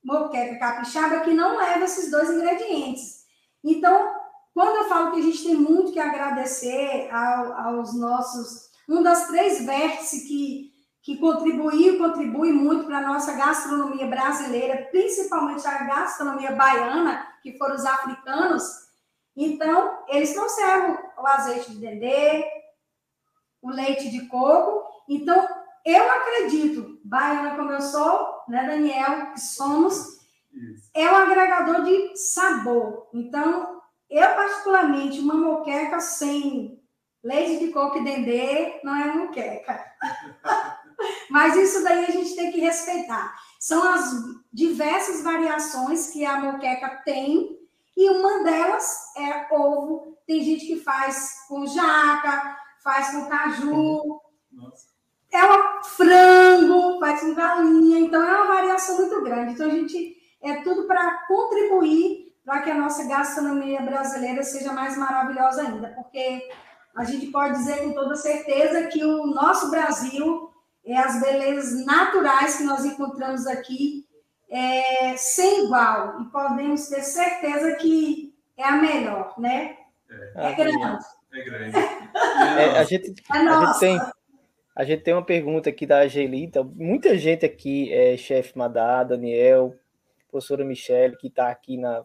moqueca 0.03 0.57
capixaba, 0.59 1.21
que 1.21 1.33
não 1.33 1.57
leva 1.57 1.83
esses 1.83 2.09
dois 2.11 2.29
ingredientes. 2.29 3.25
Então, 3.63 4.15
quando 4.57 4.77
eu 4.77 4.85
falo 4.85 5.11
que 5.11 5.19
a 5.19 5.23
gente 5.23 5.43
tem 5.43 5.53
muito 5.53 5.91
que 5.91 5.99
agradecer 5.99 7.09
ao, 7.11 7.53
aos 7.53 7.93
nossos. 7.93 8.67
Um 8.89 9.03
das 9.03 9.27
três 9.27 9.63
vértices 9.63 10.27
que, 10.27 10.71
que 11.07 11.15
contribuiu, 11.15 11.97
contribui 11.97 12.51
muito 12.51 12.85
para 12.85 12.97
a 12.97 13.07
nossa 13.07 13.31
gastronomia 13.31 14.05
brasileira, 14.07 14.89
principalmente 14.91 15.65
a 15.65 15.85
gastronomia 15.85 16.51
baiana, 16.51 17.25
que 17.41 17.57
foram 17.57 17.75
os 17.75 17.85
africanos. 17.85 18.89
Então, 19.33 20.03
eles 20.09 20.33
trouxeram 20.33 20.99
o 21.17 21.25
azeite 21.25 21.71
de 21.71 21.77
dendê, 21.77 22.43
o 23.61 23.69
leite 23.69 24.09
de 24.09 24.27
coco. 24.27 24.85
Então, 25.07 25.47
eu 25.85 26.11
acredito, 26.11 26.99
baiana 27.05 27.55
como 27.55 27.71
eu 27.71 27.81
sou, 27.81 28.43
né, 28.49 28.67
Daniel, 28.67 29.31
que 29.31 29.39
somos, 29.39 30.19
é 30.93 31.09
um 31.09 31.15
agregador 31.15 31.85
de 31.85 32.17
sabor. 32.17 33.07
Então, 33.13 33.81
eu, 34.09 34.27
particularmente, 34.35 35.21
uma 35.21 35.35
moqueca 35.35 36.01
sem 36.01 36.83
leite 37.23 37.65
de 37.65 37.71
coco 37.71 37.97
e 37.97 38.03
dendê 38.03 38.81
não 38.83 38.93
é 38.93 39.15
moqueca. 39.15 39.85
Mas 41.29 41.55
isso 41.55 41.83
daí 41.83 42.05
a 42.05 42.11
gente 42.11 42.35
tem 42.35 42.51
que 42.51 42.59
respeitar. 42.59 43.35
São 43.59 43.83
as 43.83 44.11
diversas 44.51 45.21
variações 45.21 46.09
que 46.11 46.25
a 46.25 46.39
moqueca 46.39 47.01
tem, 47.03 47.57
e 47.95 48.09
uma 48.11 48.43
delas 48.43 49.13
é 49.17 49.47
ovo. 49.51 50.15
Tem 50.27 50.43
gente 50.43 50.67
que 50.67 50.79
faz 50.79 51.45
com 51.47 51.65
jaca, 51.65 52.57
faz 52.83 53.09
com 53.09 53.25
caju, 53.25 54.21
Nossa. 54.51 54.87
é 55.31 55.43
um 55.43 55.83
frango, 55.83 56.99
faz 56.99 57.21
com 57.21 57.33
galinha, 57.33 57.99
então 57.99 58.23
é 58.23 58.41
uma 58.41 58.53
variação 58.53 58.97
muito 58.97 59.21
grande. 59.23 59.53
Então 59.53 59.67
a 59.67 59.71
gente 59.71 60.15
é 60.41 60.61
tudo 60.61 60.85
para 60.85 61.25
contribuir 61.27 62.27
para 62.45 62.61
que 62.61 62.71
a 62.71 62.77
nossa 62.77 63.03
gastronomia 63.05 63.81
brasileira 63.81 64.41
seja 64.43 64.71
mais 64.71 64.95
maravilhosa 64.95 65.63
ainda, 65.63 65.89
porque 65.89 66.47
a 66.95 67.03
gente 67.03 67.27
pode 67.27 67.57
dizer 67.57 67.83
com 67.83 67.93
toda 67.93 68.15
certeza 68.15 68.87
que 68.87 69.03
o 69.03 69.25
nosso 69.27 69.69
Brasil 69.69 70.49
é 70.93 70.97
as 70.97 71.19
belezas 71.21 71.85
naturais 71.85 72.57
que 72.57 72.63
nós 72.63 72.85
encontramos 72.85 73.45
aqui 73.45 74.05
é, 74.49 75.17
sem 75.17 75.65
igual, 75.65 76.21
e 76.21 76.25
podemos 76.25 76.87
ter 76.87 77.01
certeza 77.01 77.75
que 77.75 78.33
é 78.55 78.63
a 78.63 78.77
melhor, 78.77 79.33
né? 79.37 79.77
É, 80.35 80.51
é 80.51 80.55
grande. 80.55 81.05
É 81.33 81.43
grande. 81.43 81.77
É, 81.77 82.79
a, 82.79 82.83
gente, 82.83 83.09
é 83.09 83.37
a, 83.37 83.65
gente 83.65 83.79
tem, 83.79 83.99
a 84.75 84.83
gente 84.85 85.03
tem 85.03 85.13
uma 85.13 85.25
pergunta 85.25 85.69
aqui 85.69 85.85
da 85.85 86.01
Angelita. 86.03 86.63
Muita 86.63 87.17
gente 87.17 87.45
aqui, 87.45 87.91
é, 87.93 88.15
chefe 88.15 88.57
Madá, 88.57 89.03
Daniel, 89.03 89.75
professora 90.31 90.63
Michele, 90.63 91.17
que 91.17 91.27
está 91.27 91.49
aqui 91.49 91.77
na. 91.77 92.03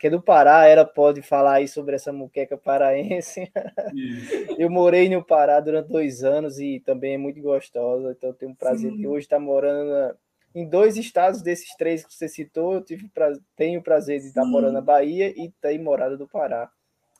Que 0.00 0.06
é, 0.06 0.10
do 0.10 0.22
Pará, 0.22 0.66
ela 0.66 0.86
pode 0.86 1.20
falar 1.20 1.56
aí 1.56 1.68
sobre 1.68 1.94
essa 1.94 2.10
muqueca 2.10 2.56
paraense. 2.56 3.52
eu 4.58 4.70
morei 4.70 5.10
no 5.10 5.22
Pará 5.22 5.60
durante 5.60 5.90
dois 5.90 6.24
anos 6.24 6.58
e 6.58 6.80
também 6.80 7.14
é 7.14 7.18
muito 7.18 7.38
gostosa, 7.42 8.10
então 8.10 8.30
eu 8.30 8.34
tenho 8.34 8.52
um 8.52 8.54
prazer 8.54 8.90
Sim. 8.90 8.96
de 8.96 9.06
hoje 9.06 9.26
estar 9.26 9.38
morando 9.38 9.90
na, 9.90 10.14
em 10.54 10.66
dois 10.66 10.96
estados 10.96 11.42
desses 11.42 11.76
três 11.76 12.02
que 12.02 12.14
você 12.14 12.28
citou. 12.28 12.72
Eu 12.72 12.80
tive 12.82 13.10
pra, 13.10 13.30
tenho 13.54 13.80
o 13.80 13.82
prazer 13.82 14.20
de 14.20 14.28
estar 14.28 14.42
Sim. 14.42 14.50
morando 14.50 14.72
na 14.72 14.80
Bahia 14.80 15.34
e 15.36 15.52
ter 15.60 15.78
morado 15.78 16.16
do 16.16 16.26
Pará. 16.26 16.70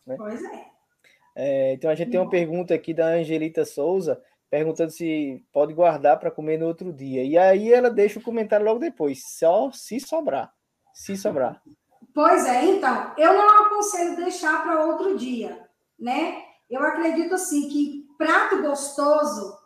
Né? 0.07 0.16
Pois 0.16 0.43
é. 0.43 0.64
é. 1.37 1.72
Então 1.74 1.91
a 1.91 1.95
gente 1.95 2.11
tem 2.11 2.18
uma 2.18 2.31
pergunta 2.31 2.72
aqui 2.72 2.95
da 2.95 3.09
Angelita 3.09 3.66
Souza 3.66 4.18
perguntando 4.49 4.91
se 4.91 5.45
pode 5.53 5.74
guardar 5.74 6.18
para 6.18 6.31
comer 6.31 6.59
no 6.59 6.66
outro 6.66 6.95
dia. 6.95 7.22
E 7.24 7.37
aí 7.37 7.70
ela 7.70 7.91
deixa 7.91 8.18
o 8.18 8.22
comentário 8.22 8.64
logo 8.64 8.81
depois, 8.81 9.22
só 9.39 9.70
se 9.70 10.01
sobrar. 10.01 10.51
Se 10.95 11.14
sobrar. 11.14 11.62
Pois 12.15 12.45
é, 12.47 12.65
então, 12.65 13.13
eu 13.17 13.35
não 13.35 13.67
aconselho 13.67 14.17
deixar 14.17 14.63
para 14.63 14.85
outro 14.85 15.17
dia, 15.17 15.69
né? 15.99 16.43
Eu 16.69 16.83
acredito 16.83 17.35
assim 17.35 17.69
que 17.69 18.09
prato 18.19 18.63
gostoso, 18.63 19.57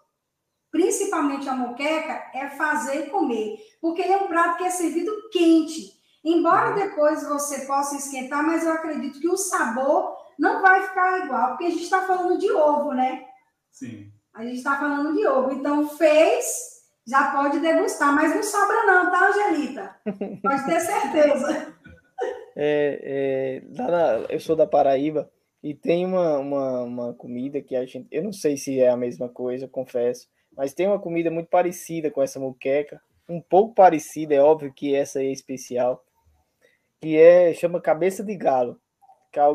principalmente 0.70 1.49
a 1.49 1.55
moqueca, 1.55 2.30
é 2.34 2.49
fazer 2.51 3.07
e 3.07 3.11
comer, 3.11 3.59
porque 3.80 4.03
ele 4.03 4.12
é 4.12 4.18
um 4.18 4.28
prato 4.28 4.59
que 4.59 4.64
é 4.64 4.70
servido 4.70 5.11
quente. 5.30 5.92
Embora 6.24 6.74
depois 6.74 7.22
você 7.28 7.66
possa 7.66 7.97
esquentar, 7.97 8.42
mas 8.42 8.64
eu 8.64 8.72
acredito 8.72 9.20
que 9.20 9.28
o 9.28 9.36
sabor 9.36 10.16
não 10.38 10.62
vai 10.62 10.82
ficar 10.82 11.24
igual, 11.24 11.49
porque 11.51 11.66
a 11.66 11.70
gente 11.70 11.84
está 11.84 12.03
falando 12.03 12.38
de 12.38 12.51
ovo, 12.51 12.92
né? 12.92 13.26
Sim. 13.70 14.11
A 14.32 14.42
gente 14.42 14.57
está 14.57 14.78
falando 14.78 15.14
de 15.14 15.26
ovo. 15.26 15.53
Então, 15.53 15.88
fez, 15.88 16.47
já 17.07 17.30
pode 17.30 17.61
degustar, 17.61 18.12
mas 18.14 18.34
não 18.34 18.42
sobra 18.42 18.84
não, 18.84 19.11
tá, 19.11 19.28
Angelita? 19.28 19.97
Pode 20.42 20.64
ter 20.64 20.80
certeza. 20.80 21.74
É, 22.57 23.62
é, 23.64 23.82
na, 23.82 24.26
eu 24.28 24.38
sou 24.38 24.55
da 24.55 24.66
Paraíba 24.66 25.30
e 25.62 25.74
tem 25.74 26.05
uma, 26.05 26.38
uma, 26.38 26.82
uma, 26.82 27.14
comida 27.14 27.61
que 27.61 27.74
a 27.74 27.84
gente. 27.84 28.07
Eu 28.11 28.22
não 28.22 28.32
sei 28.32 28.57
se 28.57 28.80
é 28.80 28.88
a 28.88 28.96
mesma 28.96 29.28
coisa, 29.28 29.68
confesso, 29.68 30.28
mas 30.57 30.74
tem 30.74 30.86
uma 30.86 30.98
comida 30.98 31.30
muito 31.30 31.48
parecida 31.48 32.11
com 32.11 32.22
essa 32.22 32.38
moqueca, 32.38 33.00
um 33.28 33.40
pouco 33.40 33.74
parecida, 33.74 34.34
é 34.34 34.40
óbvio 34.40 34.72
que 34.72 34.94
essa 34.94 35.20
é 35.22 35.32
especial, 35.32 36.05
que 37.00 37.16
é 37.16 37.52
chama 37.55 37.80
cabeça 37.80 38.22
de 38.22 38.36
galo 38.36 38.78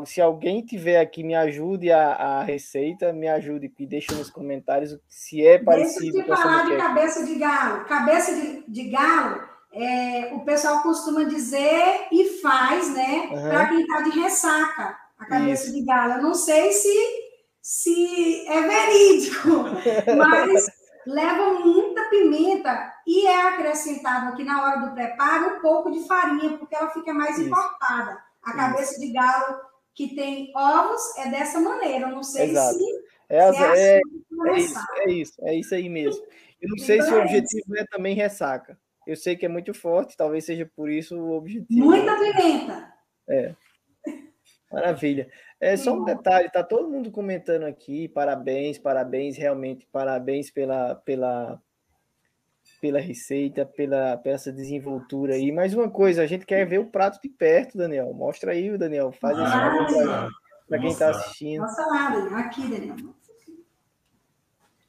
se 0.05 0.19
alguém 0.19 0.61
tiver 0.61 0.99
aqui, 0.99 1.23
me 1.23 1.35
ajude 1.35 1.91
a, 1.91 2.11
a 2.11 2.43
receita, 2.43 3.13
me 3.13 3.27
ajude 3.27 3.71
e 3.79 3.85
deixa 3.85 4.13
nos 4.13 4.29
comentários 4.29 4.97
se 5.07 5.45
é 5.45 5.57
parecido 5.57 6.17
Deixa 6.17 6.31
eu 6.31 6.35
te 6.35 6.41
falar 6.41 6.65
de 6.65 6.77
cabeça 6.77 7.25
de 7.25 7.35
galo. 7.35 7.85
Cabeça 7.85 8.35
de, 8.35 8.63
de 8.67 8.89
galo, 8.89 9.41
é, 9.71 10.33
o 10.33 10.39
pessoal 10.41 10.81
costuma 10.81 11.23
dizer 11.23 12.07
e 12.11 12.39
faz, 12.41 12.93
né? 12.93 13.29
Uhum. 13.31 13.49
Para 13.49 13.67
quem 13.69 13.81
está 13.81 14.01
de 14.01 14.19
ressaca, 14.19 14.97
a 15.17 15.25
cabeça 15.25 15.65
Isso. 15.65 15.73
de 15.73 15.85
galo. 15.85 16.13
Eu 16.13 16.21
não 16.23 16.33
sei 16.33 16.71
se, 16.71 16.93
se 17.61 18.47
é 18.47 18.61
verídico, 18.61 19.47
mas 20.17 20.65
leva 21.05 21.53
muita 21.59 22.09
pimenta 22.09 22.93
e 23.05 23.27
é 23.27 23.41
acrescentado 23.47 24.29
aqui 24.29 24.43
na 24.43 24.63
hora 24.63 24.79
do 24.81 24.93
preparo 24.93 25.57
um 25.57 25.61
pouco 25.61 25.91
de 25.91 26.05
farinha, 26.07 26.57
porque 26.57 26.75
ela 26.75 26.89
fica 26.91 27.13
mais 27.13 27.37
Isso. 27.37 27.47
encorpada. 27.47 28.19
A 28.43 28.53
cabeça 28.53 28.93
Isso. 28.93 29.01
de 29.01 29.11
galo 29.11 29.59
que 29.93 30.15
tem 30.15 30.51
ovos 30.55 31.01
é 31.17 31.29
dessa 31.29 31.59
maneira. 31.59 32.07
Eu 32.07 32.15
não 32.15 32.23
sei 32.23 32.51
Exato. 32.51 32.77
se. 32.77 33.09
É, 33.29 33.53
se 33.53 33.63
é, 33.63 33.97
é, 33.97 34.01
é, 34.01 34.57
isso, 34.57 34.79
é 34.95 35.11
isso, 35.11 35.33
é 35.43 35.55
isso 35.55 35.75
aí 35.75 35.87
mesmo. 35.87 36.23
Eu 36.59 36.69
não 36.69 36.75
então, 36.75 36.85
sei 36.85 37.01
se 37.01 37.11
o 37.11 37.17
é 37.17 37.21
objetivo 37.21 37.77
é, 37.77 37.85
também 37.85 38.15
ressaca. 38.15 38.77
Eu 39.09 39.15
sei 39.15 39.35
que 39.35 39.43
é 39.43 39.49
muito 39.49 39.73
forte, 39.73 40.15
talvez 40.15 40.45
seja 40.45 40.69
por 40.75 40.87
isso 40.87 41.17
o 41.17 41.31
objetivo. 41.31 41.83
Muita 41.83 42.15
pimenta. 42.15 42.93
É. 43.27 43.55
Maravilha. 44.71 45.27
É 45.59 45.75
só 45.75 45.95
um 45.95 46.03
detalhe, 46.03 46.47
tá 46.51 46.63
todo 46.63 46.91
mundo 46.91 47.09
comentando 47.09 47.63
aqui, 47.63 48.07
parabéns, 48.07 48.77
parabéns, 48.77 49.35
realmente 49.35 49.87
parabéns 49.91 50.51
pela, 50.51 50.93
pela, 50.93 51.59
pela 52.79 52.99
receita, 52.99 53.65
pela, 53.65 54.15
pela 54.17 54.35
essa 54.35 54.53
desenvoltura 54.53 55.33
aí. 55.33 55.51
Mais 55.51 55.73
uma 55.73 55.89
coisa, 55.89 56.21
a 56.21 56.27
gente 56.27 56.45
quer 56.45 56.67
ver 56.67 56.77
o 56.77 56.91
prato 56.91 57.19
de 57.19 57.29
perto, 57.29 57.79
Daniel. 57.79 58.13
Mostra 58.13 58.51
aí, 58.51 58.77
Daniel. 58.77 59.11
Faz 59.11 59.35
ah, 59.39 59.85
esse 59.85 60.29
para 60.67 60.79
quem 60.79 60.89
está 60.91 61.09
assistindo. 61.09 61.61
Nossa 61.61 61.83
lá, 61.87 62.39
aqui, 62.41 62.61
Daniel. 62.61 62.95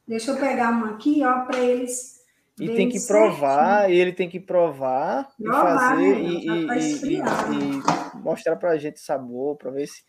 Deixa 0.07 0.33
eu 0.33 0.39
pegar 0.39 0.73
uma 0.73 0.91
aqui, 0.91 1.25
ó, 1.25 1.47
para 1.47 1.59
eles. 1.59 2.20
E 2.61 2.77
tem 2.77 2.89
que 2.89 3.01
provar, 3.07 3.91
e 3.91 3.99
ele 3.99 4.13
tem 4.13 4.29
que 4.29 4.39
provar, 4.39 5.29
provar 5.37 5.65
e 5.65 5.79
fazer 5.79 6.17
né? 6.17 6.21
e, 6.21 6.47
e, 6.47 7.15
e, 7.15 7.19
e, 7.19 8.19
mostrar 8.23 8.57
para 8.57 8.71
a 8.71 8.77
gente 8.77 8.97
o 8.97 9.01
sabor, 9.01 9.57
para 9.57 9.71
ver 9.71 9.87
se. 9.87 10.03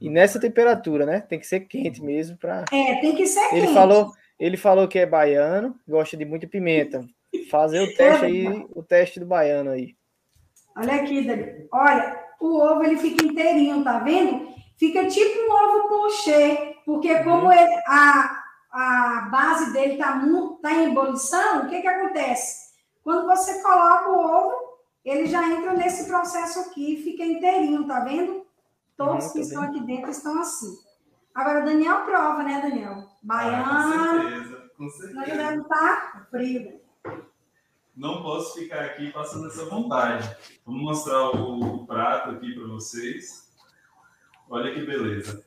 E 0.00 0.08
nessa 0.08 0.40
temperatura, 0.40 1.04
né? 1.04 1.20
Tem 1.20 1.38
que 1.38 1.46
ser 1.46 1.60
quente 1.60 2.02
mesmo 2.02 2.36
para. 2.38 2.64
É, 2.72 3.00
tem 3.00 3.14
que 3.14 3.26
ser 3.26 3.40
ele 3.52 3.62
quente. 3.62 3.74
Falou, 3.74 4.12
ele 4.38 4.56
falou 4.56 4.88
que 4.88 4.98
é 4.98 5.06
baiano, 5.06 5.74
gosta 5.86 6.16
de 6.16 6.24
muita 6.24 6.46
pimenta. 6.46 7.04
Fazer 7.50 7.80
o 7.80 7.92
teste 7.96 8.24
aí, 8.24 8.46
o 8.74 8.82
teste 8.82 9.20
do 9.20 9.26
baiano 9.26 9.70
aí. 9.70 9.94
Olha 10.76 10.94
aqui, 10.94 11.26
Dani. 11.26 11.66
Olha, 11.72 12.16
o 12.40 12.58
ovo 12.58 12.84
ele 12.84 12.96
fica 12.96 13.24
inteirinho, 13.24 13.82
tá 13.82 13.98
vendo? 13.98 14.48
Fica 14.78 15.06
tipo 15.06 15.40
um 15.40 15.52
ovo 15.52 15.88
pochê, 15.88 16.76
porque 16.86 17.12
uhum. 17.12 17.24
como 17.24 17.52
ele, 17.52 17.74
a, 17.88 18.37
a 18.70 19.28
base 19.30 19.72
dele 19.72 19.96
tá, 19.96 20.20
tá 20.62 20.72
em 20.72 20.90
ebulição, 20.90 21.64
o 21.64 21.68
que 21.68 21.80
que 21.80 21.88
acontece? 21.88 22.68
Quando 23.02 23.26
você 23.26 23.62
coloca 23.62 24.10
o 24.10 24.18
ovo, 24.18 24.78
ele 25.04 25.26
já 25.26 25.48
entra 25.48 25.72
nesse 25.72 26.06
processo 26.06 26.60
aqui, 26.60 27.02
fica 27.02 27.24
inteirinho, 27.24 27.86
tá 27.86 28.00
vendo? 28.00 28.46
Todos 28.96 29.26
uhum, 29.26 29.32
que 29.32 29.40
estão 29.40 29.62
aqui 29.62 29.80
dentro 29.80 30.10
estão 30.10 30.40
assim. 30.40 30.76
Agora, 31.34 31.64
Daniel 31.64 32.04
prova, 32.04 32.42
né, 32.42 32.60
Daniel? 32.60 33.08
Baiano. 33.22 33.64
Ah, 33.64 34.12
com 34.12 34.20
certeza, 34.20 34.70
com 34.76 34.90
certeza. 34.90 35.36
deve 35.36 35.60
estar 35.62 36.12
tá 36.12 36.26
frio 36.30 36.78
não 37.98 38.22
posso 38.22 38.56
ficar 38.56 38.84
aqui 38.84 39.10
passando 39.10 39.48
essa 39.48 39.64
vontade. 39.64 40.36
Vamos 40.64 40.82
mostrar 40.82 41.30
o, 41.30 41.58
o 41.58 41.86
prato 41.86 42.30
aqui 42.30 42.54
para 42.54 42.68
vocês. 42.68 43.52
Olha 44.48 44.72
que 44.72 44.86
beleza. 44.86 45.44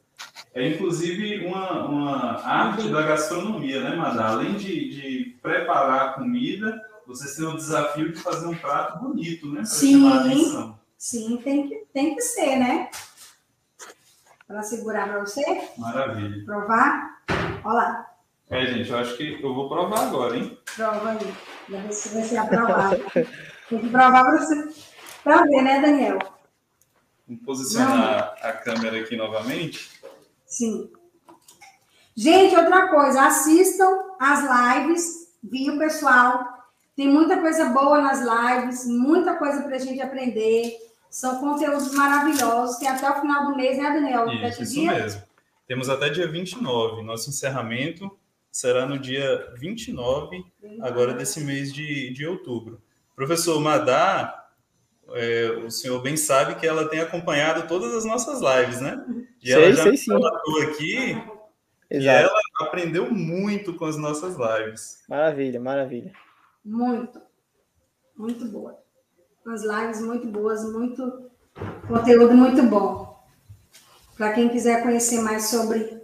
É 0.54 0.68
inclusive 0.68 1.46
uma, 1.46 1.86
uma 1.86 2.46
arte 2.46 2.90
da 2.90 3.04
gastronomia, 3.04 3.82
né, 3.82 3.96
Madá? 3.96 4.30
Além 4.30 4.56
de, 4.56 4.90
de 4.90 5.40
preparar 5.42 6.10
a 6.10 6.14
comida, 6.14 6.80
vocês 7.08 7.36
têm 7.36 7.46
o 7.46 7.56
desafio 7.56 8.12
de 8.12 8.20
fazer 8.20 8.48
um 8.48 8.56
prato 8.56 9.00
bonito, 9.00 9.48
né? 9.48 9.62
Para 9.62 9.66
chamar 9.66 10.18
a 10.18 10.26
atenção. 10.26 10.80
Sim, 10.98 11.38
tem 11.44 11.68
que, 11.68 11.76
tem 11.94 12.16
que 12.16 12.22
ser, 12.22 12.58
né? 12.58 12.90
para 14.52 14.64
segurar 14.64 15.08
para 15.08 15.20
você? 15.20 15.70
Maravilha. 15.78 16.44
Provar? 16.46 17.22
Olha 17.64 17.74
lá. 17.74 18.08
É, 18.50 18.66
gente, 18.66 18.90
eu 18.90 18.98
acho 18.98 19.16
que 19.16 19.40
eu 19.42 19.54
vou 19.56 19.70
provar 19.70 20.08
agora, 20.08 20.36
hein? 20.36 20.58
Prova 20.76 21.12
aí. 21.12 21.34
Ver 21.70 21.94
se 21.94 22.10
vai 22.10 22.24
ser 22.24 22.38
aprovado. 22.38 23.02
Tem 23.14 23.80
que 23.80 23.90
provar 23.90 24.24
para 24.26 24.38
você. 24.38 24.70
Para 25.24 25.44
ver, 25.44 25.62
né, 25.62 25.80
Daniel? 25.80 26.20
Vamos 27.26 27.46
posicionar 27.46 28.36
Não. 28.44 28.50
a 28.50 28.54
câmera 28.54 29.00
aqui 29.00 29.16
novamente. 29.16 29.90
Sim. 30.52 30.92
Gente, 32.16 32.56
outra 32.56 32.90
coisa, 32.90 33.26
assistam 33.26 33.90
as 34.20 34.42
lives, 34.42 35.34
viu, 35.42 35.80
pessoal? 35.80 36.46
Tem 36.94 37.08
muita 37.08 37.40
coisa 37.40 37.66
boa 37.70 38.02
nas 38.02 38.20
lives, 38.20 38.86
muita 38.86 39.38
coisa 39.38 39.64
para 39.64 39.78
a 39.78 39.80
gente 39.80 40.02
aprender. 40.02 40.78
São 41.10 41.40
conteúdos 41.40 41.94
maravilhosos. 41.94 42.78
Tem 42.78 42.90
até 42.90 43.10
o 43.10 43.22
final 43.22 43.48
do 43.48 43.56
mês, 43.56 43.78
né, 43.78 43.92
Daniel? 43.92 44.30
Isso, 44.30 44.64
isso 44.64 44.86
mesmo. 44.86 45.22
Temos 45.66 45.90
até 45.90 46.10
dia 46.10 46.28
29. 46.30 47.02
Nosso 47.02 47.30
encerramento 47.30 48.12
será 48.52 48.86
no 48.86 49.00
dia 49.00 49.54
29, 49.58 50.44
agora 50.82 51.14
desse 51.14 51.40
mês 51.40 51.74
de, 51.74 52.12
de 52.12 52.28
outubro. 52.28 52.82
Professor 53.16 53.58
Madá, 53.62 54.41
é, 55.10 55.52
o 55.66 55.70
senhor 55.70 56.02
bem 56.02 56.16
sabe 56.16 56.56
que 56.56 56.66
ela 56.66 56.88
tem 56.88 57.00
acompanhado 57.00 57.68
todas 57.68 57.94
as 57.94 58.06
nossas 58.06 58.40
lives, 58.42 58.80
né? 58.80 59.04
E 59.42 59.48
sei, 59.48 59.54
ela 59.54 59.74
já 59.74 59.84
sei, 59.84 59.98
sim. 59.98 60.12
aqui 60.64 61.24
Exato. 61.90 61.92
e 61.92 62.08
ela 62.08 62.32
aprendeu 62.62 63.12
muito 63.12 63.74
com 63.74 63.86
as 63.86 63.98
nossas 63.98 64.36
lives. 64.38 65.04
Maravilha, 65.10 65.60
maravilha. 65.60 66.14
Muito, 66.64 67.22
muito 68.16 68.46
boa. 68.46 68.80
As 69.46 69.64
lives 69.64 70.02
muito 70.02 70.28
boas, 70.28 70.64
muito 70.72 71.30
conteúdo 71.88 72.34
muito 72.34 72.64
bom. 72.64 73.20
Para 74.16 74.34
quem 74.34 74.50
quiser 74.50 74.84
conhecer 74.84 75.20
mais 75.22 75.50
sobre 75.50 76.02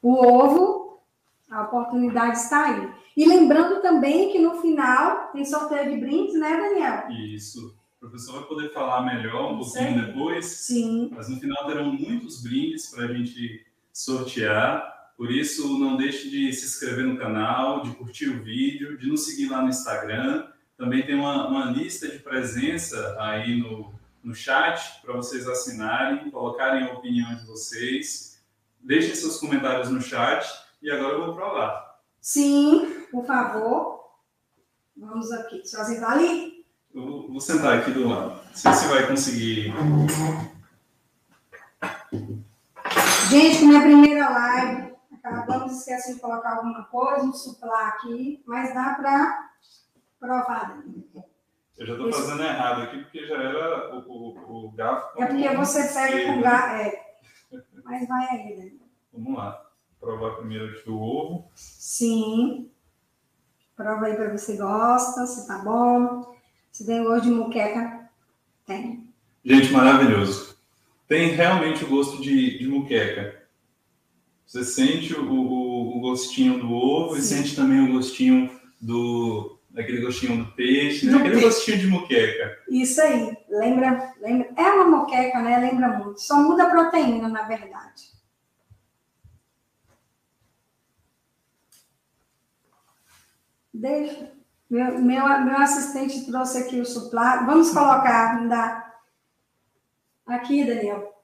o 0.00 0.14
ovo, 0.14 1.02
a 1.50 1.62
oportunidade 1.62 2.38
está 2.38 2.64
aí. 2.66 2.92
E 3.16 3.26
lembrando 3.26 3.82
também 3.82 4.30
que 4.30 4.38
no 4.38 4.60
final 4.60 5.32
tem 5.32 5.44
sorteio 5.44 5.90
de 5.90 5.96
brindes, 5.96 6.38
né, 6.38 6.56
Daniel? 6.56 7.10
Isso. 7.34 7.77
O 7.98 8.06
professor 8.06 8.34
vai 8.34 8.44
poder 8.44 8.72
falar 8.72 9.02
melhor 9.02 9.52
um 9.52 9.58
pouquinho 9.58 10.06
depois. 10.06 10.46
Sim. 10.46 11.10
Mas 11.12 11.28
no 11.28 11.40
final 11.40 11.66
terão 11.66 11.92
muitos 11.92 12.40
brindes 12.40 12.86
para 12.86 13.06
a 13.06 13.12
gente 13.12 13.66
sortear. 13.92 15.12
Por 15.16 15.32
isso, 15.32 15.76
não 15.80 15.96
deixe 15.96 16.30
de 16.30 16.52
se 16.52 16.64
inscrever 16.64 17.04
no 17.04 17.18
canal, 17.18 17.82
de 17.82 17.90
curtir 17.96 18.28
o 18.28 18.44
vídeo, 18.44 18.96
de 18.96 19.08
nos 19.08 19.26
seguir 19.26 19.48
lá 19.48 19.62
no 19.62 19.68
Instagram. 19.68 20.46
Também 20.76 21.04
tem 21.04 21.16
uma, 21.16 21.48
uma 21.48 21.64
lista 21.72 22.06
de 22.06 22.20
presença 22.20 23.16
aí 23.18 23.58
no, 23.58 23.92
no 24.22 24.32
chat 24.32 25.02
para 25.02 25.14
vocês 25.14 25.48
assinarem, 25.48 26.30
colocarem 26.30 26.84
a 26.84 26.92
opinião 26.92 27.34
de 27.34 27.44
vocês. 27.46 28.40
Deixem 28.78 29.12
seus 29.16 29.40
comentários 29.40 29.90
no 29.90 30.00
chat 30.00 30.46
e 30.80 30.88
agora 30.88 31.14
eu 31.14 31.26
vou 31.26 31.34
provar. 31.34 31.98
Sim, 32.20 33.04
por 33.10 33.26
favor. 33.26 33.98
Vamos 34.96 35.32
aqui. 35.32 35.66
Só 35.66 35.82
sentar 35.82 36.12
ali? 36.12 36.57
Eu 36.98 37.28
vou 37.28 37.40
sentar 37.40 37.78
aqui 37.78 37.92
do 37.92 38.08
lado. 38.08 38.30
Não 38.30 38.54
sei 38.54 38.72
se 38.72 38.88
vai 38.88 39.06
conseguir. 39.06 39.72
Gente, 43.30 43.64
minha 43.64 43.82
primeira 43.82 44.28
live. 44.28 44.94
Acabamos 45.22 45.70
de 45.70 45.78
esquecer 45.78 46.14
de 46.14 46.20
colocar 46.20 46.56
alguma 46.56 46.84
coisa, 46.86 47.24
um 47.24 47.32
suplá 47.32 47.88
aqui, 47.88 48.42
mas 48.44 48.74
dá 48.74 48.94
para 48.94 49.50
provar. 50.18 50.82
Eu 51.76 51.86
já 51.86 51.92
estou 51.92 52.12
fazendo 52.12 52.42
errado 52.42 52.82
aqui, 52.82 52.98
porque 52.98 53.26
já 53.28 53.36
era 53.36 53.94
o, 53.94 53.98
o, 54.00 54.66
o 54.66 54.72
garfo. 54.72 55.22
É 55.22 55.26
porque 55.26 55.56
você 55.56 55.94
pega 55.94 56.26
com 56.26 56.40
o 56.40 56.42
garfo. 56.42 56.74
É. 56.74 57.16
Mas 57.84 58.08
vai 58.08 58.26
aí, 58.28 58.56
né? 58.56 58.72
Vamos 59.12 59.38
lá 59.38 59.64
provar 60.00 60.36
primeiro 60.36 60.66
aqui 60.72 60.90
o 60.90 61.00
ovo. 61.00 61.48
Sim. 61.54 62.72
Prova 63.76 64.06
aí 64.06 64.16
para 64.16 64.30
ver 64.30 64.38
se 64.38 64.56
gosta, 64.56 65.26
se 65.26 65.46
tá 65.46 65.58
bom. 65.58 66.37
Se 66.78 66.86
tem 66.86 67.02
gosto 67.02 67.24
de 67.24 67.30
muqueca, 67.32 68.08
tem. 68.64 69.12
Gente, 69.44 69.72
maravilhoso. 69.72 70.56
Tem 71.08 71.30
realmente 71.30 71.82
o 71.84 71.88
gosto 71.88 72.22
de, 72.22 72.56
de 72.56 72.68
muqueca. 72.68 73.42
Você 74.46 74.62
sente 74.62 75.12
o, 75.12 75.28
o, 75.28 75.96
o 75.96 76.00
gostinho 76.00 76.60
do 76.60 76.72
ovo 76.72 77.16
Sim. 77.16 77.18
e 77.18 77.22
sente 77.22 77.56
também 77.56 77.80
o 77.80 77.94
gostinho 77.94 78.60
do 78.80 79.58
aquele 79.76 80.02
gostinho 80.02 80.44
do 80.44 80.52
peixe, 80.52 81.06
né? 81.06 81.16
aquele 81.16 81.40
peixe. 81.40 81.46
gostinho 81.46 81.78
de 81.78 81.86
muqueca. 81.88 82.62
Isso 82.70 83.00
aí, 83.00 83.36
lembra, 83.50 84.14
lembra, 84.20 84.48
é 84.56 84.70
uma 84.70 84.98
muqueca, 84.98 85.42
né? 85.42 85.58
Lembra 85.58 85.98
muito. 85.98 86.20
Só 86.20 86.40
muda 86.40 86.62
a 86.62 86.70
proteína, 86.70 87.28
na 87.28 87.42
verdade. 87.42 88.04
Deixa. 93.74 94.37
Meu, 94.70 95.00
meu, 95.00 95.44
meu 95.44 95.58
assistente 95.58 96.26
trouxe 96.26 96.58
aqui 96.58 96.80
o 96.80 96.84
suplá. 96.84 97.44
Vamos 97.44 97.70
colocar 97.70 98.36
ainda. 98.36 98.84
Aqui, 100.26 100.64
Daniel. 100.64 101.14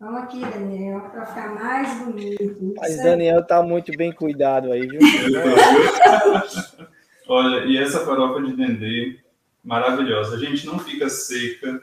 Vamos 0.00 0.22
aqui, 0.22 0.40
Daniel, 0.40 1.00
para 1.10 1.26
ficar 1.26 1.54
mais 1.54 1.98
bonito. 1.98 2.74
Mas 2.76 2.92
certo? 2.92 3.04
Daniel 3.04 3.46
tá 3.46 3.62
muito 3.62 3.92
bem 3.96 4.12
cuidado 4.12 4.72
aí, 4.72 4.86
viu? 4.86 5.00
Olha, 7.28 7.64
e 7.64 7.76
essa 7.76 8.04
farofa 8.04 8.42
de 8.42 8.54
dendê, 8.54 9.20
maravilhosa. 9.62 10.36
A 10.36 10.38
gente 10.38 10.66
não 10.66 10.78
fica 10.78 11.08
seca. 11.08 11.82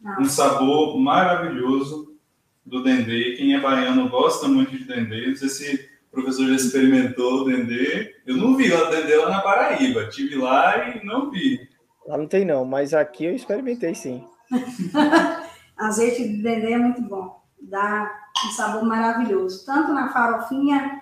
Não. 0.00 0.22
Um 0.22 0.24
sabor 0.24 0.98
maravilhoso 0.98 2.16
do 2.64 2.82
dendê. 2.82 3.34
Quem 3.36 3.54
é 3.54 3.60
baiano 3.60 4.08
gosta 4.08 4.48
muito 4.48 4.76
de 4.76 4.84
dendê. 4.84 5.28
Não 5.28 5.36
sei 5.36 5.48
se 5.48 5.91
o 6.12 6.16
professor 6.16 6.46
já 6.46 6.56
experimentou 6.56 7.40
o 7.40 7.44
dendê. 7.44 8.14
Eu 8.26 8.36
não 8.36 8.54
vi 8.54 8.70
o 8.70 8.90
dendê 8.90 9.16
lá 9.16 9.30
na 9.30 9.40
Paraíba. 9.40 10.08
Tive 10.10 10.36
lá 10.36 10.90
e 10.90 11.04
não 11.04 11.30
vi. 11.30 11.66
Lá 12.06 12.18
não 12.18 12.26
tem 12.26 12.44
não, 12.44 12.66
mas 12.66 12.92
aqui 12.92 13.24
eu 13.24 13.34
experimentei 13.34 13.94
sim. 13.94 14.22
Azeite 15.74 16.28
de 16.28 16.42
dendê 16.42 16.72
é 16.72 16.78
muito 16.78 17.00
bom. 17.00 17.42
Dá 17.62 18.12
um 18.46 18.50
sabor 18.50 18.84
maravilhoso. 18.84 19.64
Tanto 19.64 19.94
na 19.94 20.12
farofinha 20.12 21.00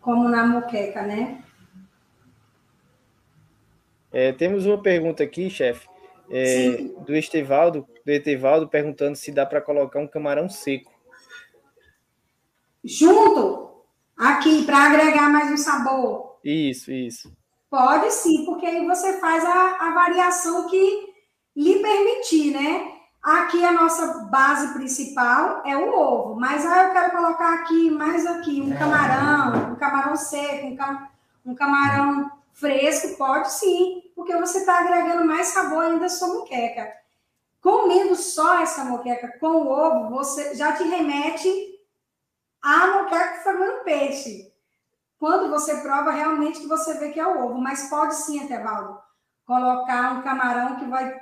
como 0.00 0.28
na 0.28 0.46
moqueca, 0.46 1.02
né? 1.02 1.42
É, 4.12 4.30
temos 4.32 4.66
uma 4.66 4.80
pergunta 4.80 5.24
aqui, 5.24 5.50
chefe, 5.50 5.88
é, 6.30 6.82
do 7.04 7.16
Estevaldo, 7.16 7.86
do 8.04 8.10
Etevaldo, 8.10 8.68
perguntando 8.68 9.16
se 9.16 9.32
dá 9.32 9.44
para 9.44 9.60
colocar 9.60 9.98
um 9.98 10.06
camarão 10.06 10.48
seco. 10.48 10.90
Junto? 12.84 13.69
Aqui, 14.20 14.64
para 14.66 14.84
agregar 14.84 15.30
mais 15.30 15.50
um 15.50 15.56
sabor. 15.56 16.36
Isso, 16.44 16.92
isso. 16.92 17.32
Pode 17.70 18.12
sim, 18.12 18.44
porque 18.44 18.66
aí 18.66 18.86
você 18.86 19.18
faz 19.18 19.42
a, 19.42 19.76
a 19.80 19.94
variação 19.94 20.68
que 20.68 21.08
lhe 21.56 21.78
permitir, 21.78 22.52
né? 22.52 22.96
Aqui 23.22 23.64
a 23.64 23.72
nossa 23.72 24.24
base 24.30 24.74
principal 24.74 25.62
é 25.64 25.74
o 25.74 25.98
ovo, 25.98 26.38
mas 26.38 26.66
aí 26.66 26.88
eu 26.88 26.92
quero 26.92 27.12
colocar 27.12 27.54
aqui, 27.54 27.90
mais 27.90 28.26
aqui, 28.26 28.60
um 28.60 28.76
camarão, 28.76 29.72
um 29.72 29.76
camarão 29.76 30.14
seco, 30.14 30.66
um, 30.66 30.76
cam 30.76 31.08
um 31.46 31.54
camarão 31.54 32.30
fresco, 32.52 33.16
pode 33.16 33.50
sim, 33.50 34.02
porque 34.14 34.36
você 34.36 34.58
está 34.58 34.80
agregando 34.80 35.24
mais 35.24 35.46
sabor 35.46 35.82
ainda 35.84 36.04
à 36.04 36.10
sua 36.10 36.28
moqueca. 36.28 36.92
Comendo 37.62 38.14
só 38.14 38.60
essa 38.60 38.84
moqueca 38.84 39.38
com 39.40 39.46
o 39.46 39.68
ovo, 39.70 40.10
você 40.10 40.54
já 40.54 40.72
te 40.72 40.82
remete 40.84 41.69
ah, 42.62 42.86
não 42.86 43.08
quero 43.08 43.32
que 43.32 43.84
peixe. 43.84 44.52
Quando 45.18 45.50
você 45.50 45.82
prova, 45.82 46.10
realmente 46.10 46.60
que 46.60 46.66
você 46.66 46.94
vê 46.94 47.10
que 47.10 47.20
é 47.20 47.26
o 47.26 47.44
ovo. 47.44 47.60
Mas 47.60 47.90
pode 47.90 48.14
sim, 48.14 48.42
Etevaldo, 48.42 48.98
colocar 49.44 50.12
um 50.12 50.22
camarão 50.22 50.76
que 50.76 50.86
vai 50.86 51.20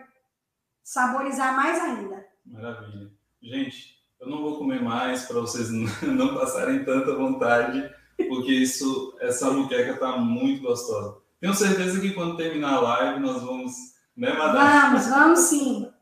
saborizar 0.84 1.56
mais 1.56 1.80
ainda. 1.80 2.24
Maravilha. 2.46 3.10
Gente, 3.42 3.98
eu 4.20 4.28
não 4.28 4.42
vou 4.42 4.58
comer 4.58 4.82
mais 4.82 5.24
para 5.24 5.40
vocês 5.40 5.70
não 6.02 6.34
passarem 6.34 6.84
tanta 6.84 7.14
vontade, 7.14 7.92
porque 8.28 8.52
isso, 8.52 9.16
essa 9.20 9.50
muqueca 9.50 9.92
está 9.92 10.16
muito 10.16 10.62
gostosa. 10.62 11.18
Tenho 11.40 11.54
certeza 11.54 12.00
que 12.00 12.14
quando 12.14 12.36
terminar 12.36 12.74
a 12.74 12.80
live 12.80 13.20
nós 13.20 13.42
vamos, 13.42 13.72
né? 14.16 14.32
Vamos, 14.32 15.06
vamos 15.06 15.38
sim. 15.40 15.92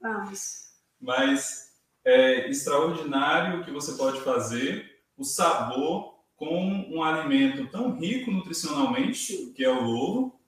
Vamos. 0.00 0.72
Mas 1.00 1.61
é 2.04 2.48
extraordinário 2.48 3.64
que 3.64 3.70
você 3.70 3.92
pode 3.92 4.20
fazer 4.20 5.00
o 5.16 5.24
sabor 5.24 6.12
com 6.36 6.86
um 6.90 7.02
alimento 7.02 7.70
tão 7.70 7.92
rico 7.92 8.30
nutricionalmente, 8.30 9.52
que 9.54 9.64
é 9.64 9.70
o 9.70 9.84
ovo, 9.84 10.40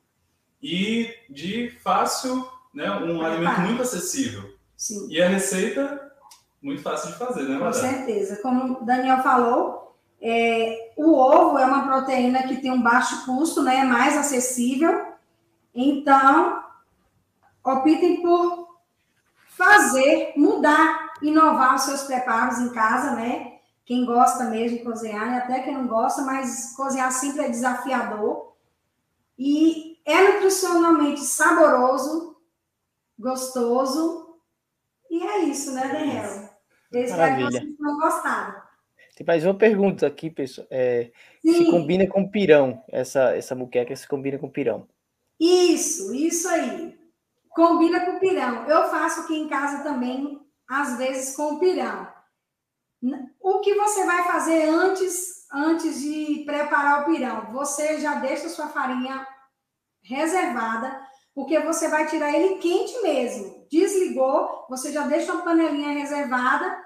e 0.61 1.15
de 1.31 1.71
fácil, 1.83 2.49
né, 2.73 2.91
um 2.91 3.23
alimento 3.25 3.61
muito 3.61 3.83
acessível. 3.83 4.55
Sim. 4.77 5.07
E 5.09 5.23
a 5.23 5.29
receita 5.29 6.13
muito 6.61 6.83
fácil 6.83 7.13
de 7.13 7.19
fazer, 7.19 7.43
né, 7.43 7.59
Com 7.59 7.73
certeza. 7.73 8.41
Como 8.43 8.81
o 8.81 8.85
Daniel 8.85 9.23
falou, 9.23 9.95
é, 10.21 10.93
o 10.97 11.13
ovo 11.15 11.59
é 11.59 11.67
uma 11.67 11.87
proteína 11.87 12.45
que 12.45 12.57
tem 12.57 12.73
um 12.73 12.83
baixo 12.83 13.25
custo, 13.27 13.63
né, 13.63 13.77
é 13.77 13.85
mais 13.85 14.17
acessível. 14.17 15.13
Então, 15.75 16.65
optem 17.63 18.23
por 18.23 18.79
fazer, 19.47 20.33
mudar 20.37 21.04
inovar 21.25 21.75
os 21.75 21.83
seus 21.83 22.03
preparos 22.03 22.59
em 22.59 22.73
casa, 22.73 23.13
né? 23.13 23.59
Quem 23.85 24.05
gosta 24.05 24.45
mesmo 24.45 24.79
de 24.79 24.85
cozinhar, 24.85 25.35
e 25.35 25.39
até 25.39 25.61
quem 25.61 25.75
não 25.75 25.87
gosta, 25.87 26.23
mas 26.23 26.75
cozinhar 26.77 27.13
sempre 27.13 27.45
é 27.45 27.49
desafiador. 27.49 28.55
E 29.39 29.99
é 30.05 30.33
nutricionalmente 30.33 31.21
saboroso, 31.21 32.37
gostoso. 33.19 34.39
E 35.11 35.23
é 35.23 35.41
isso, 35.45 35.73
né, 35.73 35.89
Daniel? 35.89 36.51
Eu 36.93 37.05
espero 37.05 37.37
que 37.37 37.43
vocês 37.45 37.77
tenham 37.77 37.99
gostado. 37.99 38.63
Tem 39.17 39.27
mais 39.27 39.45
uma 39.45 39.55
pergunta 39.55 40.07
aqui, 40.07 40.31
pessoal. 40.31 40.67
É, 40.71 41.11
se 41.41 41.71
combina 41.71 42.07
com 42.07 42.29
pirão, 42.29 42.83
essa, 42.89 43.37
essa 43.37 43.55
muqueca 43.55 43.95
se 43.95 44.09
combina 44.09 44.39
com 44.39 44.49
pirão. 44.49 44.89
Isso, 45.39 46.13
isso 46.15 46.49
aí. 46.49 46.99
Combina 47.51 48.01
com 48.01 48.19
pirão. 48.19 48.67
Eu 48.69 48.89
faço 48.89 49.21
aqui 49.21 49.37
em 49.37 49.49
casa 49.49 49.85
também, 49.85 50.41
às 50.69 50.97
vezes, 50.97 51.37
com 51.37 51.59
pirão. 51.59 52.09
O 53.41 53.61
que 53.61 53.75
você 53.75 54.05
vai 54.05 54.25
fazer 54.25 54.69
antes, 54.69 55.47
antes 55.53 56.01
de 56.01 56.43
preparar 56.47 57.03
o 57.03 57.07
pirão? 57.07 57.53
Você 57.53 58.01
já 58.01 58.15
deixa 58.17 58.49
sua 58.49 58.69
farinha 58.69 59.27
reservada, 60.03 61.01
porque 61.35 61.59
você 61.61 61.89
vai 61.89 62.07
tirar 62.07 62.33
ele 62.33 62.57
quente 62.57 63.01
mesmo. 63.03 63.67
Desligou, 63.71 64.67
você 64.69 64.91
já 64.93 65.07
deixa 65.07 65.33
uma 65.33 65.43
panelinha 65.43 65.93
reservada 65.93 66.85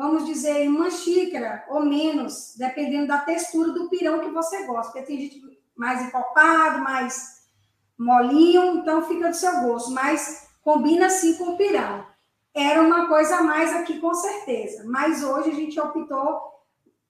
vamos 0.00 0.24
dizer, 0.24 0.66
uma 0.66 0.90
xícara 0.90 1.62
ou 1.68 1.84
menos, 1.84 2.54
dependendo 2.56 3.06
da 3.06 3.18
textura 3.18 3.70
do 3.70 3.90
pirão 3.90 4.20
que 4.20 4.30
você 4.30 4.64
gosta. 4.64 4.92
Porque 4.92 5.06
tem 5.06 5.20
gente 5.20 5.42
mais 5.76 6.00
encorpado, 6.00 6.82
mais 6.82 7.42
molinho, 7.98 8.76
então 8.76 9.06
fica 9.06 9.28
do 9.28 9.36
seu 9.36 9.60
gosto. 9.60 9.90
Mas 9.90 10.48
combina 10.62 11.10
sim 11.10 11.34
com 11.34 11.50
o 11.50 11.56
pirão. 11.58 12.06
Era 12.54 12.80
uma 12.82 13.08
coisa 13.08 13.36
a 13.36 13.42
mais 13.42 13.72
aqui, 13.74 14.00
com 14.00 14.12
certeza. 14.12 14.84
Mas 14.86 15.22
hoje 15.22 15.50
a 15.50 15.54
gente 15.54 15.78
optou 15.78 16.50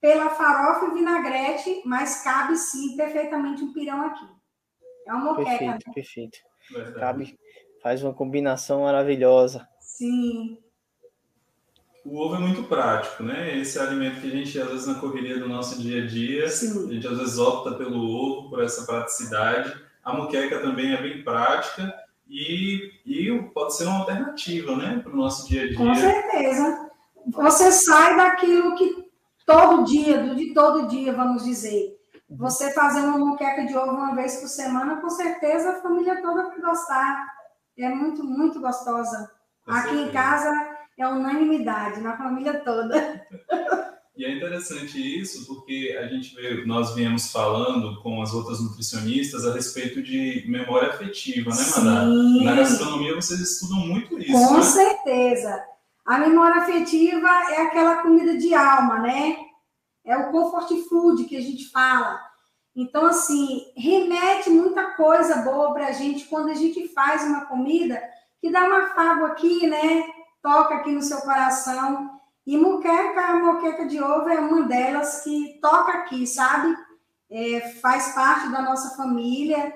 pela 0.00 0.30
farofa 0.30 0.86
e 0.86 0.94
vinagrete, 0.94 1.82
mas 1.84 2.22
cabe 2.22 2.56
sim 2.56 2.96
perfeitamente 2.96 3.62
um 3.62 3.72
pirão 3.72 4.02
aqui. 4.06 4.26
É 5.06 5.12
uma 5.12 5.32
moqueca. 5.32 5.48
Perfeito, 5.48 5.86
né? 5.86 5.94
perfeito. 5.94 6.38
Cabe, 6.98 7.38
faz 7.82 8.02
uma 8.02 8.14
combinação 8.14 8.82
maravilhosa. 8.82 9.66
Sim. 9.80 10.58
O 12.04 12.18
ovo 12.18 12.36
é 12.36 12.38
muito 12.38 12.62
prático, 12.64 13.22
né? 13.22 13.58
Esse 13.58 13.78
é 13.78 13.82
alimento 13.82 14.20
que 14.20 14.28
a 14.28 14.30
gente, 14.30 14.58
às 14.58 14.68
vezes, 14.68 14.86
na 14.86 14.94
correria 14.94 15.38
do 15.38 15.48
nosso 15.48 15.80
dia 15.80 16.02
a 16.02 16.06
dia, 16.06 16.48
Sim. 16.48 16.88
a 16.88 16.92
gente 16.92 17.06
às 17.06 17.18
vezes 17.18 17.38
opta 17.38 17.74
pelo 17.74 17.98
ovo, 17.98 18.48
por 18.48 18.62
essa 18.62 18.86
praticidade. 18.86 19.78
A 20.02 20.14
muqueca 20.14 20.60
também 20.60 20.94
é 20.94 21.02
bem 21.02 21.22
prática 21.22 21.94
e, 22.30 22.92
e 23.04 23.42
pode 23.52 23.76
ser 23.76 23.86
uma 23.86 23.98
alternativa, 23.98 24.76
né, 24.76 25.00
para 25.02 25.12
o 25.12 25.16
nosso 25.16 25.48
dia 25.48 25.64
a 25.64 25.66
dia. 25.66 25.76
Com 25.76 25.94
certeza. 25.96 26.90
Você 27.26 27.72
sai 27.72 28.16
daquilo 28.16 28.76
que 28.76 29.10
todo 29.44 29.82
dia, 29.84 30.34
de 30.34 30.54
todo 30.54 30.86
dia, 30.86 31.12
vamos 31.12 31.44
dizer. 31.44 31.98
Você 32.30 32.72
fazer 32.72 33.00
uma 33.00 33.18
muqueca 33.18 33.66
de 33.66 33.76
ovo 33.76 33.90
uma 33.90 34.14
vez 34.14 34.36
por 34.36 34.46
semana, 34.46 35.00
com 35.00 35.10
certeza 35.10 35.70
a 35.70 35.82
família 35.82 36.22
toda 36.22 36.48
vai 36.48 36.60
gostar. 36.60 37.26
É 37.76 37.88
muito, 37.88 38.22
muito 38.22 38.60
gostosa. 38.60 39.32
Com 39.64 39.72
Aqui 39.72 39.88
certeza. 39.88 40.08
em 40.08 40.12
casa 40.12 40.68
é 40.96 41.08
unanimidade 41.08 42.00
na 42.00 42.16
família 42.16 42.60
toda. 42.60 43.26
E 44.20 44.24
é 44.26 44.36
interessante 44.36 45.00
isso 45.00 45.46
porque 45.46 45.96
a 45.98 46.06
gente 46.06 46.34
veio, 46.34 46.66
nós 46.66 46.94
viemos 46.94 47.32
falando 47.32 48.02
com 48.02 48.20
as 48.20 48.34
outras 48.34 48.62
nutricionistas 48.62 49.46
a 49.46 49.54
respeito 49.54 50.02
de 50.02 50.44
memória 50.46 50.90
afetiva, 50.90 51.48
né, 51.48 51.62
Madá? 51.74 52.04
Na 52.44 52.54
gastronomia 52.54 53.14
vocês 53.14 53.40
estudam 53.40 53.78
muito 53.78 54.18
isso. 54.18 54.30
Com 54.30 54.58
né? 54.58 54.62
certeza. 54.62 55.64
A 56.04 56.18
memória 56.18 56.60
afetiva 56.60 57.28
é 57.50 57.62
aquela 57.62 58.02
comida 58.02 58.36
de 58.36 58.52
alma, 58.52 58.98
né? 58.98 59.38
É 60.04 60.14
o 60.18 60.30
comfort 60.30 60.70
food 60.86 61.24
que 61.24 61.38
a 61.38 61.40
gente 61.40 61.70
fala. 61.70 62.20
Então, 62.76 63.06
assim, 63.06 63.72
remete 63.74 64.50
muita 64.50 64.96
coisa 64.96 65.36
boa 65.36 65.72
para 65.72 65.86
a 65.86 65.92
gente 65.92 66.26
quando 66.26 66.50
a 66.50 66.54
gente 66.54 66.88
faz 66.88 67.22
uma 67.22 67.46
comida 67.46 67.98
que 68.38 68.52
dá 68.52 68.66
uma 68.66 68.88
fábula 68.88 69.28
aqui, 69.28 69.66
né? 69.66 70.04
toca 70.42 70.76
aqui 70.76 70.90
no 70.90 71.02
seu 71.02 71.20
coração. 71.22 72.19
E 72.46 72.56
muqueca, 72.56 73.20
a 73.20 73.36
moqueca 73.36 73.86
de 73.86 74.02
ovo 74.02 74.28
é 74.28 74.40
uma 74.40 74.62
delas 74.62 75.22
que 75.22 75.58
toca 75.60 75.92
aqui, 75.92 76.26
sabe? 76.26 76.76
É, 77.30 77.60
faz 77.80 78.14
parte 78.14 78.48
da 78.50 78.62
nossa 78.62 78.96
família. 78.96 79.72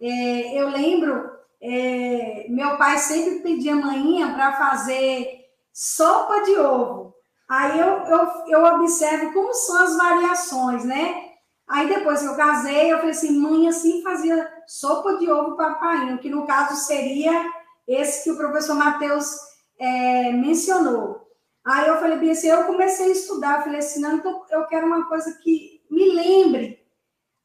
É, 0.00 0.60
eu 0.60 0.68
lembro, 0.68 1.30
é, 1.60 2.46
meu 2.48 2.76
pai 2.76 2.98
sempre 2.98 3.40
pedia 3.40 3.74
manhã 3.74 4.34
para 4.34 4.52
fazer 4.52 5.46
sopa 5.72 6.42
de 6.42 6.56
ovo. 6.56 7.14
Aí 7.48 7.78
eu, 7.78 7.86
eu, 7.86 8.28
eu 8.48 8.64
observo 8.74 9.32
como 9.32 9.52
são 9.54 9.82
as 9.82 9.96
variações, 9.96 10.84
né? 10.84 11.30
Aí 11.66 11.88
depois 11.88 12.20
que 12.20 12.26
eu 12.26 12.36
casei, 12.36 12.92
eu 12.92 12.98
falei 12.98 13.12
assim, 13.12 13.38
mãe 13.38 13.68
assim 13.68 14.02
fazia 14.02 14.48
sopa 14.66 15.16
de 15.18 15.30
ovo 15.30 15.56
papai, 15.56 16.18
que 16.18 16.28
no 16.28 16.46
caso 16.46 16.76
seria 16.76 17.44
esse 17.86 18.24
que 18.24 18.30
o 18.30 18.36
professor 18.36 18.74
Matheus 18.74 19.36
é, 19.78 20.32
mencionou. 20.32 21.19
Aí 21.64 21.88
eu 21.88 21.98
falei 21.98 22.18
bem 22.18 22.30
assim, 22.30 22.48
eu 22.48 22.64
comecei 22.64 23.06
a 23.06 23.12
estudar, 23.12 23.62
falei 23.62 23.80
assim, 23.80 24.00
não, 24.00 24.16
então 24.16 24.44
eu 24.50 24.66
quero 24.66 24.86
uma 24.86 25.06
coisa 25.08 25.38
que 25.42 25.82
me 25.90 26.10
lembre 26.12 26.80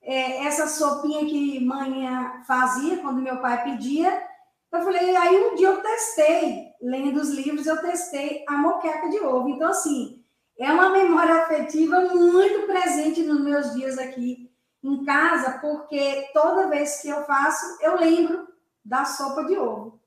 é, 0.02 0.46
essa 0.46 0.68
sopinha 0.68 1.26
que 1.26 1.60
mãe 1.66 2.08
fazia 2.48 2.98
quando 2.98 3.22
meu 3.22 3.42
pai 3.42 3.64
pedia. 3.64 4.24
Eu 4.72 4.82
falei, 4.82 5.16
aí 5.16 5.38
um 5.46 5.56
dia 5.56 5.70
eu 5.70 5.82
testei, 5.82 6.68
lendo 6.82 7.20
os 7.20 7.30
livros, 7.30 7.66
eu 7.66 7.82
testei 7.82 8.44
a 8.48 8.58
moqueca 8.58 9.10
de 9.10 9.20
ovo. 9.20 9.50
Então, 9.50 9.70
assim, 9.70 10.24
é 10.60 10.72
uma 10.72 10.90
memória 10.90 11.42
afetiva 11.42 12.02
muito 12.14 12.68
presente 12.68 13.24
nos 13.24 13.42
meus 13.42 13.74
dias 13.74 13.98
aqui 13.98 14.52
em 14.84 15.04
casa, 15.04 15.60
porque 15.60 16.30
toda 16.34 16.70
vez 16.70 17.02
que 17.02 17.10
eu 17.10 17.24
faço, 17.26 17.66
eu 17.82 17.98
lembro 17.98 18.48
da 18.84 19.04
sopa 19.06 19.44
de 19.46 19.58
ovo. 19.58 20.00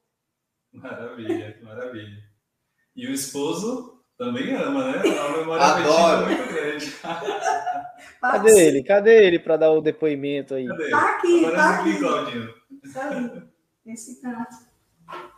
Maravilha, 0.72 1.58
maravilha. 1.62 2.22
E 2.94 3.06
o 3.06 3.12
esposo 3.12 3.97
também 4.18 4.52
ama, 4.56 4.92
né? 4.92 5.02
É 5.08 5.20
uma 5.20 5.38
memória 5.38 5.64
Adoro. 5.64 6.26
muito 6.26 6.52
grande. 6.52 6.92
Cadê 8.20 8.66
ele? 8.66 8.82
Cadê 8.82 9.24
ele 9.24 9.38
para 9.38 9.56
dar 9.56 9.70
o 9.70 9.80
depoimento 9.80 10.54
aí? 10.54 10.66
Cadê? 10.66 10.90
Tá 10.90 11.10
aqui, 11.10 11.44
Aparece 11.44 11.56
tá 11.56 11.80
aqui, 11.80 11.98
Claudinho. 11.98 12.54
Isso 12.82 12.98
aí, 12.98 13.42
esse 13.86 14.20
canto. 14.20 14.68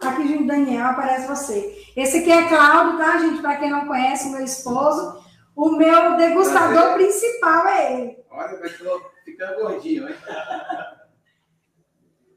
Aqui, 0.02 0.26
gente, 0.26 0.46
Daniel, 0.46 0.86
aparece 0.86 1.28
você. 1.28 1.84
Esse 1.94 2.18
aqui 2.18 2.32
é 2.32 2.48
Cláudio, 2.48 2.98
tá, 2.98 3.18
gente? 3.18 3.42
Para 3.42 3.56
quem 3.56 3.70
não 3.70 3.86
conhece, 3.86 4.30
meu 4.30 4.42
esposo. 4.42 5.22
O 5.54 5.72
meu 5.72 6.16
degustador 6.16 6.72
Prazer. 6.72 6.94
principal 6.94 7.66
é 7.66 7.92
ele. 8.00 8.16
Olha, 8.30 8.52
eu 8.52 8.64
estou 8.64 9.12
ficando 9.24 9.60
gordinho, 9.60 10.08
hein? 10.08 10.14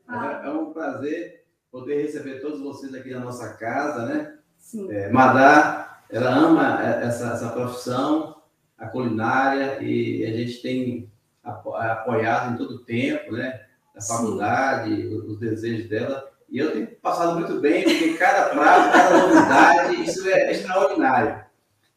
Ah. 0.08 0.41
É 0.44 0.50
um 0.50 0.74
prazer 0.74 1.46
poder 1.72 2.02
receber 2.02 2.41
todos 2.41 2.60
vocês 2.60 2.94
aqui 2.94 3.12
na 3.12 3.22
nossa 3.22 3.54
casa, 3.54 4.06
né? 4.06 4.38
Sim. 4.58 4.91
É, 4.91 5.10
Madá, 5.10 5.93
ela 6.14 6.30
ama 6.30 6.84
essa, 6.84 7.34
essa 7.34 7.49
profissão, 7.49 8.36
a 8.78 8.88
culinária, 8.88 9.82
e 9.82 10.24
a 10.26 10.32
gente 10.32 10.61
tem 10.61 11.11
apoiado 11.43 12.53
em 12.53 12.57
todo 12.57 12.76
o 12.76 12.86
tempo, 12.86 13.32
né? 13.32 13.66
A 13.95 14.01
faculdade, 14.01 15.07
os, 15.07 15.26
os 15.26 15.39
desejos 15.39 15.89
dela. 15.89 16.32
E 16.49 16.59
eu 16.59 16.72
tenho 16.72 16.88
passado 17.01 17.39
muito 17.39 17.59
bem, 17.59 17.84
porque 17.84 18.14
cada 18.14 18.49
prazo, 18.49 18.91
cada 18.91 19.28
novidade, 19.28 20.03
isso 20.03 20.30
é 20.30 20.51
extraordinário. 20.51 21.43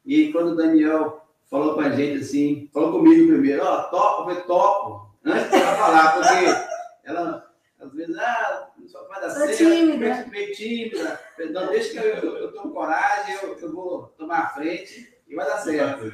E 0.05 0.33
quando 0.33 0.53
o 0.53 0.57
Daniel 0.57 1.27
falou 1.51 1.75
com 1.75 1.81
a 1.81 1.91
gente 1.91 2.23
assim, 2.23 2.71
falou 2.73 2.93
comigo 2.93 3.29
primeiro, 3.29 3.63
ó, 3.65 3.81
oh, 3.81 3.83
topo, 3.91 4.23
eu 4.23 4.25
falei, 4.25 4.43
topo, 4.45 5.11
antes 5.27 5.51
de 5.51 5.57
ela 5.57 5.77
falar, 5.77 6.13
porque 6.15 6.67
ela, 7.05 7.47
às 7.79 7.93
vezes, 7.93 8.17
ah, 8.17 8.69
só 8.89 9.07
vai 9.09 9.21
dar 9.21 9.31
certo, 9.31 9.57
tímida. 9.57 10.27
meio 10.27 10.53
tímida. 10.53 11.21
Não, 11.51 11.71
deixa 11.71 11.91
que 11.91 11.99
eu, 11.99 12.05
eu, 12.05 12.37
eu 12.39 12.53
tenho 12.53 12.71
coragem, 12.71 13.37
eu, 13.43 13.59
eu 13.59 13.73
vou 13.73 14.09
tomar 14.19 14.39
a 14.39 14.49
frente 14.51 15.17
e 15.27 15.35
vai 15.35 15.47
dar 15.47 15.59
certo. 15.59 16.13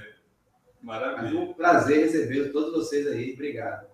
Maravilha. 0.83 1.41
um 1.41 1.53
prazer 1.53 2.01
receber 2.01 2.51
todos 2.51 2.73
vocês 2.73 3.07
aí. 3.07 3.33
Obrigado. 3.35 3.93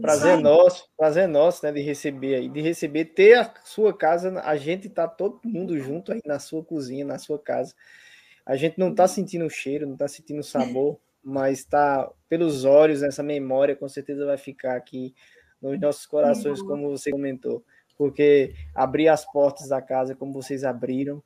Prazer 0.00 0.38
nosso, 0.38 0.88
prazer 0.96 1.26
nosso, 1.26 1.66
né, 1.66 1.72
de 1.72 1.80
receber 1.80 2.36
aí, 2.36 2.48
de 2.48 2.60
receber, 2.60 3.06
ter 3.06 3.34
a 3.34 3.52
sua 3.64 3.92
casa, 3.92 4.40
a 4.44 4.56
gente 4.56 4.88
tá 4.88 5.08
todo 5.08 5.40
mundo 5.44 5.76
junto 5.76 6.12
aí 6.12 6.20
na 6.24 6.38
sua 6.38 6.64
cozinha, 6.64 7.04
na 7.04 7.18
sua 7.18 7.38
casa. 7.38 7.74
A 8.46 8.54
gente 8.54 8.78
não 8.78 8.94
tá 8.94 9.08
sentindo 9.08 9.44
o 9.44 9.50
cheiro, 9.50 9.86
não 9.86 9.96
tá 9.96 10.06
sentindo 10.06 10.38
o 10.38 10.44
sabor, 10.44 10.98
mas 11.22 11.64
tá 11.64 12.10
pelos 12.28 12.64
olhos, 12.64 13.02
essa 13.02 13.22
memória 13.22 13.74
com 13.74 13.88
certeza 13.88 14.24
vai 14.24 14.38
ficar 14.38 14.76
aqui 14.76 15.14
nos 15.60 15.78
nossos 15.80 16.06
corações, 16.06 16.62
como 16.62 16.88
você 16.90 17.10
comentou 17.10 17.64
porque 17.98 18.54
abrir 18.74 19.08
as 19.08 19.30
portas 19.30 19.68
da 19.68 19.82
casa 19.82 20.14
como 20.14 20.32
vocês 20.32 20.62
abriram, 20.62 21.22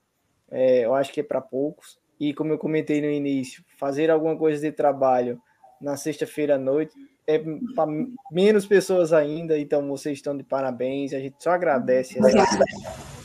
é, 0.51 0.87
eu 0.87 0.95
acho 0.95 1.12
que 1.12 1.20
é 1.20 1.23
para 1.23 1.41
poucos. 1.41 2.01
E 2.18 2.33
como 2.33 2.53
eu 2.53 2.59
comentei 2.59 3.01
no 3.01 3.11
início, 3.11 3.62
fazer 3.79 4.11
alguma 4.11 4.37
coisa 4.37 4.61
de 4.61 4.73
trabalho 4.73 5.41
na 5.81 5.97
sexta-feira 5.97 6.55
à 6.55 6.59
noite 6.59 6.95
é 7.27 7.39
para 7.75 7.91
menos 8.31 8.66
pessoas 8.66 9.12
ainda, 9.12 9.59
então 9.59 9.87
vocês 9.89 10.18
estão 10.18 10.37
de 10.37 10.43
parabéns, 10.43 11.12
a 11.12 11.20
gente 11.20 11.37
só 11.39 11.51
agradece 11.51 12.18
essa, 12.18 12.64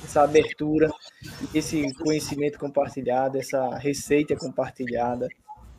essa 0.04 0.22
abertura, 0.24 0.90
esse 1.54 1.94
conhecimento 1.96 2.60
compartilhado, 2.60 3.38
essa 3.38 3.76
receita 3.76 4.36
compartilhada. 4.36 5.28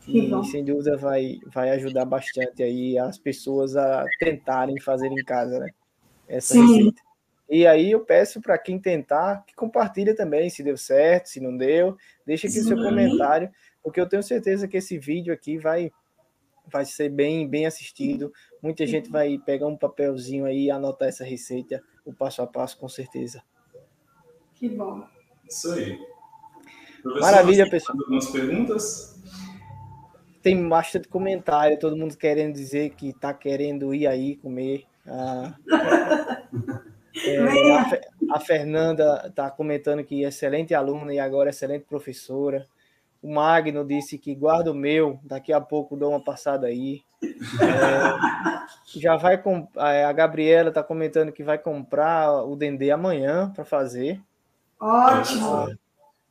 E 0.07 0.31
sem 0.51 0.65
dúvida 0.65 0.97
vai, 0.97 1.39
vai 1.53 1.71
ajudar 1.71 2.07
bastante 2.07 2.63
aí 2.63 2.99
as 2.99 3.19
pessoas 3.19 3.77
a 3.77 4.07
tentarem 4.19 4.81
fazer 4.81 5.09
em 5.09 5.23
casa, 5.23 5.59
né? 5.59 5.69
Essa 6.27 6.55
Sim. 6.55 6.67
receita. 6.67 7.08
E 7.49 7.67
aí 7.67 7.93
eu 7.93 8.01
peço 8.01 8.41
para 8.43 8.59
quem 8.59 8.79
tentar 8.79 9.45
que 9.47 9.55
compartilhe 9.55 10.15
também, 10.15 10.51
se 10.51 10.63
deu 10.63 10.77
certo, 10.77 11.31
se 11.31 11.41
não 11.41 11.57
deu, 11.57 11.97
deixa 12.27 12.47
aqui 12.47 12.59
o 12.59 12.65
seu 12.65 12.77
comentário, 12.77 13.51
porque 13.83 13.99
eu 13.99 14.09
tenho 14.09 14.23
certeza 14.23 14.69
que 14.69 14.77
esse 14.77 14.99
vídeo 14.99 15.33
aqui 15.33 15.57
vai 15.57 15.91
vai 16.71 16.85
ser 16.85 17.09
bem 17.09 17.49
bem 17.49 17.65
assistido. 17.65 18.31
Muita 18.63 18.87
gente 18.87 19.09
vai 19.09 19.39
pegar 19.39 19.67
um 19.67 19.77
papelzinho 19.77 20.45
aí 20.45 20.65
e 20.65 20.71
anotar 20.71 21.09
essa 21.09 21.25
receita, 21.25 21.83
o 22.05 22.13
passo 22.13 22.43
a 22.43 22.47
passo, 22.47 22.77
com 22.79 22.89
certeza. 22.89 23.43
Que 24.55 24.69
bom. 24.69 25.07
Isso 25.49 25.73
aí. 25.73 25.99
Professor, 27.03 27.21
Maravilha, 27.21 27.71
pessoal. 27.71 27.97
Algumas 27.99 28.29
perguntas? 28.29 29.23
Tem 30.43 30.69
bastante 30.69 31.09
comentário, 31.09 31.79
todo 31.79 31.97
mundo 31.97 32.17
querendo 32.17 32.55
dizer 32.55 32.91
que 32.91 33.11
está 33.11 33.33
querendo 33.33 33.95
ir 33.95 34.07
aí 34.07 34.37
comer. 34.37 34.85
Ah, 35.07 35.57
é, 37.25 37.77
a, 37.77 38.37
a, 38.37 38.41
Fernanda 38.41 39.25
está 39.27 39.51
comentando 39.51 40.05
que 40.05 40.23
excelente 40.23 40.75
aluna 40.75 41.13
e 41.13 41.19
agora 41.19 41.51
excelente 41.51 41.85
professora. 41.85 42.67
O 43.23 43.33
Magno 43.33 43.85
disse 43.85 44.17
que 44.17 44.35
guarda 44.35 44.71
o 44.71 44.75
meu, 44.75 45.19
daqui 45.25 45.53
a 45.53 45.61
pouco 45.61 45.97
dou 45.97 46.11
uma 46.11 46.23
passada 46.23 46.69
aí. 46.69 47.03
É, 47.23 48.99
já 49.01 49.17
vai 49.17 49.39
com 49.43 49.67
a 49.77 50.13
Gabriela 50.13 50.69
está 50.69 50.83
comentando 50.83 51.33
que 51.33 51.43
vai 51.43 51.59
comprar 51.59 52.45
o 52.45 52.55
Dendê 52.55 52.91
amanhã 52.91 53.51
para 53.55 53.65
fazer. 53.65 54.21
Ótimo. 54.81 55.77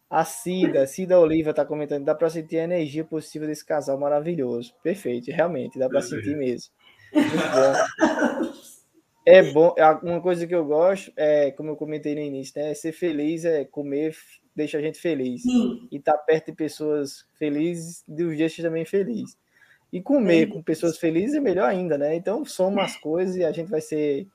A 0.10 0.24
Cida, 0.24 0.84
a 0.84 0.88
Cida 0.88 1.20
Oliva 1.20 1.50
está 1.50 1.66
comentando, 1.66 2.06
dá 2.06 2.16
para 2.16 2.30
sentir 2.30 2.60
a 2.60 2.64
energia 2.64 3.04
positiva 3.04 3.46
desse 3.46 3.66
casal 3.66 4.00
maravilhoso. 4.00 4.74
Perfeito, 4.82 5.30
realmente, 5.30 5.78
dá 5.78 5.90
para 5.90 6.02
sentir 6.02 6.38
mesmo. 6.38 6.72
Muito 7.14 7.36
bom. 7.52 8.47
É 9.30 9.44
bom, 9.52 9.76
é 9.78 9.86
uma 10.04 10.22
coisa 10.22 10.48
que 10.48 10.56
eu 10.56 10.64
gosto, 10.64 11.12
é, 11.18 11.52
como 11.52 11.72
eu 11.72 11.76
comentei 11.76 12.16
no 12.16 12.22
início, 12.22 12.54
né? 12.56 12.72
É 12.72 12.74
ser 12.74 12.94
feliz, 12.94 13.44
é 13.44 13.66
comer, 13.66 14.16
deixa 14.56 14.78
a 14.78 14.82
gente 14.82 14.98
feliz. 14.98 15.42
Sim. 15.42 15.86
E 15.92 15.98
estar 15.98 16.14
tá 16.14 16.18
perto 16.20 16.46
de 16.46 16.54
pessoas 16.54 17.26
felizes, 17.38 18.06
dos 18.08 18.38
dias 18.38 18.56
também 18.56 18.86
feliz. 18.86 19.38
E 19.92 20.02
comer 20.02 20.48
com 20.48 20.64
pessoas 20.64 20.98
felizes 20.98 21.36
é 21.36 21.42
melhor 21.42 21.68
ainda, 21.68 21.98
né? 21.98 22.16
Então 22.16 22.46
soma 22.46 22.84
as 22.84 22.96
coisas 22.96 23.36
e 23.36 23.44
a 23.44 23.52
gente 23.52 23.70
vai 23.70 23.82
ser 23.82 24.28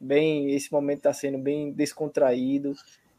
bem. 0.00 0.50
Esse 0.52 0.72
momento 0.72 0.98
está 0.98 1.12
sendo 1.12 1.38
bem 1.38 1.70
descontraído 1.70 2.74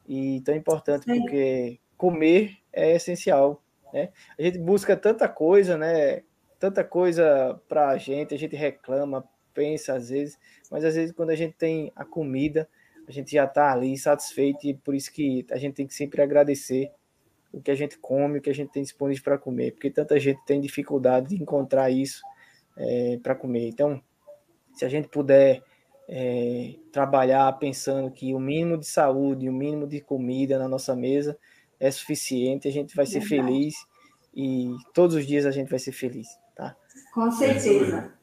e 0.10 0.42
tão 0.42 0.54
importante 0.54 1.06
Sim. 1.06 1.18
porque 1.18 1.80
comer 1.96 2.58
é 2.74 2.94
essencial, 2.98 3.64
né? 3.94 4.10
A 4.38 4.42
gente 4.42 4.58
busca 4.58 4.98
tanta 4.98 5.30
coisa, 5.30 5.78
né? 5.78 6.24
Tanta 6.60 6.84
coisa 6.84 7.58
para 7.70 7.88
a 7.88 7.98
gente, 7.98 8.36
a 8.36 8.38
gente 8.38 8.56
reclama, 8.58 9.24
pensa 9.54 9.94
às 9.94 10.10
vezes, 10.10 10.38
mas 10.70 10.84
às 10.84 10.96
vezes 10.96 11.14
quando 11.14 11.30
a 11.30 11.36
gente 11.36 11.56
tem 11.58 11.92
a 11.96 12.06
comida, 12.06 12.68
a 13.08 13.12
gente 13.12 13.32
já 13.32 13.46
está 13.46 13.72
ali 13.72 13.98
satisfeito 13.98 14.68
e 14.68 14.74
por 14.74 14.96
isso 14.96 15.12
que 15.12 15.46
a 15.52 15.58
gente 15.58 15.76
tem 15.76 15.88
que 15.88 15.94
sempre 15.94 16.22
agradecer 16.22 16.92
o 17.52 17.62
que 17.62 17.72
a 17.72 17.76
gente 17.76 17.98
come, 17.98 18.40
o 18.40 18.42
que 18.42 18.50
a 18.50 18.54
gente 18.54 18.72
tem 18.72 18.84
disponível 18.84 19.24
para 19.24 19.38
comer, 19.38 19.72
porque 19.72 19.90
tanta 19.90 20.20
gente 20.20 20.40
tem 20.46 20.62
dificuldade 20.62 21.30
de 21.30 21.42
encontrar 21.42 21.90
isso 21.90 22.22
é, 22.78 23.20
para 23.22 23.36
comer. 23.36 23.68
Então, 23.68 24.02
se 24.74 24.86
a 24.86 24.90
gente 24.90 25.10
puder 25.10 25.62
é, 26.08 26.76
trabalhar 26.92 27.52
pensando 27.54 28.10
que 28.12 28.34
o 28.34 28.40
mínimo 28.40 28.78
de 28.78 28.88
saúde, 28.88 29.50
o 29.50 29.54
mínimo 29.54 29.86
de 29.86 30.00
comida 30.00 30.58
na 30.58 30.68
nossa 30.68 30.96
mesa 30.96 31.38
é 31.80 31.92
suficiente, 31.92 32.68
a 32.68 32.72
gente 32.72 32.96
vai 32.96 33.06
ser 33.06 33.20
Verdade. 33.20 33.52
feliz 33.52 33.76
e 34.34 34.74
todos 34.94 35.16
os 35.16 35.26
dias 35.26 35.46
a 35.46 35.52
gente 35.52 35.70
vai 35.70 35.80
ser 35.80 35.92
feliz, 35.92 36.28
tá? 36.56 36.76
Com 37.14 37.30
certeza. 37.32 38.14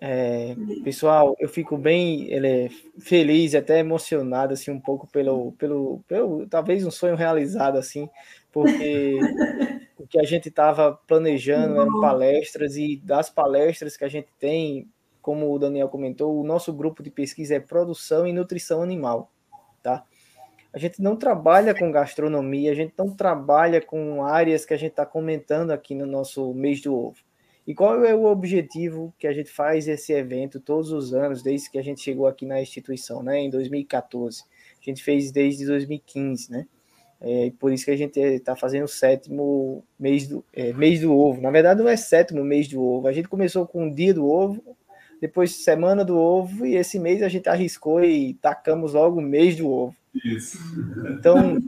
É, 0.00 0.54
pessoal, 0.84 1.34
eu 1.38 1.48
fico 1.48 1.76
bem 1.78 2.30
ele, 2.30 2.68
feliz, 2.98 3.54
até 3.54 3.78
emocionado 3.78 4.52
assim 4.52 4.70
um 4.70 4.80
pouco 4.80 5.06
pelo, 5.06 5.52
pelo, 5.52 6.02
pelo 6.06 6.46
talvez 6.46 6.84
um 6.84 6.90
sonho 6.90 7.16
realizado 7.16 7.78
assim, 7.78 8.08
porque 8.52 9.18
o 9.98 10.06
que 10.06 10.20
a 10.20 10.24
gente 10.24 10.48
estava 10.48 10.92
planejando 11.06 11.80
eram 11.80 12.00
palestras 12.00 12.76
e 12.76 12.96
das 12.96 13.30
palestras 13.30 13.96
que 13.96 14.04
a 14.04 14.08
gente 14.08 14.28
tem, 14.38 14.86
como 15.22 15.50
o 15.52 15.58
Daniel 15.58 15.88
comentou, 15.88 16.38
o 16.38 16.44
nosso 16.44 16.72
grupo 16.72 17.02
de 17.02 17.10
pesquisa 17.10 17.54
é 17.54 17.60
produção 17.60 18.26
e 18.26 18.32
nutrição 18.32 18.82
animal, 18.82 19.32
tá? 19.82 20.04
A 20.72 20.78
gente 20.78 21.00
não 21.00 21.16
trabalha 21.16 21.74
com 21.74 21.90
gastronomia, 21.90 22.70
a 22.70 22.74
gente 22.74 22.92
não 22.98 23.08
trabalha 23.08 23.80
com 23.80 24.22
áreas 24.22 24.66
que 24.66 24.74
a 24.74 24.76
gente 24.76 24.90
está 24.90 25.06
comentando 25.06 25.70
aqui 25.70 25.94
no 25.94 26.04
nosso 26.04 26.52
mês 26.52 26.82
do 26.82 26.94
ovo. 26.94 27.25
E 27.66 27.74
qual 27.74 28.04
é 28.04 28.14
o 28.14 28.24
objetivo 28.24 29.12
que 29.18 29.26
a 29.26 29.32
gente 29.32 29.50
faz 29.50 29.88
esse 29.88 30.12
evento 30.12 30.60
todos 30.60 30.92
os 30.92 31.12
anos, 31.12 31.42
desde 31.42 31.70
que 31.70 31.78
a 31.78 31.82
gente 31.82 32.00
chegou 32.00 32.26
aqui 32.26 32.46
na 32.46 32.62
instituição, 32.62 33.22
né, 33.22 33.40
em 33.40 33.50
2014? 33.50 34.44
A 34.80 34.84
gente 34.84 35.02
fez 35.02 35.32
desde 35.32 35.66
2015, 35.66 36.50
né? 36.50 36.66
É, 37.20 37.50
por 37.58 37.72
isso 37.72 37.84
que 37.86 37.90
a 37.90 37.96
gente 37.96 38.20
está 38.20 38.54
fazendo 38.54 38.84
o 38.84 38.88
sétimo 38.88 39.82
mês 39.98 40.28
do, 40.28 40.44
é, 40.52 40.72
mês 40.74 41.00
do 41.00 41.16
ovo. 41.16 41.40
Na 41.40 41.50
verdade, 41.50 41.80
não 41.80 41.88
é 41.88 41.96
sétimo 41.96 42.44
mês 42.44 42.68
do 42.68 42.80
ovo. 42.80 43.08
A 43.08 43.12
gente 43.12 43.26
começou 43.26 43.66
com 43.66 43.88
o 43.88 43.94
dia 43.94 44.12
do 44.12 44.28
ovo, 44.28 44.76
depois 45.20 45.64
semana 45.64 46.04
do 46.04 46.16
ovo, 46.16 46.66
e 46.66 46.76
esse 46.76 46.98
mês 46.98 47.22
a 47.22 47.28
gente 47.28 47.48
arriscou 47.48 48.04
e 48.04 48.34
tacamos 48.34 48.92
logo 48.92 49.18
o 49.18 49.22
mês 49.22 49.56
do 49.56 49.68
ovo. 49.68 49.96
Isso. 50.14 50.58
Então, 51.18 51.58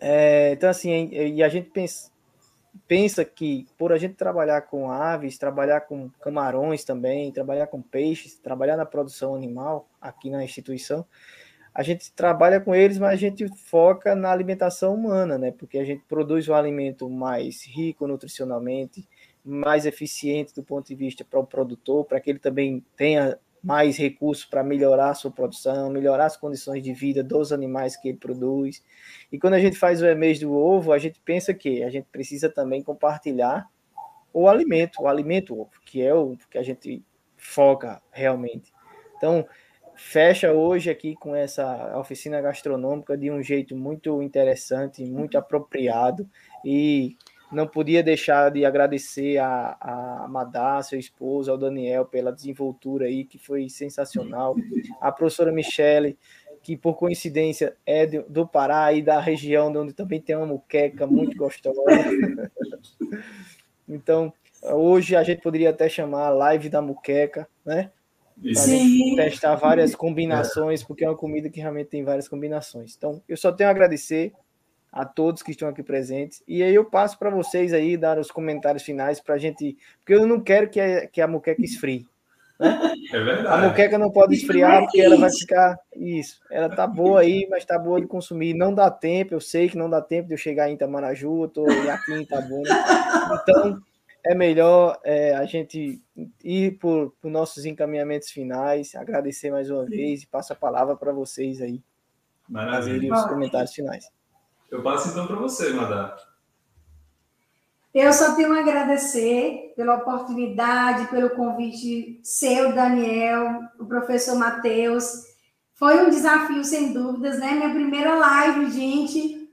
é, 0.00 0.52
então 0.52 0.70
assim, 0.70 1.10
e 1.12 1.42
a 1.42 1.48
gente 1.48 1.70
pensa, 1.70 2.10
pensa 2.86 3.24
que 3.24 3.66
por 3.76 3.92
a 3.92 3.98
gente 3.98 4.14
trabalhar 4.14 4.62
com 4.62 4.90
aves, 4.90 5.38
trabalhar 5.38 5.82
com 5.82 6.08
camarões 6.20 6.84
também, 6.84 7.32
trabalhar 7.32 7.66
com 7.66 7.82
peixes, 7.82 8.38
trabalhar 8.38 8.76
na 8.76 8.86
produção 8.86 9.34
animal 9.34 9.88
aqui 10.00 10.30
na 10.30 10.44
instituição, 10.44 11.06
a 11.74 11.82
gente 11.82 12.12
trabalha 12.12 12.60
com 12.60 12.74
eles, 12.74 12.98
mas 12.98 13.12
a 13.12 13.16
gente 13.16 13.48
foca 13.56 14.14
na 14.14 14.30
alimentação 14.30 14.94
humana, 14.94 15.38
né? 15.38 15.50
Porque 15.50 15.78
a 15.78 15.84
gente 15.84 16.04
produz 16.06 16.48
um 16.48 16.54
alimento 16.54 17.08
mais 17.08 17.64
rico 17.66 18.06
nutricionalmente, 18.06 19.08
mais 19.44 19.86
eficiente 19.86 20.54
do 20.54 20.62
ponto 20.62 20.86
de 20.86 20.94
vista 20.94 21.24
para 21.24 21.40
o 21.40 21.46
produtor, 21.46 22.04
para 22.04 22.20
que 22.20 22.30
ele 22.30 22.38
também 22.38 22.84
tenha 22.94 23.38
mais 23.62 23.96
recursos 23.96 24.44
para 24.44 24.64
melhorar 24.64 25.10
a 25.10 25.14
sua 25.14 25.30
produção, 25.30 25.90
melhorar 25.90 26.26
as 26.26 26.36
condições 26.36 26.82
de 26.82 26.92
vida 26.92 27.22
dos 27.22 27.52
animais 27.52 27.96
que 27.96 28.08
ele 28.08 28.18
produz. 28.18 28.82
E 29.30 29.38
quando 29.38 29.54
a 29.54 29.60
gente 29.60 29.78
faz 29.78 30.02
o 30.02 30.16
mês 30.16 30.40
do 30.40 30.52
ovo, 30.52 30.92
a 30.92 30.98
gente 30.98 31.20
pensa 31.24 31.54
que 31.54 31.82
a 31.84 31.90
gente 31.90 32.06
precisa 32.10 32.48
também 32.48 32.82
compartilhar 32.82 33.68
o 34.32 34.48
alimento, 34.48 35.02
o 35.02 35.08
alimento 35.08 35.58
ovo, 35.58 35.70
que 35.84 36.02
é 36.02 36.12
o 36.12 36.36
que 36.50 36.58
a 36.58 36.62
gente 36.62 37.04
foca 37.36 38.02
realmente. 38.10 38.72
Então, 39.16 39.46
fecha 39.94 40.52
hoje 40.52 40.90
aqui 40.90 41.14
com 41.14 41.36
essa 41.36 41.96
oficina 41.98 42.40
gastronômica 42.40 43.16
de 43.16 43.30
um 43.30 43.42
jeito 43.42 43.76
muito 43.76 44.22
interessante, 44.22 45.04
muito 45.04 45.38
apropriado 45.38 46.28
e 46.64 47.16
não 47.52 47.66
podia 47.66 48.02
deixar 48.02 48.50
de 48.50 48.64
agradecer 48.64 49.38
a, 49.38 49.76
a 49.80 50.28
Madá, 50.28 50.82
seu 50.82 50.98
esposo, 50.98 51.50
ao 51.50 51.58
Daniel, 51.58 52.06
pela 52.06 52.32
desenvoltura 52.32 53.06
aí, 53.06 53.24
que 53.24 53.38
foi 53.38 53.68
sensacional. 53.68 54.56
A 55.00 55.12
professora 55.12 55.52
Michele, 55.52 56.18
que 56.62 56.76
por 56.76 56.94
coincidência 56.94 57.76
é 57.84 58.06
do 58.06 58.46
Pará 58.46 58.92
e 58.92 59.02
da 59.02 59.20
região 59.20 59.72
onde 59.76 59.92
também 59.92 60.20
tem 60.20 60.34
uma 60.36 60.46
muqueca 60.46 61.06
muito 61.06 61.36
gostosa. 61.36 61.80
então, 63.86 64.32
hoje 64.62 65.14
a 65.14 65.22
gente 65.22 65.42
poderia 65.42 65.70
até 65.70 65.88
chamar 65.88 66.26
a 66.26 66.30
live 66.30 66.68
da 66.68 66.80
muqueca, 66.80 67.46
né? 67.64 67.90
Testar 69.14 69.56
várias 69.56 69.94
combinações, 69.94 70.82
porque 70.82 71.04
é 71.04 71.08
uma 71.08 71.16
comida 71.16 71.50
que 71.50 71.60
realmente 71.60 71.88
tem 71.88 72.02
várias 72.02 72.28
combinações. 72.28 72.94
Então, 72.96 73.22
eu 73.28 73.36
só 73.36 73.52
tenho 73.52 73.68
a 73.68 73.70
agradecer 73.70 74.32
a 74.92 75.06
todos 75.06 75.42
que 75.42 75.52
estão 75.52 75.68
aqui 75.68 75.82
presentes. 75.82 76.42
E 76.46 76.62
aí 76.62 76.74
eu 76.74 76.84
passo 76.84 77.18
para 77.18 77.30
vocês 77.30 77.72
aí 77.72 77.96
dar 77.96 78.18
os 78.18 78.30
comentários 78.30 78.82
finais 78.82 79.20
para 79.20 79.36
a 79.36 79.38
gente, 79.38 79.76
porque 79.98 80.14
eu 80.14 80.26
não 80.26 80.38
quero 80.38 80.68
que 80.68 80.78
a, 80.78 81.06
que 81.06 81.20
a 81.20 81.26
muqueca 81.26 81.64
esfrie. 81.64 82.06
Né? 82.60 82.92
É 83.12 83.20
verdade. 83.20 83.46
A 83.48 83.68
muqueca 83.68 83.98
não 83.98 84.10
pode 84.10 84.34
esfriar 84.34 84.82
porque 84.82 85.00
ela 85.00 85.16
vai 85.16 85.30
ficar 85.30 85.78
isso. 85.96 86.40
Ela 86.50 86.68
tá 86.68 86.86
boa 86.86 87.20
aí, 87.20 87.46
mas 87.50 87.64
tá 87.64 87.78
boa 87.78 88.00
de 88.00 88.06
consumir. 88.06 88.54
Não 88.54 88.74
dá 88.74 88.90
tempo, 88.90 89.34
eu 89.34 89.40
sei 89.40 89.68
que 89.68 89.78
não 89.78 89.88
dá 89.88 90.00
tempo 90.00 90.28
de 90.28 90.34
eu 90.34 90.38
chegar 90.38 90.68
em 90.68 90.74
Itamaraju, 90.74 91.44
eu 91.44 91.48
tô 91.48 91.66
aqui 91.66 92.12
em 92.12 92.22
Itabuna. 92.22 92.68
Então 93.42 93.82
é 94.24 94.34
melhor 94.34 95.00
é, 95.02 95.34
a 95.34 95.44
gente 95.44 96.00
ir 96.44 96.72
por, 96.72 97.12
por 97.20 97.30
nossos 97.30 97.64
encaminhamentos 97.64 98.30
finais, 98.30 98.94
agradecer 98.94 99.50
mais 99.50 99.70
uma 99.70 99.84
vez 99.84 100.22
e 100.22 100.26
passo 100.26 100.52
a 100.52 100.56
palavra 100.56 100.94
para 100.94 101.12
vocês 101.12 101.60
aí. 101.60 101.82
Maravilha. 102.48 103.14
os 103.14 103.24
comentários 103.24 103.72
finais. 103.72 104.04
Eu 104.72 104.82
passo 104.82 105.10
então 105.10 105.26
para 105.26 105.36
você, 105.36 105.70
Madá. 105.74 106.16
Eu 107.92 108.10
só 108.10 108.34
tenho 108.34 108.54
a 108.54 108.60
agradecer 108.60 109.74
pela 109.76 109.96
oportunidade, 109.96 111.08
pelo 111.08 111.28
convite 111.28 112.18
seu, 112.22 112.74
Daniel, 112.74 113.60
o 113.78 113.84
professor 113.84 114.34
Matheus. 114.34 115.26
Foi 115.74 116.02
um 116.02 116.08
desafio, 116.08 116.64
sem 116.64 116.94
dúvidas, 116.94 117.38
né? 117.38 117.52
Minha 117.52 117.68
primeira 117.68 118.14
live, 118.14 118.70
gente. 118.70 119.46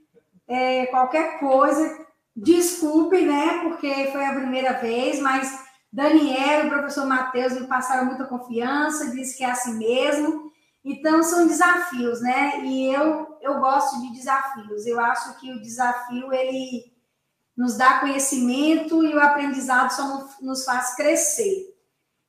É, 0.48 0.86
qualquer 0.86 1.38
coisa, 1.38 2.06
desculpe, 2.34 3.20
né? 3.20 3.60
Porque 3.62 4.08
foi 4.10 4.24
a 4.24 4.34
primeira 4.34 4.72
vez, 4.72 5.20
mas 5.20 5.54
Daniel 5.92 6.64
e 6.64 6.66
o 6.68 6.70
professor 6.70 7.04
Matheus 7.04 7.60
me 7.60 7.66
passaram 7.66 8.06
muita 8.06 8.24
confiança, 8.24 9.10
disse 9.10 9.36
que 9.36 9.44
é 9.44 9.50
assim 9.50 9.76
mesmo. 9.76 10.50
Então, 10.82 11.22
são 11.22 11.46
desafios, 11.46 12.22
né? 12.22 12.64
E 12.64 12.90
eu, 12.90 13.29
eu 13.42 13.60
gosto 13.60 14.00
de 14.00 14.12
desafios. 14.12 14.86
Eu 14.86 15.00
acho 15.00 15.38
que 15.38 15.52
o 15.52 15.60
desafio, 15.60 16.32
ele 16.32 16.92
nos 17.56 17.76
dá 17.76 18.00
conhecimento 18.00 19.04
e 19.04 19.14
o 19.14 19.20
aprendizado 19.20 19.90
só 19.90 20.28
nos 20.40 20.64
faz 20.64 20.94
crescer. 20.94 21.76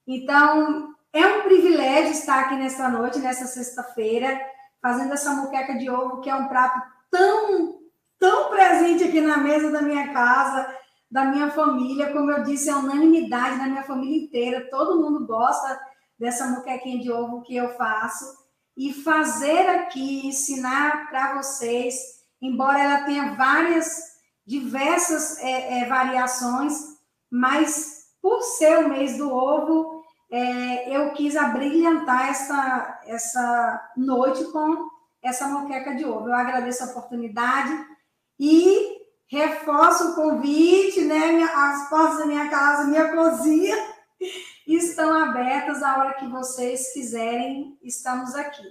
Então, 0.05 0.93
é 1.13 1.25
um 1.25 1.43
privilégio 1.43 2.11
estar 2.11 2.39
aqui 2.39 2.55
nesta 2.55 2.89
noite, 2.89 3.19
nessa 3.19 3.45
sexta-feira, 3.45 4.39
fazendo 4.81 5.13
essa 5.13 5.33
moqueca 5.33 5.77
de 5.77 5.89
ovo, 5.89 6.21
que 6.21 6.29
é 6.29 6.35
um 6.35 6.47
prato 6.47 6.81
tão, 7.09 7.79
tão 8.19 8.49
presente 8.49 9.03
aqui 9.03 9.21
na 9.21 9.37
mesa 9.37 9.71
da 9.71 9.81
minha 9.81 10.11
casa, 10.11 10.75
da 11.09 11.25
minha 11.25 11.51
família. 11.51 12.11
Como 12.11 12.31
eu 12.31 12.43
disse, 12.43 12.69
é 12.69 12.75
unanimidade 12.75 13.57
na 13.57 13.67
minha 13.67 13.83
família 13.83 14.23
inteira. 14.23 14.69
Todo 14.69 15.01
mundo 15.01 15.25
gosta 15.27 15.79
dessa 16.17 16.47
moquequinha 16.47 16.99
de 16.99 17.11
ovo 17.11 17.41
que 17.41 17.55
eu 17.55 17.75
faço. 17.75 18.40
E 18.77 18.93
fazer 18.93 19.67
aqui, 19.69 20.27
ensinar 20.27 21.09
para 21.09 21.35
vocês, 21.35 21.95
embora 22.41 22.79
ela 22.79 23.03
tenha 23.03 23.35
várias 23.35 24.11
diversas 24.45 25.37
é, 25.39 25.79
é, 25.79 25.85
variações, 25.85 26.73
mas 27.29 28.05
por 28.21 28.41
ser 28.41 28.79
o 28.79 28.89
mês 28.89 29.17
do 29.17 29.31
ovo, 29.31 30.03
é, 30.31 30.95
eu 30.95 31.11
quis 31.13 31.35
abrilhantar 31.35 32.29
essa, 32.29 33.01
essa 33.05 33.91
noite 33.97 34.45
com 34.45 34.89
essa 35.21 35.47
moqueca 35.47 35.95
de 35.95 36.05
ovo. 36.05 36.27
Eu 36.27 36.33
agradeço 36.33 36.83
a 36.83 36.87
oportunidade 36.87 37.71
e 38.39 39.01
reforço 39.27 40.11
o 40.11 40.15
convite, 40.15 41.01
né? 41.01 41.43
As 41.43 41.89
portas 41.89 42.19
da 42.19 42.25
minha 42.25 42.49
casa, 42.49 42.87
minha 42.87 43.09
cozinha 43.15 43.90
estão 44.75 45.13
abertas 45.13 45.81
a 45.81 45.97
hora 45.97 46.13
que 46.13 46.27
vocês 46.27 46.93
quiserem, 46.93 47.77
estamos 47.81 48.35
aqui. 48.35 48.63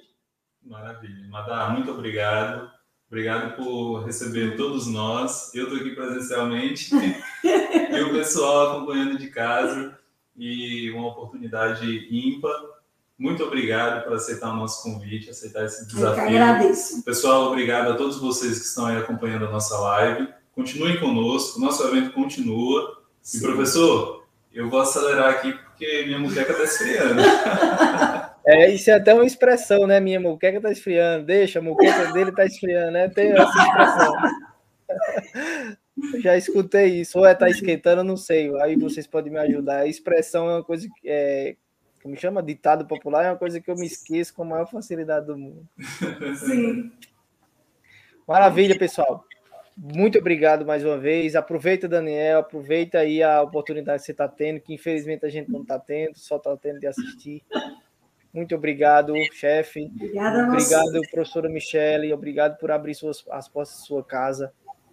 Maravilha. 0.64 1.28
Madá, 1.28 1.68
muito 1.70 1.90
obrigado. 1.90 2.70
Obrigado 3.08 3.56
por 3.56 4.04
receber 4.04 4.56
todos 4.56 4.86
nós. 4.86 5.52
Eu 5.52 5.64
estou 5.64 5.80
aqui 5.80 5.90
presencialmente 5.96 6.94
e 7.42 8.00
o 8.02 8.12
pessoal 8.12 8.76
acompanhando 8.76 9.18
de 9.18 9.28
casa 9.28 9.98
e 10.36 10.90
uma 10.92 11.08
oportunidade 11.08 12.08
ímpar. 12.10 12.54
Muito 13.18 13.42
obrigado 13.42 14.04
por 14.04 14.14
aceitar 14.14 14.50
o 14.50 14.56
nosso 14.56 14.82
convite, 14.82 15.28
aceitar 15.28 15.64
esse 15.64 15.86
desafio. 15.86 16.22
Eu 16.22 16.28
que 16.28 16.36
agradeço. 16.36 17.02
Pessoal, 17.02 17.48
obrigado 17.48 17.90
a 17.90 17.96
todos 17.96 18.18
vocês 18.18 18.60
que 18.60 18.64
estão 18.64 18.86
aí 18.86 18.96
acompanhando 18.96 19.46
a 19.46 19.50
nossa 19.50 19.76
live. 19.76 20.28
Continuem 20.54 20.98
conosco, 21.00 21.58
o 21.58 21.60
nosso 21.60 21.86
evento 21.88 22.12
continua. 22.12 23.02
Sim. 23.20 23.38
E, 23.38 23.40
professor, 23.40 24.24
eu 24.52 24.70
vou 24.70 24.80
acelerar 24.80 25.30
aqui 25.30 25.52
porque 25.80 26.04
minha 26.04 26.18
muqueca 26.18 26.52
está 26.52 26.64
esfriando. 26.64 27.22
É, 28.42 28.70
isso 28.70 28.90
é 28.90 28.94
até 28.94 29.12
uma 29.12 29.26
expressão, 29.26 29.86
né? 29.86 30.00
Minha 30.00 30.18
moqueca 30.18 30.62
tá 30.62 30.72
esfriando, 30.72 31.26
deixa, 31.26 31.58
a 31.58 31.62
moqueca 31.62 32.10
dele 32.10 32.32
tá 32.32 32.46
esfriando, 32.46 32.90
né? 32.90 33.06
Tem 33.10 33.32
essa 33.32 33.42
expressão. 33.44 34.14
já 36.22 36.36
escutei 36.38 37.02
isso, 37.02 37.18
ou 37.18 37.26
é 37.26 37.34
tá 37.34 37.50
esquentando, 37.50 38.02
não 38.02 38.16
sei. 38.16 38.50
Aí 38.62 38.76
vocês 38.76 39.06
podem 39.06 39.30
me 39.30 39.38
ajudar. 39.38 39.80
A 39.80 39.86
expressão 39.86 40.48
é 40.48 40.54
uma 40.54 40.64
coisa 40.64 40.88
que 40.88 41.08
é, 41.08 41.54
como 42.02 42.16
chama? 42.16 42.42
Ditado 42.42 42.86
popular 42.86 43.26
é 43.26 43.30
uma 43.30 43.36
coisa 43.36 43.60
que 43.60 43.70
eu 43.70 43.76
me 43.76 43.86
esqueço 43.86 44.34
com 44.34 44.42
a 44.42 44.46
maior 44.46 44.66
facilidade 44.66 45.26
do 45.26 45.36
mundo. 45.36 45.68
Sim. 46.34 46.90
Maravilha, 48.26 48.76
pessoal. 48.76 49.26
Muito 49.76 50.18
obrigado 50.18 50.66
mais 50.66 50.84
uma 50.84 50.98
vez. 50.98 51.34
Aproveita, 51.34 51.88
Daniel, 51.88 52.40
aproveita 52.40 52.98
aí 52.98 53.22
a 53.22 53.40
oportunidade 53.42 54.00
que 54.00 54.06
você 54.06 54.12
está 54.12 54.28
tendo, 54.28 54.60
que 54.60 54.74
infelizmente 54.74 55.24
a 55.24 55.28
gente 55.28 55.50
não 55.50 55.62
está 55.62 55.78
tendo, 55.78 56.18
só 56.18 56.36
está 56.36 56.56
tendo 56.56 56.80
de 56.80 56.86
assistir. 56.86 57.42
Muito 58.32 58.54
obrigado, 58.54 59.12
chefe. 59.32 59.90
Obrigada 59.94 60.44
Obrigado, 60.44 61.00
professora 61.10 61.48
Michele. 61.48 62.12
Obrigado 62.12 62.58
por 62.58 62.70
abrir 62.70 62.94
suas, 62.94 63.24
as 63.30 63.48
portas 63.48 63.74
da 63.76 63.82
sua 63.82 64.04
casa. 64.04 64.52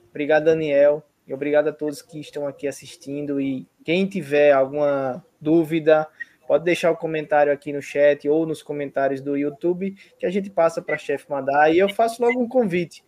Obrigado, 0.10 0.46
Daniel. 0.46 1.04
E 1.28 1.34
obrigado 1.34 1.68
a 1.68 1.74
todos 1.74 2.02
que 2.02 2.20
estão 2.20 2.48
aqui 2.48 2.68
assistindo. 2.68 3.40
E 3.40 3.68
quem 3.84 4.08
tiver 4.08 4.54
alguma 4.54 5.24
dúvida, 5.40 6.08
pode 6.48 6.64
deixar 6.64 6.90
o 6.90 6.94
um 6.94 6.98
comentário 6.98 7.52
aqui 7.52 7.74
no 7.74 7.82
chat 7.82 8.28
ou 8.28 8.46
nos 8.46 8.64
comentários 8.64 9.22
do 9.22 9.36
YouTube, 9.36 9.96
que 10.18 10.26
a 10.26 10.30
gente 10.32 10.50
passa 10.50 10.82
para 10.82 10.96
a 10.96 10.98
chefe 10.98 11.30
Madá. 11.30 11.70
E 11.70 11.78
eu 11.78 11.90
faço 11.90 12.24
logo 12.24 12.42
um 12.42 12.48
convite. 12.48 13.04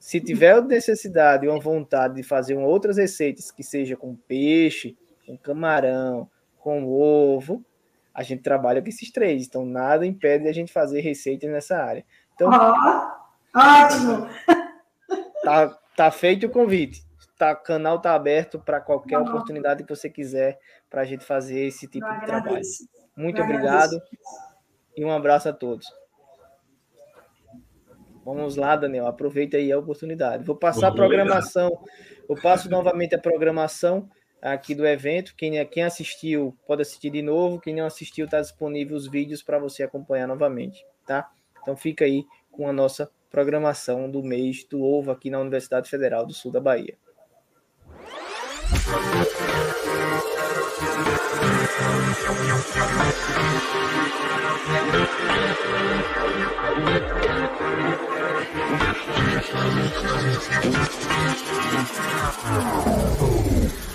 Se 0.00 0.18
tiver 0.18 0.62
necessidade 0.62 1.46
ou 1.46 1.60
vontade 1.60 2.14
de 2.14 2.22
fazer 2.22 2.54
outras 2.56 2.96
receitas, 2.96 3.50
que 3.50 3.62
seja 3.62 3.98
com 3.98 4.16
peixe, 4.16 4.96
com 5.26 5.36
camarão, 5.36 6.26
com 6.58 6.88
ovo, 6.88 7.62
a 8.14 8.22
gente 8.22 8.42
trabalha 8.42 8.80
com 8.80 8.88
esses 8.88 9.12
três, 9.12 9.46
então 9.46 9.66
nada 9.66 10.06
impede 10.06 10.48
a 10.48 10.52
gente 10.52 10.72
fazer 10.72 11.02
receitas 11.02 11.50
nessa 11.50 11.76
área. 11.76 12.02
Então, 12.34 12.48
oh, 12.48 13.58
ótimo! 13.58 14.26
Tá, 15.42 15.78
tá 15.96 16.10
feito 16.10 16.46
o 16.46 16.50
convite. 16.50 17.02
Tá, 17.38 17.52
o 17.52 17.56
canal 17.56 18.00
tá 18.00 18.14
aberto 18.14 18.58
para 18.58 18.80
qualquer 18.80 19.18
oh. 19.18 19.22
oportunidade 19.22 19.84
que 19.84 19.94
você 19.94 20.08
quiser 20.08 20.58
para 20.88 21.02
a 21.02 21.04
gente 21.04 21.24
fazer 21.24 21.60
esse 21.60 21.86
tipo 21.86 22.06
Eu 22.06 22.10
de 22.10 22.16
agradeço. 22.16 22.86
trabalho. 22.86 23.10
Muito 23.16 23.38
Eu 23.38 23.44
obrigado 23.44 23.96
agradeço. 23.96 24.18
e 24.96 25.04
um 25.04 25.10
abraço 25.10 25.48
a 25.48 25.52
todos. 25.52 25.86
Vamos 28.24 28.56
lá, 28.56 28.76
Daniel, 28.76 29.06
aproveita 29.06 29.56
aí 29.56 29.72
a 29.72 29.78
oportunidade. 29.78 30.44
Vou 30.44 30.56
passar 30.56 30.88
a 30.88 30.92
programação. 30.92 31.70
Eu 32.28 32.36
passo 32.36 32.70
novamente 32.70 33.14
a 33.14 33.18
programação 33.18 34.08
aqui 34.42 34.74
do 34.74 34.86
evento. 34.86 35.34
Quem, 35.36 35.64
quem 35.66 35.82
assistiu 35.82 36.56
pode 36.66 36.82
assistir 36.82 37.10
de 37.10 37.22
novo. 37.22 37.60
Quem 37.60 37.74
não 37.74 37.86
assistiu, 37.86 38.26
está 38.26 38.40
disponível 38.40 38.96
os 38.96 39.06
vídeos 39.08 39.42
para 39.42 39.58
você 39.58 39.82
acompanhar 39.82 40.26
novamente, 40.26 40.84
tá? 41.06 41.30
Então 41.62 41.76
fica 41.76 42.04
aí 42.04 42.24
com 42.50 42.68
a 42.68 42.72
nossa 42.72 43.10
programação 43.30 44.10
do 44.10 44.22
mês 44.22 44.64
do 44.64 44.82
ovo 44.82 45.10
aqui 45.10 45.30
na 45.30 45.38
Universidade 45.38 45.88
Federal 45.88 46.26
do 46.26 46.32
Sul 46.32 46.50
da 46.50 46.60
Bahia. 46.60 46.96
Oh. 62.52 63.89